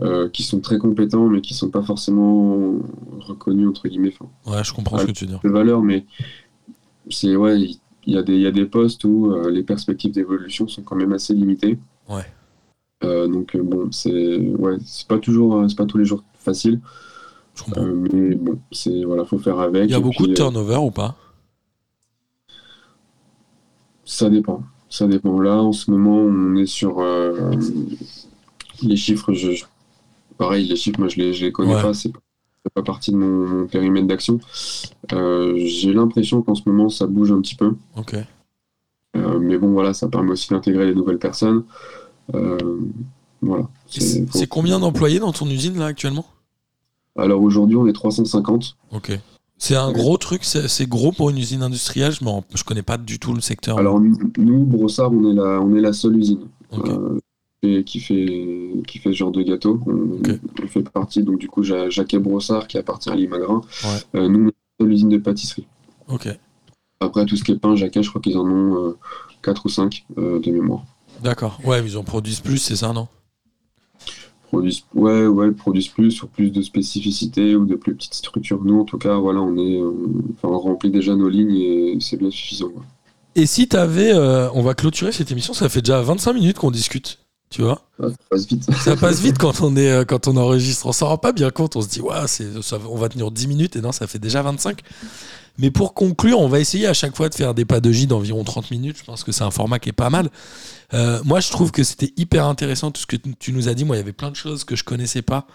euh, 0.00 0.28
qui 0.28 0.42
sont 0.42 0.58
très 0.58 0.78
compétents, 0.78 1.28
mais 1.28 1.40
qui 1.40 1.54
sont 1.54 1.70
pas 1.70 1.82
forcément 1.82 2.74
reconnus 3.20 3.68
entre 3.68 3.86
guillemets. 3.86 4.12
Enfin, 4.18 4.56
Ouais, 4.56 4.64
je 4.64 4.74
comprends 4.74 4.98
ce 4.98 5.06
que 5.06 5.12
tu 5.12 5.26
de 5.26 5.48
valeur, 5.48 5.82
mais 5.82 6.04
c'est 7.08 7.36
ouais, 7.36 7.60
il 7.60 8.14
y, 8.14 8.16
a 8.18 8.22
des- 8.22 8.34
il 8.34 8.40
y 8.42 8.46
a 8.46 8.50
des 8.50 8.66
postes 8.66 9.04
où 9.04 9.32
euh, 9.32 9.50
les 9.50 9.62
perspectives 9.62 10.12
d'évolution 10.12 10.68
sont 10.68 10.82
quand 10.82 10.96
même 10.96 11.12
assez 11.12 11.34
limitées. 11.34 11.78
Ouais. 12.08 12.24
Euh, 13.04 13.26
donc 13.28 13.54
euh, 13.56 13.62
bon, 13.62 13.90
c'est 13.92 14.38
ouais, 14.38 14.76
c'est 14.84 15.06
pas 15.08 15.18
toujours, 15.18 15.64
c'est 15.68 15.76
pas 15.76 15.86
tous 15.86 15.98
les 15.98 16.04
jours 16.04 16.22
facile, 16.34 16.80
Je 17.54 17.62
comprends. 17.64 17.84
mais 17.84 18.34
bon, 18.34 18.58
c'est 18.72 19.04
voilà, 19.04 19.24
faut 19.24 19.38
faire 19.38 19.58
avec. 19.60 19.84
Il 19.84 19.92
y 19.92 19.94
a 19.94 20.00
beaucoup 20.00 20.24
puis, 20.24 20.32
de 20.32 20.36
turnover 20.36 20.76
ou 20.76 20.90
pas? 20.90 21.16
Ça 24.04 24.28
dépend, 24.28 24.62
ça 24.88 25.06
dépend. 25.06 25.40
Là, 25.40 25.56
en 25.62 25.72
ce 25.72 25.90
moment, 25.90 26.16
on 26.18 26.56
est 26.56 26.66
sur 26.66 27.00
les 28.82 28.96
chiffres. 28.96 29.32
Je, 29.32 29.52
je- 29.52 29.64
pareil, 30.36 30.66
les 30.66 30.76
chiffres, 30.76 30.98
moi, 30.98 31.08
je 31.08 31.16
les, 31.16 31.32
je 31.32 31.44
les 31.46 31.52
connais 31.52 31.74
Ouais. 31.74 31.82
pas. 31.82 31.94
C'est 31.94 32.10
pas, 32.12 32.20
pas 32.68 32.82
partie 32.82 33.10
de 33.10 33.16
mon, 33.16 33.48
mon 33.48 33.66
périmètre 33.66 34.06
d'action. 34.06 34.38
Euh, 35.12 35.54
J'ai 35.56 35.92
l'impression 35.92 36.42
qu'en 36.42 36.54
ce 36.54 36.62
moment, 36.66 36.88
ça 36.90 37.06
bouge 37.06 37.32
un 37.32 37.40
petit 37.40 37.54
peu. 37.54 37.74
Ok. 37.96 38.14
Euh, 39.16 39.38
mais 39.40 39.58
bon, 39.58 39.72
voilà, 39.72 39.94
ça 39.94 40.08
permet 40.08 40.32
aussi 40.32 40.50
d'intégrer 40.50 40.86
les 40.86 40.94
nouvelles 40.94 41.18
personnes. 41.18 41.64
Euh, 42.34 42.58
voilà. 43.40 43.68
C'est 43.88 44.46
combien 44.46 44.78
d'employés 44.78 45.18
dans 45.18 45.32
ton 45.32 45.46
usine 45.46 45.78
là 45.78 45.86
actuellement? 45.86 46.26
Alors 47.16 47.42
aujourd'hui, 47.42 47.76
on 47.76 47.86
est 47.86 47.92
350. 47.92 48.76
Ok. 48.92 49.18
C'est 49.58 49.76
un 49.76 49.92
gros 49.92 50.16
truc, 50.16 50.44
c'est 50.44 50.88
gros 50.88 51.12
pour 51.12 51.28
une 51.30 51.36
usine 51.38 51.62
industrielle. 51.62 52.12
Je, 52.12 52.20
je 52.54 52.64
connais 52.64 52.82
pas 52.82 52.96
du 52.96 53.18
tout 53.18 53.34
le 53.34 53.40
secteur. 53.40 53.78
Alors 53.78 54.00
nous, 54.00 54.64
Brossard, 54.64 55.12
on 55.12 55.30
est 55.30 55.34
la, 55.34 55.60
on 55.60 55.74
est 55.74 55.80
la 55.80 55.92
seule 55.92 56.16
usine 56.16 56.40
Ok. 56.72 56.88
euh, 56.88 57.18
qui 57.62 58.00
fait 58.00 58.72
qui 58.86 58.98
fait 58.98 59.10
ce 59.10 59.16
genre 59.16 59.30
de 59.32 59.42
gâteau. 59.42 59.80
On, 59.86 60.66
fait 60.66 60.82
partie 60.82 61.22
donc 61.22 61.38
du 61.38 61.48
coup 61.48 61.62
Ja- 61.62 61.90
Jacquet 61.90 62.18
Brossard 62.18 62.66
qui 62.66 62.78
appartient 62.78 63.10
à 63.10 63.14
Limagrin. 63.14 63.60
Ouais. 63.84 64.20
Euh, 64.20 64.28
nous, 64.28 64.44
on 64.44 64.48
est 64.48 64.54
la 64.78 64.84
seule 64.84 64.92
usine 64.92 65.08
de 65.10 65.18
pâtisserie. 65.18 65.66
Ok. 66.08 66.28
Après 67.00 67.24
tout 67.26 67.36
ce 67.36 67.44
qui 67.44 67.52
est 67.52 67.58
pain, 67.58 67.76
Jacquet, 67.76 68.02
je 68.02 68.08
crois 68.10 68.20
qu'ils 68.20 68.36
en 68.38 68.46
ont 68.46 68.94
4 69.42 69.66
ou 69.66 69.68
5 69.68 70.04
de 70.16 70.50
mémoire. 70.50 70.84
D'accord. 71.22 71.58
Ouais, 71.64 71.80
mais 71.82 71.88
ils 71.90 71.98
en 71.98 72.04
produisent 72.04 72.40
plus, 72.40 72.58
c'est 72.58 72.76
ça, 72.76 72.92
non? 72.92 73.08
Produisent, 74.48 74.82
ouais, 74.94 75.26
ouais, 75.26 75.50
produisent 75.52 75.88
plus 75.88 76.10
sur 76.10 76.28
plus 76.28 76.50
de 76.50 76.60
spécificité 76.60 77.54
ou 77.54 77.64
de 77.66 77.76
plus 77.76 77.94
petites 77.94 78.14
structures. 78.14 78.62
Nous, 78.64 78.80
en 78.80 78.84
tout 78.84 78.98
cas, 78.98 79.16
voilà, 79.16 79.40
on 79.40 79.56
est, 79.56 79.80
euh, 79.80 79.92
enfin, 80.32 80.48
on 80.54 80.58
remplit 80.58 80.90
déjà 80.90 81.14
nos 81.14 81.28
lignes 81.28 81.56
et 81.56 81.96
c'est 82.00 82.16
bien 82.16 82.30
suffisant. 82.30 82.70
Et 83.36 83.46
si 83.46 83.68
t'avais. 83.68 84.12
euh, 84.12 84.50
on 84.54 84.62
va 84.62 84.74
clôturer 84.74 85.12
cette 85.12 85.30
émission, 85.30 85.54
ça 85.54 85.68
fait 85.68 85.82
déjà 85.82 86.02
25 86.02 86.32
minutes 86.32 86.58
qu'on 86.58 86.70
discute. 86.72 87.18
Tu 87.50 87.62
vois 87.62 87.82
Ah, 88.00 88.06
ça 88.08 88.16
passe 88.30 88.46
vite. 88.46 88.74
Ça 88.76 88.96
passe 88.96 89.20
vite 89.20 89.38
quand 89.40 89.60
on, 89.60 89.76
est, 89.76 89.90
euh, 89.90 90.04
quand 90.04 90.28
on 90.28 90.36
enregistre. 90.36 90.86
On 90.86 90.92
s'en 90.92 91.08
rend 91.08 91.18
pas 91.18 91.32
bien 91.32 91.50
compte. 91.50 91.74
On 91.76 91.80
se 91.80 91.88
dit, 91.88 92.00
ouais, 92.00 92.26
ça, 92.28 92.78
on 92.88 92.96
va 92.96 93.08
tenir 93.08 93.30
10 93.30 93.46
minutes. 93.48 93.76
Et 93.76 93.80
non, 93.80 93.90
ça 93.92 94.06
fait 94.06 94.18
déjà 94.20 94.40
25. 94.42 94.80
Mais 95.58 95.70
pour 95.72 95.92
conclure, 95.92 96.38
on 96.38 96.48
va 96.48 96.60
essayer 96.60 96.86
à 96.86 96.94
chaque 96.94 97.16
fois 97.16 97.28
de 97.28 97.34
faire 97.34 97.52
des 97.54 97.64
pas 97.64 97.80
de 97.80 97.90
J 97.90 98.06
d'environ 98.06 98.44
30 98.44 98.70
minutes. 98.70 98.96
Je 98.98 99.04
pense 99.04 99.24
que 99.24 99.32
c'est 99.32 99.42
un 99.42 99.50
format 99.50 99.78
qui 99.80 99.88
est 99.88 99.92
pas 99.92 100.10
mal. 100.10 100.30
Euh, 100.94 101.20
moi, 101.24 101.40
je 101.40 101.50
trouve 101.50 101.72
que 101.72 101.82
c'était 101.82 102.12
hyper 102.16 102.46
intéressant 102.46 102.92
tout 102.92 103.00
ce 103.00 103.06
que 103.06 103.16
tu- 103.16 103.34
tu 103.36 103.52
nous 103.52 103.68
as 103.68 103.74
dit. 103.74 103.84
Moi, 103.84 103.96
il 103.96 103.98
y 103.98 104.02
avait 104.02 104.12
plein 104.12 104.30
de 104.30 104.36
choses 104.36 104.62
que 104.64 104.76
je 104.76 104.84
connaissais 104.84 105.22
pas. 105.22 105.46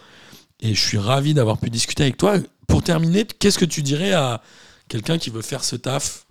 Et 0.60 0.73
je 0.75 0.81
suis 0.81 0.97
ravi 0.97 1.34
d'avoir 1.34 1.58
pu 1.58 1.69
discuter 1.69 2.03
avec 2.03 2.17
toi. 2.17 2.36
Pour 2.67 2.84
terminer, 2.84 3.25
qu'est-ce 3.25 3.58
que 3.58 3.65
tu 3.65 3.81
dirais 3.81 4.12
à 4.12 4.41
quelqu'un 4.89 5.17
qui 5.17 5.29
veut 5.29 5.41
faire 5.41 5.63
ce 5.63 5.75
taf? 5.77 6.25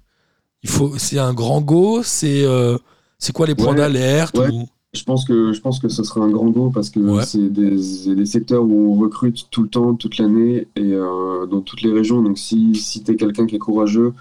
Il 0.62 0.68
faut, 0.70 0.98
C'est 0.98 1.18
un 1.18 1.32
grand 1.34 1.60
go? 1.62 2.02
C'est 2.02 2.42
euh, 2.44 2.76
c'est 3.18 3.32
quoi 3.32 3.46
les 3.46 3.54
points 3.54 3.68
Ouais, 3.72 3.76
d'alerte 3.76 4.36
ouais. 4.38 4.48
ou- 4.50 4.68
Je 4.94 5.02
pense 5.04 5.24
que 5.24 5.52
je 5.52 5.60
pense 5.60 5.80
que 5.80 5.88
ce 5.88 6.02
serait 6.04 6.20
un 6.20 6.30
grand 6.30 6.48
go 6.50 6.70
parce 6.72 6.88
que 6.90 7.00
Ouais. 7.00 7.24
c'est 7.24 7.48
des, 7.52 8.14
des 8.14 8.26
secteurs 8.26 8.62
où 8.64 8.94
on 8.94 9.00
recrute 9.00 9.48
tout 9.50 9.62
le 9.64 9.68
temps, 9.68 9.94
toute 9.94 10.18
l'année 10.18 10.68
et 10.76 10.92
euh, 10.94 11.46
dans 11.46 11.60
toutes 11.60 11.82
les 11.82 11.92
régions. 11.92 12.22
Donc 12.22 12.38
si, 12.38 12.74
si 12.76 13.02
tu 13.02 13.12
es 13.12 13.16
quelqu'un 13.16 13.46
qui 13.46 13.56
est 13.56 13.58
courageux, 13.58 14.12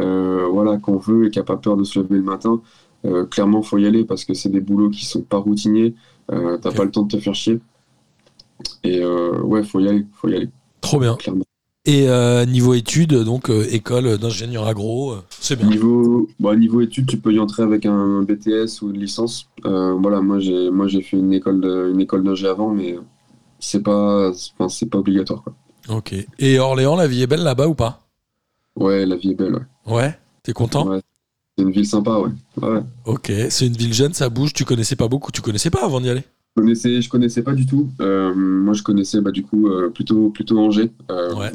euh, 0.00 0.46
voilà, 0.52 0.76
qu'on 0.76 0.98
veut 0.98 1.26
et 1.26 1.30
qui 1.30 1.38
a 1.38 1.42
pas 1.44 1.56
peur 1.56 1.76
de 1.76 1.84
se 1.84 1.98
lever 1.98 2.16
le 2.16 2.22
matin, 2.22 2.60
euh, 3.06 3.24
clairement 3.24 3.62
faut 3.62 3.78
y 3.78 3.86
aller 3.86 4.04
parce 4.04 4.24
que 4.26 4.34
c'est 4.34 4.50
des 4.50 4.60
boulots 4.60 4.90
qui 4.90 5.04
sont 5.06 5.22
pas 5.22 5.38
routiniers. 5.38 5.94
Euh, 6.30 6.58
T'as 6.58 6.70
pas 6.72 6.84
le 6.84 6.90
temps 6.90 7.02
de 7.02 7.08
te 7.16 7.20
faire 7.20 7.34
chier. 7.34 7.58
Et 8.84 9.00
euh, 9.02 9.40
ouais, 9.40 9.62
faut 9.64 9.80
y 9.80 9.88
aller, 9.88 10.06
faut 10.12 10.28
y 10.28 10.36
aller, 10.36 10.50
Trop 10.82 11.00
bien. 11.00 11.16
clairement. 11.16 11.44
Et 11.86 12.08
euh, 12.08 12.44
niveau 12.44 12.74
études, 12.74 13.14
donc 13.14 13.48
euh, 13.48 13.66
école 13.70 14.18
d'ingénieur 14.18 14.66
agro, 14.66 15.12
euh, 15.12 15.24
c'est 15.30 15.56
bien. 15.56 15.66
Niveau, 15.66 16.28
bah, 16.38 16.54
niveau 16.54 16.82
études, 16.82 17.06
tu 17.06 17.16
peux 17.16 17.32
y 17.32 17.38
entrer 17.38 17.62
avec 17.62 17.86
un 17.86 18.22
BTS 18.22 18.82
ou 18.82 18.90
une 18.90 19.00
licence. 19.00 19.48
Euh, 19.64 19.94
voilà, 19.94 20.20
moi 20.20 20.38
j'ai 20.40 20.70
moi 20.70 20.88
j'ai 20.88 21.00
fait 21.00 21.16
une 21.16 21.32
école 21.32 21.62
de, 21.62 21.90
une 21.90 22.00
école 22.00 22.22
d'ingé 22.22 22.48
avant, 22.48 22.70
mais 22.70 22.98
c'est 23.60 23.82
pas 23.82 24.30
c'est 24.68 24.90
pas 24.90 24.98
obligatoire. 24.98 25.42
Quoi. 25.42 25.54
Ok. 25.88 26.14
Et 26.38 26.58
Orléans, 26.58 26.96
la 26.96 27.06
vie 27.06 27.22
est 27.22 27.26
belle 27.26 27.42
là-bas 27.42 27.66
ou 27.66 27.74
pas? 27.74 28.06
Ouais, 28.76 29.06
la 29.06 29.16
vie 29.16 29.30
est 29.30 29.34
belle. 29.34 29.66
Ouais. 29.86 29.94
Ouais. 29.94 30.18
T'es 30.42 30.52
content? 30.52 30.86
Ouais. 30.86 31.00
C'est 31.56 31.64
une 31.64 31.70
ville 31.72 31.86
sympa, 31.86 32.18
ouais. 32.18 32.30
ouais. 32.62 32.80
Ok. 33.06 33.32
C'est 33.48 33.66
une 33.66 33.76
ville 33.76 33.94
jeune, 33.94 34.12
ça 34.12 34.28
bouge. 34.28 34.52
Tu 34.52 34.64
connaissais 34.64 34.96
pas 34.96 35.08
beaucoup. 35.08 35.32
Tu 35.32 35.40
connaissais 35.40 35.70
pas 35.70 35.84
avant 35.84 36.00
d'y 36.00 36.10
aller? 36.10 36.24
Je 36.56 36.62
connaissais, 36.62 37.00
je 37.02 37.08
connaissais 37.08 37.42
pas 37.42 37.52
du 37.54 37.66
tout. 37.66 37.88
Euh, 38.00 38.34
moi, 38.34 38.74
je 38.74 38.82
connaissais 38.82 39.20
bah, 39.20 39.30
du 39.30 39.42
coup 39.42 39.68
euh, 39.68 39.88
plutôt 39.90 40.30
plutôt 40.30 40.58
Angers. 40.58 40.90
Euh, 41.10 41.34
Ouais. 41.34 41.52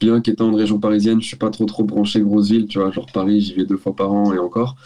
Bien 0.00 0.22
qu'étant 0.22 0.48
en 0.48 0.54
région 0.54 0.78
parisienne, 0.78 1.20
je 1.20 1.26
suis 1.26 1.36
pas 1.36 1.50
trop 1.50 1.66
trop 1.66 1.84
branché 1.84 2.22
grosse 2.22 2.48
ville. 2.48 2.66
Tu 2.66 2.78
vois, 2.78 2.90
genre 2.90 3.04
Paris, 3.12 3.42
j'y 3.42 3.52
vais 3.52 3.66
deux 3.66 3.76
fois 3.76 3.94
par 3.94 4.10
an 4.10 4.32
et 4.32 4.38
encore. 4.38 4.76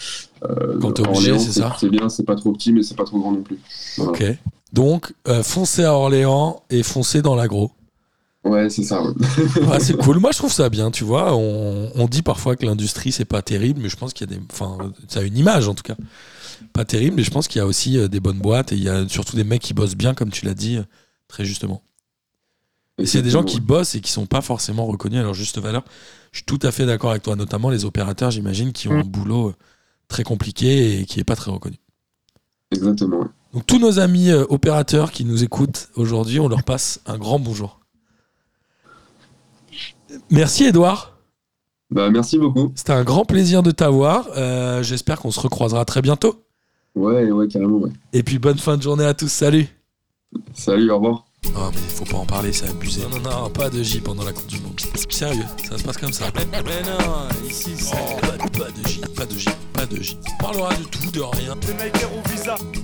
Quand 0.80 0.90
t'es 0.90 1.06
obligé, 1.06 1.38
c'est 1.38 1.52
ça 1.52 1.76
C'est 1.78 1.88
bien, 1.88 2.08
c'est 2.08 2.24
pas 2.24 2.34
trop 2.34 2.52
petit, 2.52 2.72
mais 2.72 2.82
c'est 2.82 2.96
pas 2.96 3.04
trop 3.04 3.20
grand 3.20 3.30
non 3.30 3.42
plus. 3.42 3.58
Voilà. 3.96 4.10
Ok. 4.10 4.24
Donc, 4.72 5.12
foncez 5.44 5.84
à 5.84 5.94
Orléans 5.94 6.62
et 6.68 6.82
foncez 6.82 7.22
dans 7.22 7.36
l'agro. 7.36 7.70
Ouais, 8.44 8.68
c'est 8.68 8.82
ça. 8.82 9.02
ouais. 9.02 9.12
Ah, 9.72 9.78
c'est 9.78 9.96
cool. 9.96 10.18
Moi, 10.20 10.32
je 10.32 10.38
trouve 10.38 10.52
ça 10.52 10.68
bien. 10.68 10.90
Tu 10.90 11.04
vois, 11.04 11.34
on, 11.36 11.90
on 11.94 12.06
dit 12.08 12.22
parfois 12.22 12.56
que 12.56 12.66
l'industrie, 12.66 13.12
c'est 13.12 13.24
pas 13.24 13.40
terrible, 13.40 13.80
mais 13.82 13.88
je 13.88 13.96
pense 13.96 14.12
qu'il 14.12 14.28
y 14.28 14.34
a 14.34 14.36
des. 14.36 14.42
Enfin, 14.52 14.92
ça 15.06 15.20
a 15.20 15.22
une 15.22 15.36
image 15.38 15.68
en 15.68 15.74
tout 15.74 15.84
cas. 15.84 15.94
Pas 16.72 16.84
terrible, 16.84 17.16
mais 17.16 17.22
je 17.22 17.30
pense 17.30 17.48
qu'il 17.48 17.58
y 17.58 17.62
a 17.62 17.66
aussi 17.66 17.98
euh, 17.98 18.08
des 18.08 18.20
bonnes 18.20 18.38
boîtes 18.38 18.72
et 18.72 18.76
il 18.76 18.82
y 18.82 18.88
a 18.88 19.08
surtout 19.08 19.36
des 19.36 19.44
mecs 19.44 19.62
qui 19.62 19.74
bossent 19.74 19.96
bien, 19.96 20.14
comme 20.14 20.30
tu 20.30 20.44
l'as 20.44 20.54
dit, 20.54 20.76
euh, 20.76 20.82
très 21.28 21.44
justement. 21.44 21.82
Et 22.98 23.06
c'est 23.06 23.22
des 23.22 23.30
gens 23.30 23.42
qui 23.42 23.60
bossent 23.60 23.96
et 23.96 24.00
qui 24.00 24.12
sont 24.12 24.26
pas 24.26 24.40
forcément 24.40 24.86
reconnus 24.86 25.18
à 25.18 25.22
leur 25.22 25.34
juste 25.34 25.58
valeur. 25.58 25.84
Je 26.30 26.38
suis 26.38 26.44
tout 26.44 26.60
à 26.62 26.70
fait 26.70 26.86
d'accord 26.86 27.10
avec 27.10 27.24
toi, 27.24 27.34
notamment 27.34 27.70
les 27.70 27.84
opérateurs, 27.84 28.30
j'imagine, 28.30 28.72
qui 28.72 28.88
ont 28.88 29.00
un 29.00 29.04
boulot 29.04 29.48
euh, 29.48 29.54
très 30.06 30.22
compliqué 30.22 31.00
et 31.00 31.04
qui 31.04 31.18
est 31.18 31.24
pas 31.24 31.36
très 31.36 31.50
reconnu. 31.50 31.76
Exactement. 32.70 33.28
Donc 33.52 33.66
tous 33.66 33.78
nos 33.78 33.98
amis 33.98 34.32
opérateurs 34.32 35.12
qui 35.12 35.24
nous 35.24 35.44
écoutent 35.44 35.88
aujourd'hui, 35.94 36.40
on 36.40 36.48
leur 36.48 36.64
passe 36.64 37.00
un 37.06 37.18
grand 37.18 37.38
bonjour. 37.38 37.80
Merci 40.30 40.64
Edouard, 40.64 41.13
Bah, 41.94 42.10
merci 42.10 42.38
beaucoup. 42.38 42.72
c'était 42.74 42.92
un 42.92 43.04
grand 43.04 43.24
plaisir 43.24 43.62
de 43.62 43.70
t'avoir. 43.70 44.26
Euh, 44.36 44.82
J'espère 44.82 45.20
qu'on 45.20 45.30
se 45.30 45.38
recroisera 45.38 45.84
très 45.84 46.02
bientôt. 46.02 46.34
Ouais, 46.96 47.30
ouais, 47.30 47.46
carrément. 47.46 47.78
Ouais. 47.78 47.90
Et 48.12 48.24
puis 48.24 48.40
bonne 48.40 48.58
fin 48.58 48.76
de 48.76 48.82
journée 48.82 49.04
à 49.04 49.14
tous, 49.14 49.28
salut 49.28 49.68
Salut, 50.54 50.90
au 50.90 50.96
revoir. 50.96 51.24
Oh 51.56 51.70
mais 51.72 51.78
faut 51.78 52.04
pas 52.04 52.16
en 52.16 52.26
parler, 52.26 52.52
c'est 52.52 52.68
abusé. 52.68 53.02
Non, 53.02 53.20
non, 53.20 53.42
non, 53.42 53.50
pas 53.50 53.70
de 53.70 53.80
J 53.80 54.00
pendant 54.00 54.24
la 54.24 54.32
Coupe 54.32 54.48
du 54.48 54.58
Monde. 54.60 54.80
Sérieux, 55.08 55.44
ça 55.68 55.78
se 55.78 55.84
passe 55.84 55.98
comme 55.98 56.12
ça. 56.12 56.24
Mais 56.34 56.82
non, 56.82 57.48
ici 57.48 57.70
c'est... 57.76 57.92
pas, 57.92 58.38
pas 58.38 58.70
de 58.70 58.88
J, 58.88 59.00
pas 59.14 59.26
de 59.26 59.38
J, 59.38 59.48
pas 59.72 59.86
de 59.86 60.02
J. 60.02 60.18
On 60.32 60.42
parlera 60.42 60.74
de 60.74 60.84
tout, 60.84 61.10
de 61.12 61.20
rien, 61.20 61.54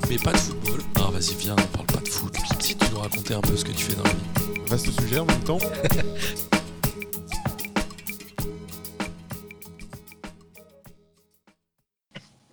mais 0.09 0.18
pas 0.18 0.33
de 0.33 0.37
football. 0.37 0.81
Ah 0.96 1.11
vas-y, 1.12 1.35
viens, 1.37 1.57
on 1.59 1.77
parle 1.77 1.87
pas 1.87 2.01
de 2.05 2.09
foot. 2.09 2.37
Si 2.61 2.77
tu 2.77 2.85
nous 2.92 3.01
racontais 3.01 3.35
un 3.35 3.40
peu 3.40 3.57
ce 3.57 3.64
que 3.64 3.73
tu 3.73 3.87
fais 3.87 3.96
dans 3.96 4.05
la 4.05 4.11
vie. 4.11 4.61
Vaste 4.68 5.01
sujet 5.01 5.18
en 5.18 5.25
même 5.25 5.40
temps. 5.40 5.59